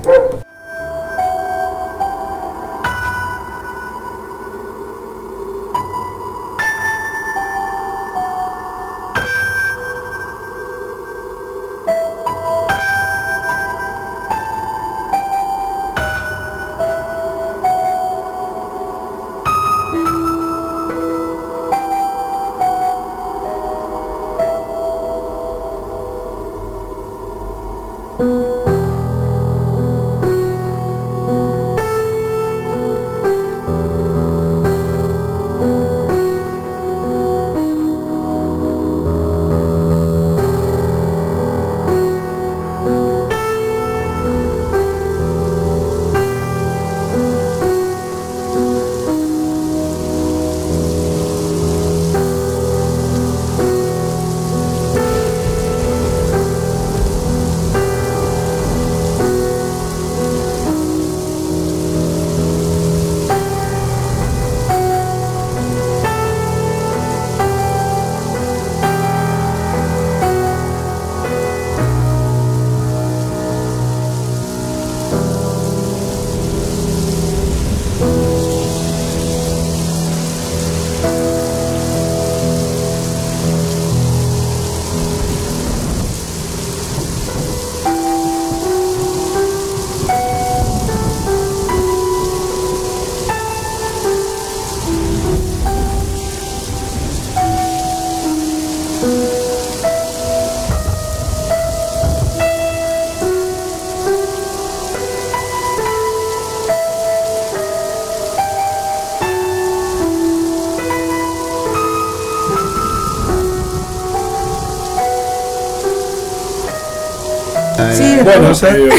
[118.23, 118.89] Bueno, Vamos a- eh,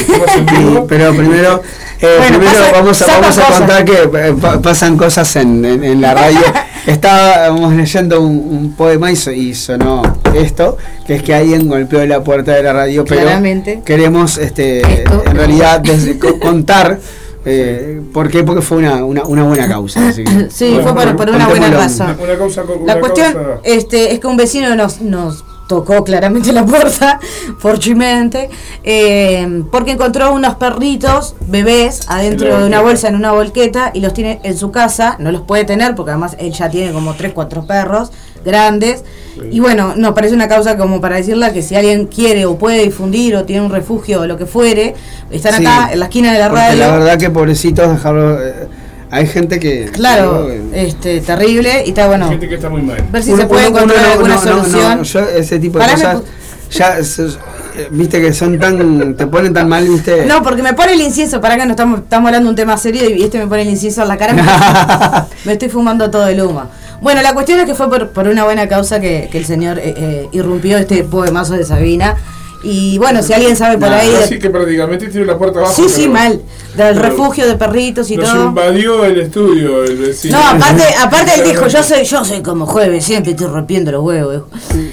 [0.89, 1.63] pero primero
[2.03, 3.59] Eh, Bueno, primero pasa- vamos a, vamos a cosas.
[3.59, 6.39] contar que eh, pa- pasan cosas en, en- en la radio.
[6.87, 10.03] Estábamos leyendo un, un poema y, so- y sonó
[10.35, 13.83] esto, que es que alguien golpeó la puerta de la radio, pero Claramente.
[13.85, 15.23] queremos este, Esto.
[15.27, 16.99] en realidad desde- contar
[17.45, 20.09] eh, por qué, porque fue una, una, una buena causa.
[20.09, 22.17] así que- Sí, fue por, por una buena razón.
[22.19, 26.03] Una causa con La una cuestión causa- este, es que un vecino nos, nos tocó
[26.03, 27.21] claramente la puerta,
[27.59, 28.51] forchimente,
[28.83, 34.13] eh, porque encontró unos perritos, bebés, adentro de una bolsa, en una volqueta, y los
[34.13, 37.33] tiene en su casa, no los puede tener, porque además él ya tiene como 3,
[37.33, 38.11] 4 perros
[38.45, 39.05] grandes,
[39.51, 42.83] y bueno, nos parece una causa como para decirle que si alguien quiere o puede
[42.83, 44.97] difundir o tiene un refugio o lo que fuere,
[45.31, 46.79] están Sí, acá en la esquina de la radio.
[46.79, 48.43] La verdad que pobrecitos dejarlo.
[48.43, 48.69] eh,
[49.11, 49.87] hay gente que.
[49.93, 52.29] Claro, eh, este, terrible, y está bueno.
[52.29, 52.99] Gente que está muy mal.
[53.11, 54.99] Ver si Uno- se puede uno- encontrar uno alguna no- solución.
[54.99, 56.23] no, yo ese tipo de Parame, cosas
[56.71, 60.25] ya eh, viste que son tan te ponen tan mal, viste.
[60.27, 62.77] No, porque me pone el incienso, para que no estamos, estamos hablando de un tema
[62.77, 64.33] serio y este me pone el incienso en la cara.
[64.35, 64.43] Me,
[65.45, 66.65] me estoy fumando todo el humo.
[67.01, 69.79] Bueno, la cuestión es que fue por, por una buena causa que, que el señor
[69.79, 72.17] eh, eh, irrumpió este poemazo de Sabina.
[72.63, 74.15] Y bueno, si alguien sabe por No, ahí.
[74.23, 75.75] Así que prácticamente tiró la puerta abajo.
[75.75, 76.41] sí, sí, pero- mal.
[76.77, 78.45] Del refugio de perritos y Nos todo.
[78.47, 80.39] invadió el estudio el vecino.
[80.39, 84.05] No, aparte, aparte él dijo, yo soy, yo soy como jueves, siempre estoy rompiendo los
[84.05, 84.45] huevos.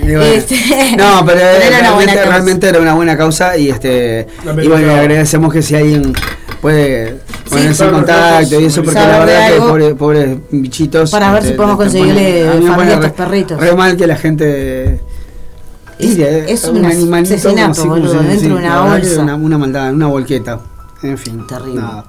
[0.01, 0.21] bueno.
[0.23, 0.55] Este,
[0.97, 4.87] No, pero, era una buena realmente, realmente era una buena causa y este y bueno,
[4.87, 6.13] le agradecemos que si alguien
[6.61, 9.67] puede ponerse en contacto y eso porque la verdad que algo.
[9.67, 13.59] pobre- pobres bichitos Para ver si podemos te conseguirle familia a estos perritos.
[13.59, 14.99] re mal que la gente
[15.99, 16.17] Es-
[16.63, 19.21] es un un animalito asesinato, como boludo, dentro de una bolsa.
[19.21, 20.59] una, una maldad una volqueta
[21.03, 21.81] en fin Terrible.
[21.81, 22.05] nada.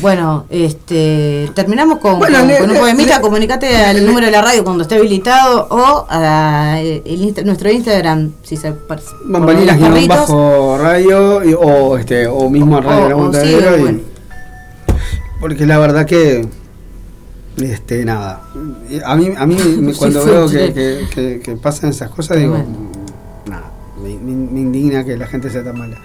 [0.00, 3.16] Bueno, este, terminamos con, Bueno, con- le- con un le- poemita.
[3.16, 7.70] le- comunicate al número de la radio cuando esté habilitado o a el insta- nuestro
[7.70, 8.72] Instagram, si se
[9.26, 13.54] Bambalinas guion bajo radio y- o este o mismo a radio O- La o sí,
[13.82, 13.98] bueno.
[15.40, 16.48] porque la verdad que
[17.58, 18.42] este nada
[19.04, 23.50] a mí a mí cuando veo que, que, que- que pasan esas cosas digo mm,
[23.50, 23.70] nada
[24.02, 25.98] me, indigna que la gente sea tan mala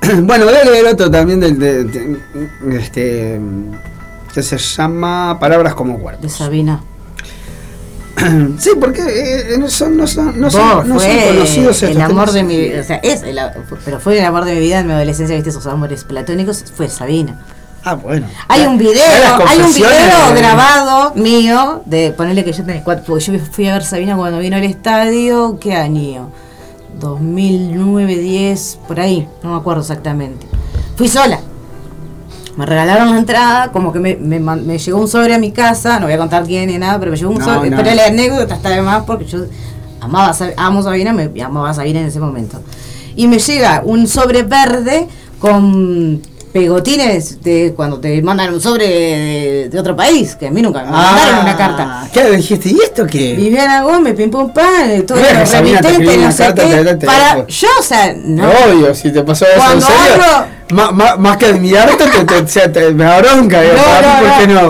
[0.22, 2.18] bueno voy a leer otro también del de, de-
[2.78, 3.40] este
[4.34, 6.82] que se llama palabras como de cuerpos Sabina.
[8.58, 12.34] sí porque eh, no son no son no son, no son conocidos el amor temas.
[12.34, 13.38] de mi vida, o sea, es el,
[13.84, 16.88] pero fue el amor de mi vida en mi adolescencia, viste esos amores platónicos, fue
[16.88, 17.40] Sabina.
[17.84, 19.02] Ah bueno Hay un video,
[19.46, 19.88] hay un video
[20.34, 24.16] de- grabado mío de ponerle que yo tenía cuatro, porque yo fui a ver Sabina
[24.16, 26.30] cuando vino al estadio, ¿qué año?
[27.00, 30.46] 2009, 10, por ahí, no me acuerdo exactamente.
[30.96, 31.40] Fui sola.
[32.56, 35.52] Me regalaron la entrada, como que me, me man- me llegó un sobre a mi
[35.52, 37.76] casa, no voy a contar quién ni nada, pero me llegó un No, sobre, no.
[37.76, 39.38] pero la anécdota está de más porque yo
[40.00, 42.60] amaba, amo Sabina, me amaba Sabina en ese momento.
[43.16, 45.08] Y me llega un sobre verde
[45.38, 46.20] con
[46.52, 50.82] pegotines de cuando te mandan un sobre de, de otro país, que a mí nunca
[50.84, 52.08] me mandaron una carta.
[52.12, 52.70] ¿Qué dijiste?
[52.70, 53.34] ¿Y esto qué?
[53.34, 56.62] Viviana Gómez, pim pum pan, todo Bueno, remitente, no sé carta,
[56.98, 57.06] qué.
[57.06, 58.48] para, yo, o sea, no.
[58.50, 62.24] Obvio, si te pasó eso en Cuando serio, hablo- ma- ma- más que admirarte, te,
[62.24, 63.60] te, te- te- me da bronca.
[63.62, 64.62] digo, No, no, ¿por qué no?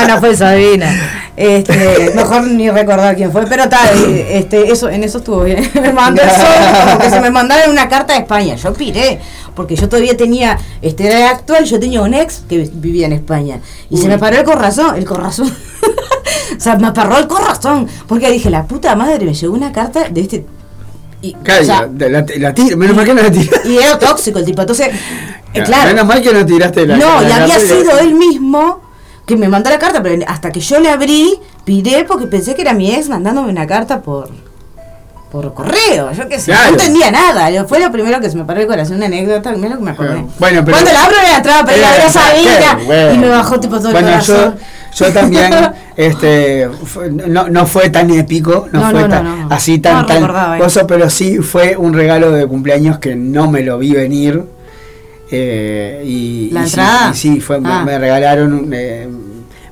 [0.00, 1.12] No, no fue Sabina.
[1.36, 3.88] Este, mejor ni recordar quién fue, pero tal,
[4.30, 5.70] este, eso, en eso estuvo bien.
[5.82, 8.54] Me mandó el sobre, como que se me mandaron una carta de España.
[8.56, 9.20] Yo piré,
[9.54, 13.60] porque yo todavía tenía, este era actual, yo tenía un ex que vivía en España.
[13.90, 15.54] Y se me paró el corazón, el corazón.
[16.56, 17.86] o sea, me paró el corazón.
[18.08, 20.46] Porque dije, la puta madre, me llegó una carta de este.
[21.28, 23.68] Y, Claro, o sea, la, la, la tira- menos mal que no la tiraste.
[23.68, 24.60] y era tóxico el tipo.
[24.62, 24.88] Entonces,
[25.54, 25.90] eh, claro.
[25.90, 28.80] Menos mal que no tiraste la No, la y había sido él mismo
[29.26, 31.34] que me mandó la carta, pero hasta que yo la abrí,
[31.64, 34.30] piré porque pensé que era mi ex mandándome una carta por
[35.30, 36.70] por correo, yo qué sé, Claro.
[36.70, 39.50] no entendía nada, yo- fue lo primero que se me paró el corazón, una anécdota,
[39.50, 40.24] lo que me acordé.
[40.38, 42.84] Bueno, pero- Cuando la abro era la entrada para ir a ver a Sabina qué
[42.84, 43.12] bueno.
[43.12, 44.54] y me bajó tipo todo Bueno, el corazón.
[44.54, 44.60] yo
[45.12, 45.52] también,
[45.96, 50.06] este, fue- no, no fue tan épico, no, No, fue no, tan, así tan, No
[50.06, 54.42] tan cosa, pero sí fue un regalo de cumpleaños que no me lo vi venir.
[55.30, 57.10] eh, y, ¿La y sí, entrada?
[57.12, 57.82] y sí, fue, me- Ah.
[57.84, 59.08] me, regalaron, eh,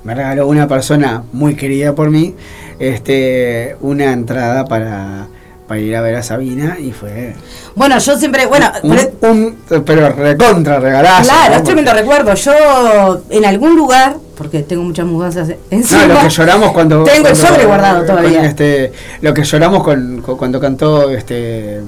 [0.02, 2.34] me regaló una persona muy querida por mí,
[2.80, 5.28] este, una entrada para,
[5.66, 7.34] para ir a ver a Sabina y fue
[7.74, 11.30] Bueno, yo siempre, bueno, un, pero- un- pero recontra regalazo.
[11.30, 11.56] Claro, ¿no?
[11.56, 12.34] es tremendo recuerdo.
[12.34, 16.06] Yo en algún lugar, porque tengo muchas mudanzas encima.
[16.06, 17.04] No, lo que lloramos cuando.
[17.04, 18.44] Tengo el sobre guardado todavía.
[18.44, 18.92] este,
[19.22, 21.80] lo que lloramos con, con- cuando cantó este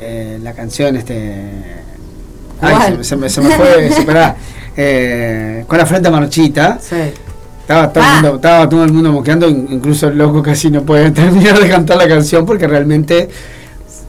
[0.00, 1.74] eh, la canción este.
[2.62, 3.90] Ay, se, me- se me, se me fue.
[3.90, 4.36] se- pará,
[4.76, 6.78] eh, con la frente marchita.
[6.80, 6.96] Sí.
[7.68, 8.08] Estaba todo, Ah.
[8.08, 11.58] el mundo, estaba todo el mundo moqueando, in- incluso el loco casi no puede terminar
[11.58, 13.28] de cantar la canción porque realmente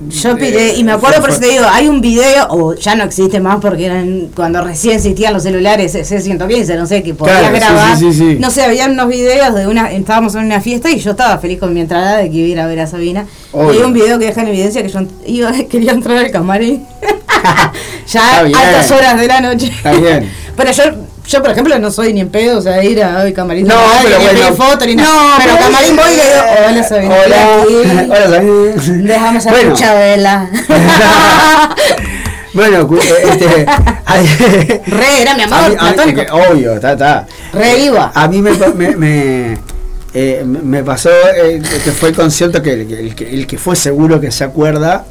[0.09, 3.03] Yo piré, y me acuerdo, por eso te digo, hay un video, o ya no
[3.03, 7.53] existe más porque eran cuando recién existían los celulares C115, no sé, que Claro, sí,
[7.59, 7.97] grabar.
[7.97, 8.38] sí, sí, sí.
[8.39, 11.59] No sé, habían unos videos de una, estábamos en una fiesta y yo estaba feliz
[11.59, 13.25] con mi entrada de que iba a ir a ver a Sabina.
[13.51, 13.73] Obvio.
[13.73, 16.85] Y hay un video que deja en evidencia que yo iba, quería entrar al camarín.
[18.07, 19.65] ya a altas horas de la noche.
[19.67, 20.31] Está bien.
[20.55, 20.84] Pero yo,
[21.28, 23.68] yo por ejemplo, no soy ni en pedo, o sea, ir a hoy camarín.
[23.68, 24.56] No, pero ni bueno.
[24.56, 25.10] foto, ni nada.
[25.10, 27.16] No, pero pero- camarín voy y le digo, hola Sabina.
[27.26, 28.06] Hola.
[28.16, 29.04] Hola, Sabina.
[29.14, 29.76] Déjame ser Bueno.
[29.76, 30.49] Chabela.
[32.54, 33.66] Bueno, eh, este,
[34.06, 36.22] ay- Re, era mi amor, a mí- a mí- platónico.
[36.26, 37.28] que- obvio, está, está.
[37.54, 38.12] Re iba.
[38.16, 39.58] A mí me, me, me,
[40.14, 43.76] eh, me- pasó eh, que fue el concierto que el, el que el que fue
[43.76, 45.06] seguro que se acuerda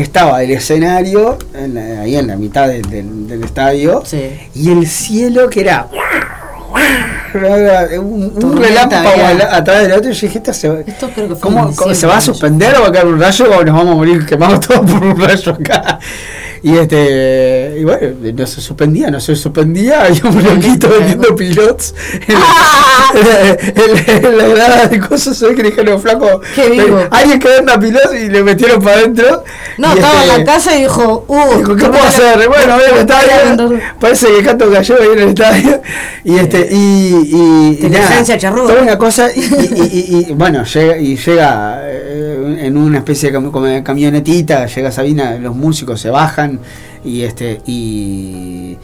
[0.00, 4.30] estaba el escenario en la- ahí en la mitad del, del- del estadio Sí.
[4.54, 5.88] y el cielo que era
[8.00, 9.10] un, un relámpago
[9.50, 12.16] atrás del otro y yo dije "Esto se, Esto creo que fue ¿Cómo, se va
[12.16, 14.90] a suspender o va a caer un rayo o nos vamos a morir quemados todos
[14.90, 15.98] por un rayo acá?
[16.62, 21.94] Y este y bueno, no se suspendía, no se suspendía, hay un loquito vendiendo pilots
[22.26, 22.34] en,
[24.06, 27.00] en la grada de cosas, que dijeron flaco, vivo.
[27.10, 29.44] alguien que venda pilots y le metieron para adentro.
[29.78, 32.48] No, estaba en este, la casa y dijo, uh, Dijo, ¿qué puedo hacer?
[32.48, 33.80] Bueno, a ver el estadio.
[34.00, 35.82] Parece que el canto cayó ahí en el estadio.
[36.24, 37.90] Y este, y, y,
[38.66, 44.90] toda una cosa, y, bueno, llega, y llega eh, en una especie de camionetita, llega
[44.90, 46.60] Sabina, los músicos se bajan
[47.04, 48.76] y este, y,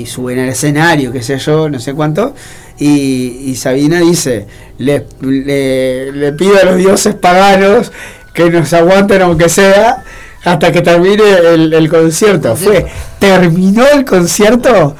[0.00, 2.34] y, suben al escenario, qué sé yo, no sé cuánto.
[2.78, 4.46] Y, y Sabina dice,
[4.78, 7.92] le, le, le pido a los dioses paganos
[8.32, 10.02] que nos aguanten aunque sea
[10.44, 11.22] hasta que termine
[11.54, 12.56] el, el concierto.
[12.56, 12.86] Fue,
[13.18, 14.96] terminó el concierto,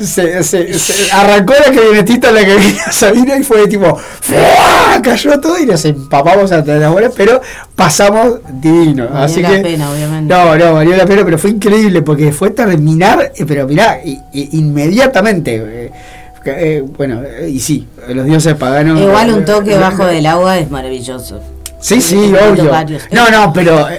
[0.00, 5.00] se, se- se arrancó la camionetita la que venía Sabina y fue tipo, ¡fua!
[5.02, 7.40] cayó todo y nos empapamos hasta las bolas, pero
[7.74, 9.04] pasamos divino.
[9.08, 10.34] Valió Así la que, pena, obviamente.
[10.34, 14.00] no, no, valió la pena, pero fue increíble porque fue terminar, eh, pero mirá,
[14.32, 15.56] inmediatamente.
[15.56, 15.90] eh,
[16.44, 19.00] eh, bueno, y sí, los dioses paganos.
[19.00, 21.40] Igual un toque eh, bajo del agua es maravilloso.
[21.80, 22.70] Sí, sí, obvio.
[22.70, 23.02] varios.
[23.10, 23.86] No, no, pero.
[23.88, 23.94] sí,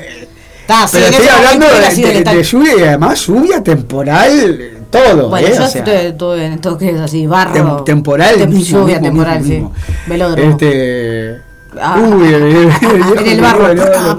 [0.92, 5.30] pero estoy hablando de, de- de lluvia y además lluvia temporal, todo.
[5.30, 7.54] Bueno, eh, yo o sea, estuve, en toques así, barro.
[7.54, 9.94] tem- temporal, tem- mismo, lluvia mismo, temporal, mismo, sí.
[10.08, 10.52] Velódromo.
[10.52, 11.42] Este.
[11.80, 12.28] Ah, uy,
[13.20, 13.66] en el barro.
[13.96, 14.16] Ah.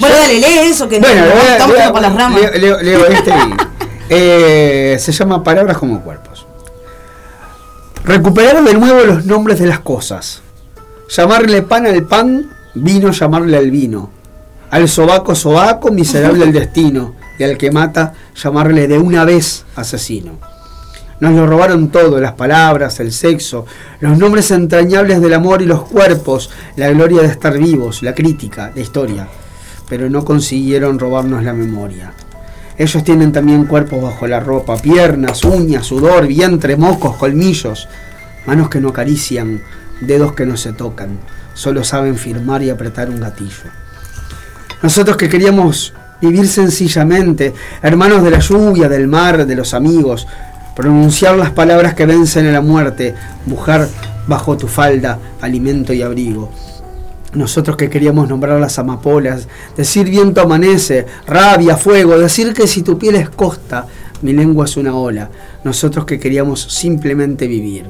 [0.00, 2.40] Bueno, dale, lee eso que Bueno, leo- estamos leo- por las ramas.
[2.58, 3.32] leo- leo- este
[4.10, 6.46] eh, se llama Palabras como cuerpos.
[8.04, 10.40] Recuperar de nuevo los nombres de las cosas.
[11.10, 14.10] Llamarle pan al pan, vino llamarle al vino.
[14.70, 17.14] Al sobaco sobaco, miserable el destino.
[17.38, 20.32] Y al que mata, llamarle de una vez asesino.
[21.20, 23.66] Nos lo robaron todo, las palabras, el sexo,
[24.00, 28.70] los nombres entrañables del amor y los cuerpos, la gloria de estar vivos, la crítica,
[28.74, 29.28] la historia.
[29.88, 32.12] Pero no consiguieron robarnos la memoria.
[32.76, 37.88] Ellos tienen también cuerpos bajo la ropa, piernas, uñas, sudor, vientre, mocos, colmillos,
[38.46, 39.60] manos que no acarician,
[40.00, 41.18] dedos que no se tocan,
[41.54, 43.64] solo saben firmar y apretar un gatillo.
[44.80, 50.26] Nosotros que queríamos vivir sencillamente, hermanos de la lluvia, del mar, de los amigos,
[50.74, 53.14] pronunciar las palabras que vencen a la muerte,
[53.46, 53.88] mujer
[54.26, 56.50] bajo tu falda, alimento y abrigo.
[57.34, 62.98] Nosotros que queríamos nombrar las amapolas, decir viento amanece, rabia, fuego, decir que si tu
[62.98, 63.86] piel es costa,
[64.22, 65.30] mi lengua es una ola.
[65.64, 67.84] Nosotros que queríamos simplemente vivir.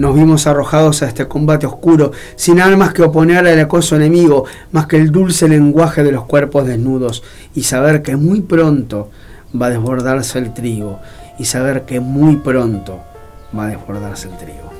[0.00, 4.86] Nos vimos arrojados a este combate oscuro, sin armas que oponer al acoso enemigo, más
[4.86, 7.22] que el dulce lenguaje de los cuerpos desnudos,
[7.54, 9.10] y saber que muy pronto
[9.60, 11.00] va a desbordarse el trigo,
[11.38, 13.00] y saber que muy pronto
[13.54, 14.70] va a desbordarse el trigo.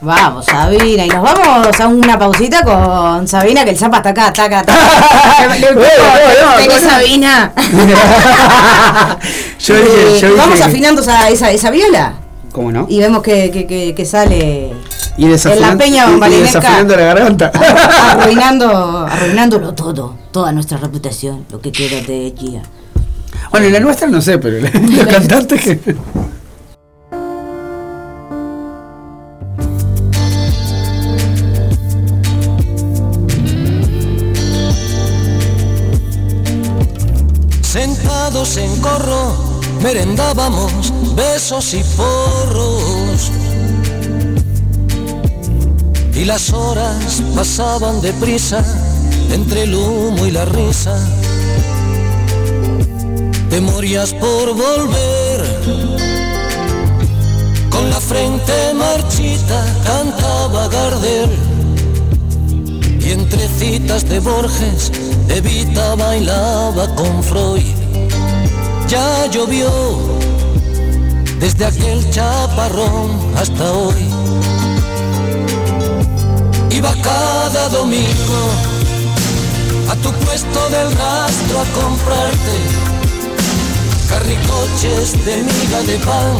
[0.00, 4.62] Vamos, Sabina, y nos vamos a una pausita con Sabina, que el zapa está acá.
[5.48, 6.90] Le- le- Bueno, bueno, Vení, bueno.
[6.90, 7.52] Sabina.
[9.58, 12.12] Yo Eh, dije, yo vamos afinando esa, esa, esa viola
[12.54, 12.86] ¿Cómo no?
[12.88, 14.70] y vemos que, que, que, que sale
[15.18, 17.50] Y en la peña y- y bambalinesca desafinando la garganta.
[18.12, 22.62] arruinando, arruinándolo todo, toda nuestra reputación, lo que queda de ella.
[23.50, 25.96] Bueno, la nuestra no sé, pero la- los cantantes que.
[37.62, 39.23] Sentados en corro,
[39.84, 43.30] merendábamos besos y porros.
[46.14, 48.64] Y las horas pasaban deprisa
[49.30, 50.96] entre el humo y la risa.
[53.50, 55.40] Te morías por volver.
[57.68, 61.30] Con la frente marchita cantaba Gardel.
[63.00, 64.90] Y entre citas de Borges,
[65.28, 67.83] Evita bailaba con Freud.
[68.94, 69.72] Ya llovió
[71.40, 74.08] desde aquel chaparrón hasta hoy.
[76.70, 78.42] Iba cada domingo
[79.90, 82.56] a tu puesto del rastro a comprarte
[84.08, 86.38] carricoches de miga de pan,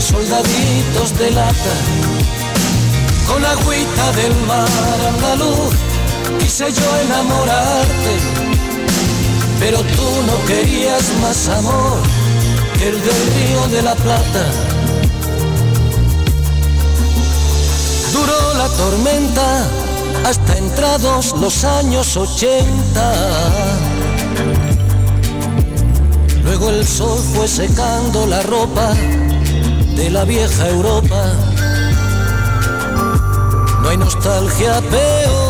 [0.00, 1.74] soldaditos de lata,
[3.28, 4.68] con agüita del mar
[5.10, 5.74] andaluz.
[6.40, 8.14] Quise yo enamorarte,
[9.58, 11.98] pero tú no querías más amor
[12.78, 14.46] que el del río de la Plata.
[18.12, 19.66] Duró la tormenta
[20.24, 23.14] hasta entrados los años 80.
[26.44, 28.94] Luego el sol fue secando la ropa
[29.96, 31.32] de la vieja Europa.
[33.82, 35.47] No hay nostalgia peor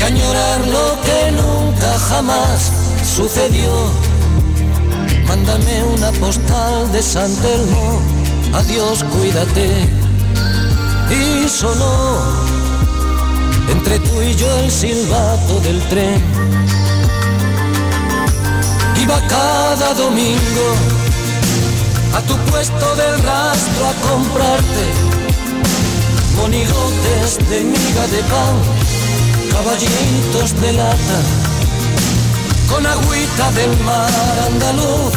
[0.00, 2.72] que añorar lo que nunca jamás
[3.04, 3.70] sucedió.
[5.28, 8.00] Mándame una postal de San Telmo,
[8.54, 9.88] adiós, cuídate.
[11.10, 12.18] Y sonó
[13.70, 16.22] entre tú y yo el silbato del tren.
[19.02, 20.66] Iba cada domingo
[22.16, 24.84] a tu puesto del rastro a comprarte
[26.36, 28.79] monigotes de miga de pan,
[29.50, 31.18] caballitos de lata,
[32.68, 34.10] con agüita del mar
[34.46, 35.12] andaluz.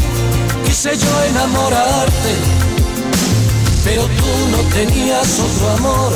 [0.65, 2.33] Quise yo enamorarte,
[3.83, 6.13] pero tú no tenías otro amor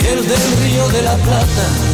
[0.00, 1.93] que el del río de la Plata.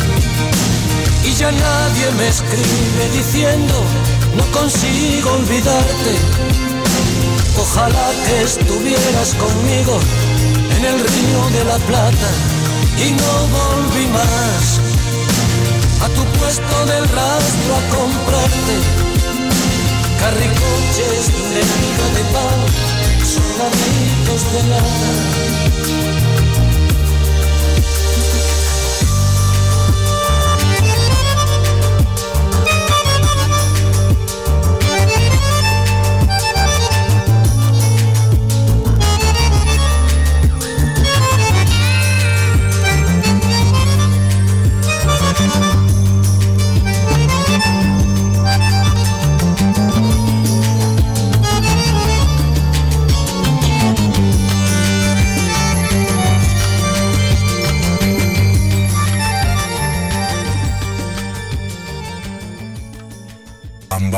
[1.41, 3.73] Ya nadie me escribe diciendo,
[4.37, 6.13] no consigo olvidarte.
[7.59, 9.99] Ojalá que estuvieras conmigo
[10.77, 12.29] en el río de la Plata
[12.95, 14.79] y no volví más
[16.05, 18.75] a tu puesto del rastro a comprarte
[20.19, 22.59] carricoches de miga de pan
[23.25, 26.20] soldaditos de lata.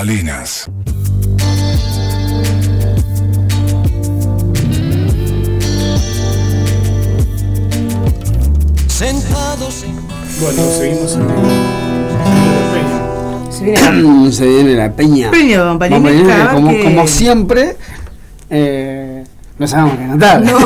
[0.03, 0.67] Bambalinas.
[8.87, 9.85] Sentados
[10.41, 11.27] Bueno, seguimos en.
[13.51, 15.31] Se viene Se viene la peña.
[15.31, 17.77] Peña Bambalinesca, como, que- como siempre,
[18.49, 19.23] eh,
[19.57, 20.41] no sabemos qué cantar.
[20.43, 20.57] No.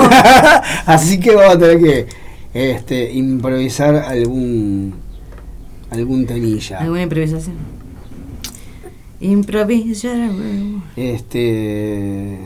[0.88, 2.08] Así que vamos a tener que
[2.54, 4.96] este, improvisar algún
[5.92, 6.80] algún temilla.
[6.80, 7.77] ¿Alguna improvisación?
[9.20, 10.30] Improvisar.
[10.96, 12.38] Este.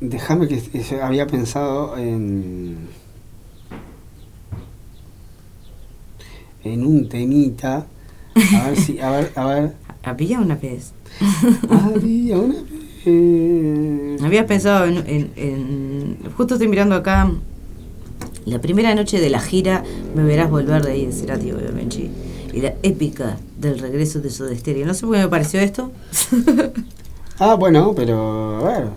[0.00, 0.60] Déjame que
[1.02, 2.76] había pensado en.
[6.64, 7.86] En un temita.
[8.34, 9.74] A ver si, a ver, a ver.
[10.02, 10.92] Había una vez.
[11.68, 12.54] Había una
[13.04, 14.22] vez.
[14.22, 17.30] Habías pensado en, en- en- Justo estoy mirando acá.
[18.44, 19.82] La primera noche de la gira
[20.14, 22.10] Me verás volver de ahí de Cerati, obviamente.
[22.60, 24.86] La épica del regreso de Soda Stereo.
[24.86, 25.90] No sé por qué me pareció esto.
[27.40, 28.88] Ah, bueno, pero a ver.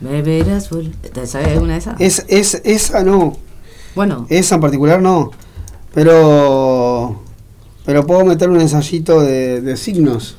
[0.00, 0.96] Me verás volver.
[0.96, 2.00] ¿Te ¿Sabes alguna de esas?
[2.00, 3.36] Es, es, esa no.
[3.94, 5.32] Bueno, Esa en particular no.
[5.92, 7.20] Pero.
[7.84, 10.36] Pero puedo meter un ensayito de, de signos.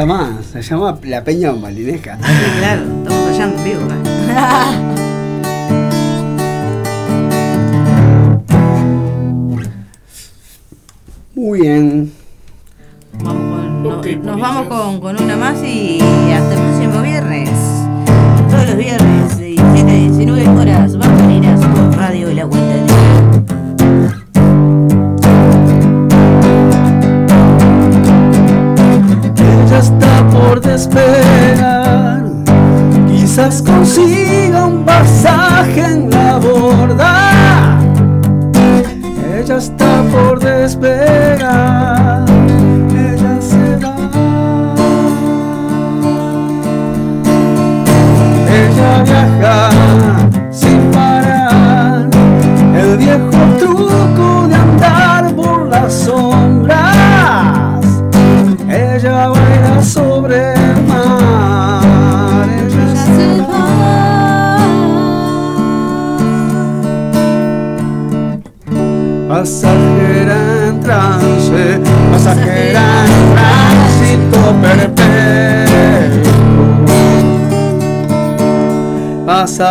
[0.00, 2.16] Llama, se llama La Peña Malinesca.
[2.16, 5.08] Sí, claro, estamos allá en vivo.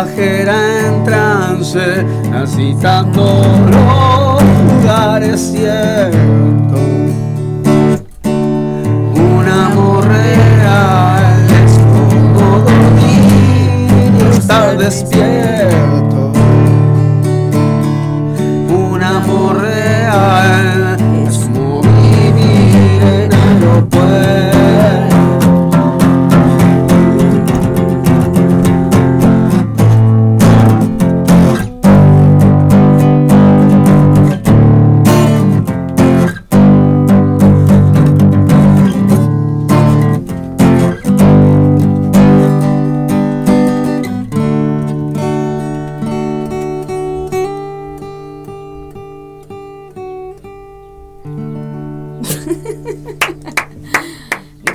[0.02, 0.31] Pasajera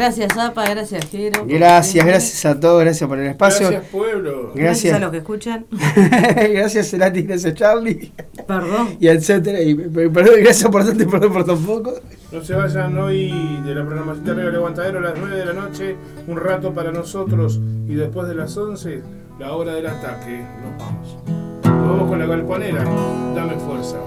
[0.07, 1.45] Gracias, Zapa, gracias, Jero.
[1.45, 3.69] Gracias, gracias a todos, gracias por el espacio.
[3.69, 4.53] Gracias, pueblo.
[4.55, 4.95] Gracias Gracias.
[4.95, 5.65] a los que escuchan.
[6.53, 8.13] gracias, Cerati, gracias, Charlie.
[8.47, 8.95] Perdón.
[9.01, 9.61] Y etcétera.
[9.61, 11.95] Y, y perdón, gracias por tanto y perdón por tan poco.
[12.31, 15.45] No se vayan hoy de la programación de Arriba el Aguantadero a las 9 de
[15.45, 17.59] la noche, un rato para nosotros
[17.89, 19.01] y después de las 11,
[19.39, 20.41] la hora del ataque.
[20.63, 21.17] Nos vamos.
[21.65, 22.85] Nos vamos con la galponera.
[23.35, 23.97] Dame fuerza.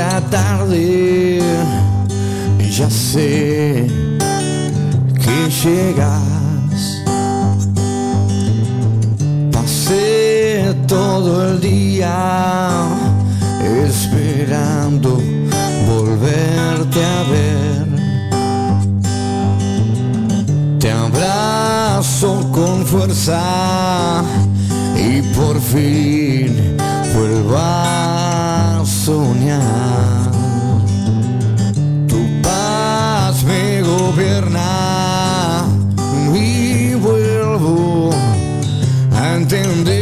[0.00, 1.40] La tarde
[2.70, 3.86] ya sé
[5.22, 6.80] que llegas.
[9.52, 12.16] Pasé todo el día
[13.86, 15.20] esperando
[15.90, 17.86] volverte a ver.
[20.78, 23.42] Te abrazo con fuerza
[24.96, 26.76] y por fin
[27.14, 28.19] vuelvo a
[29.00, 30.30] soñar.
[32.06, 35.64] Tu paz me gobierna
[36.34, 38.10] y vuelvo
[39.12, 39.99] a entender.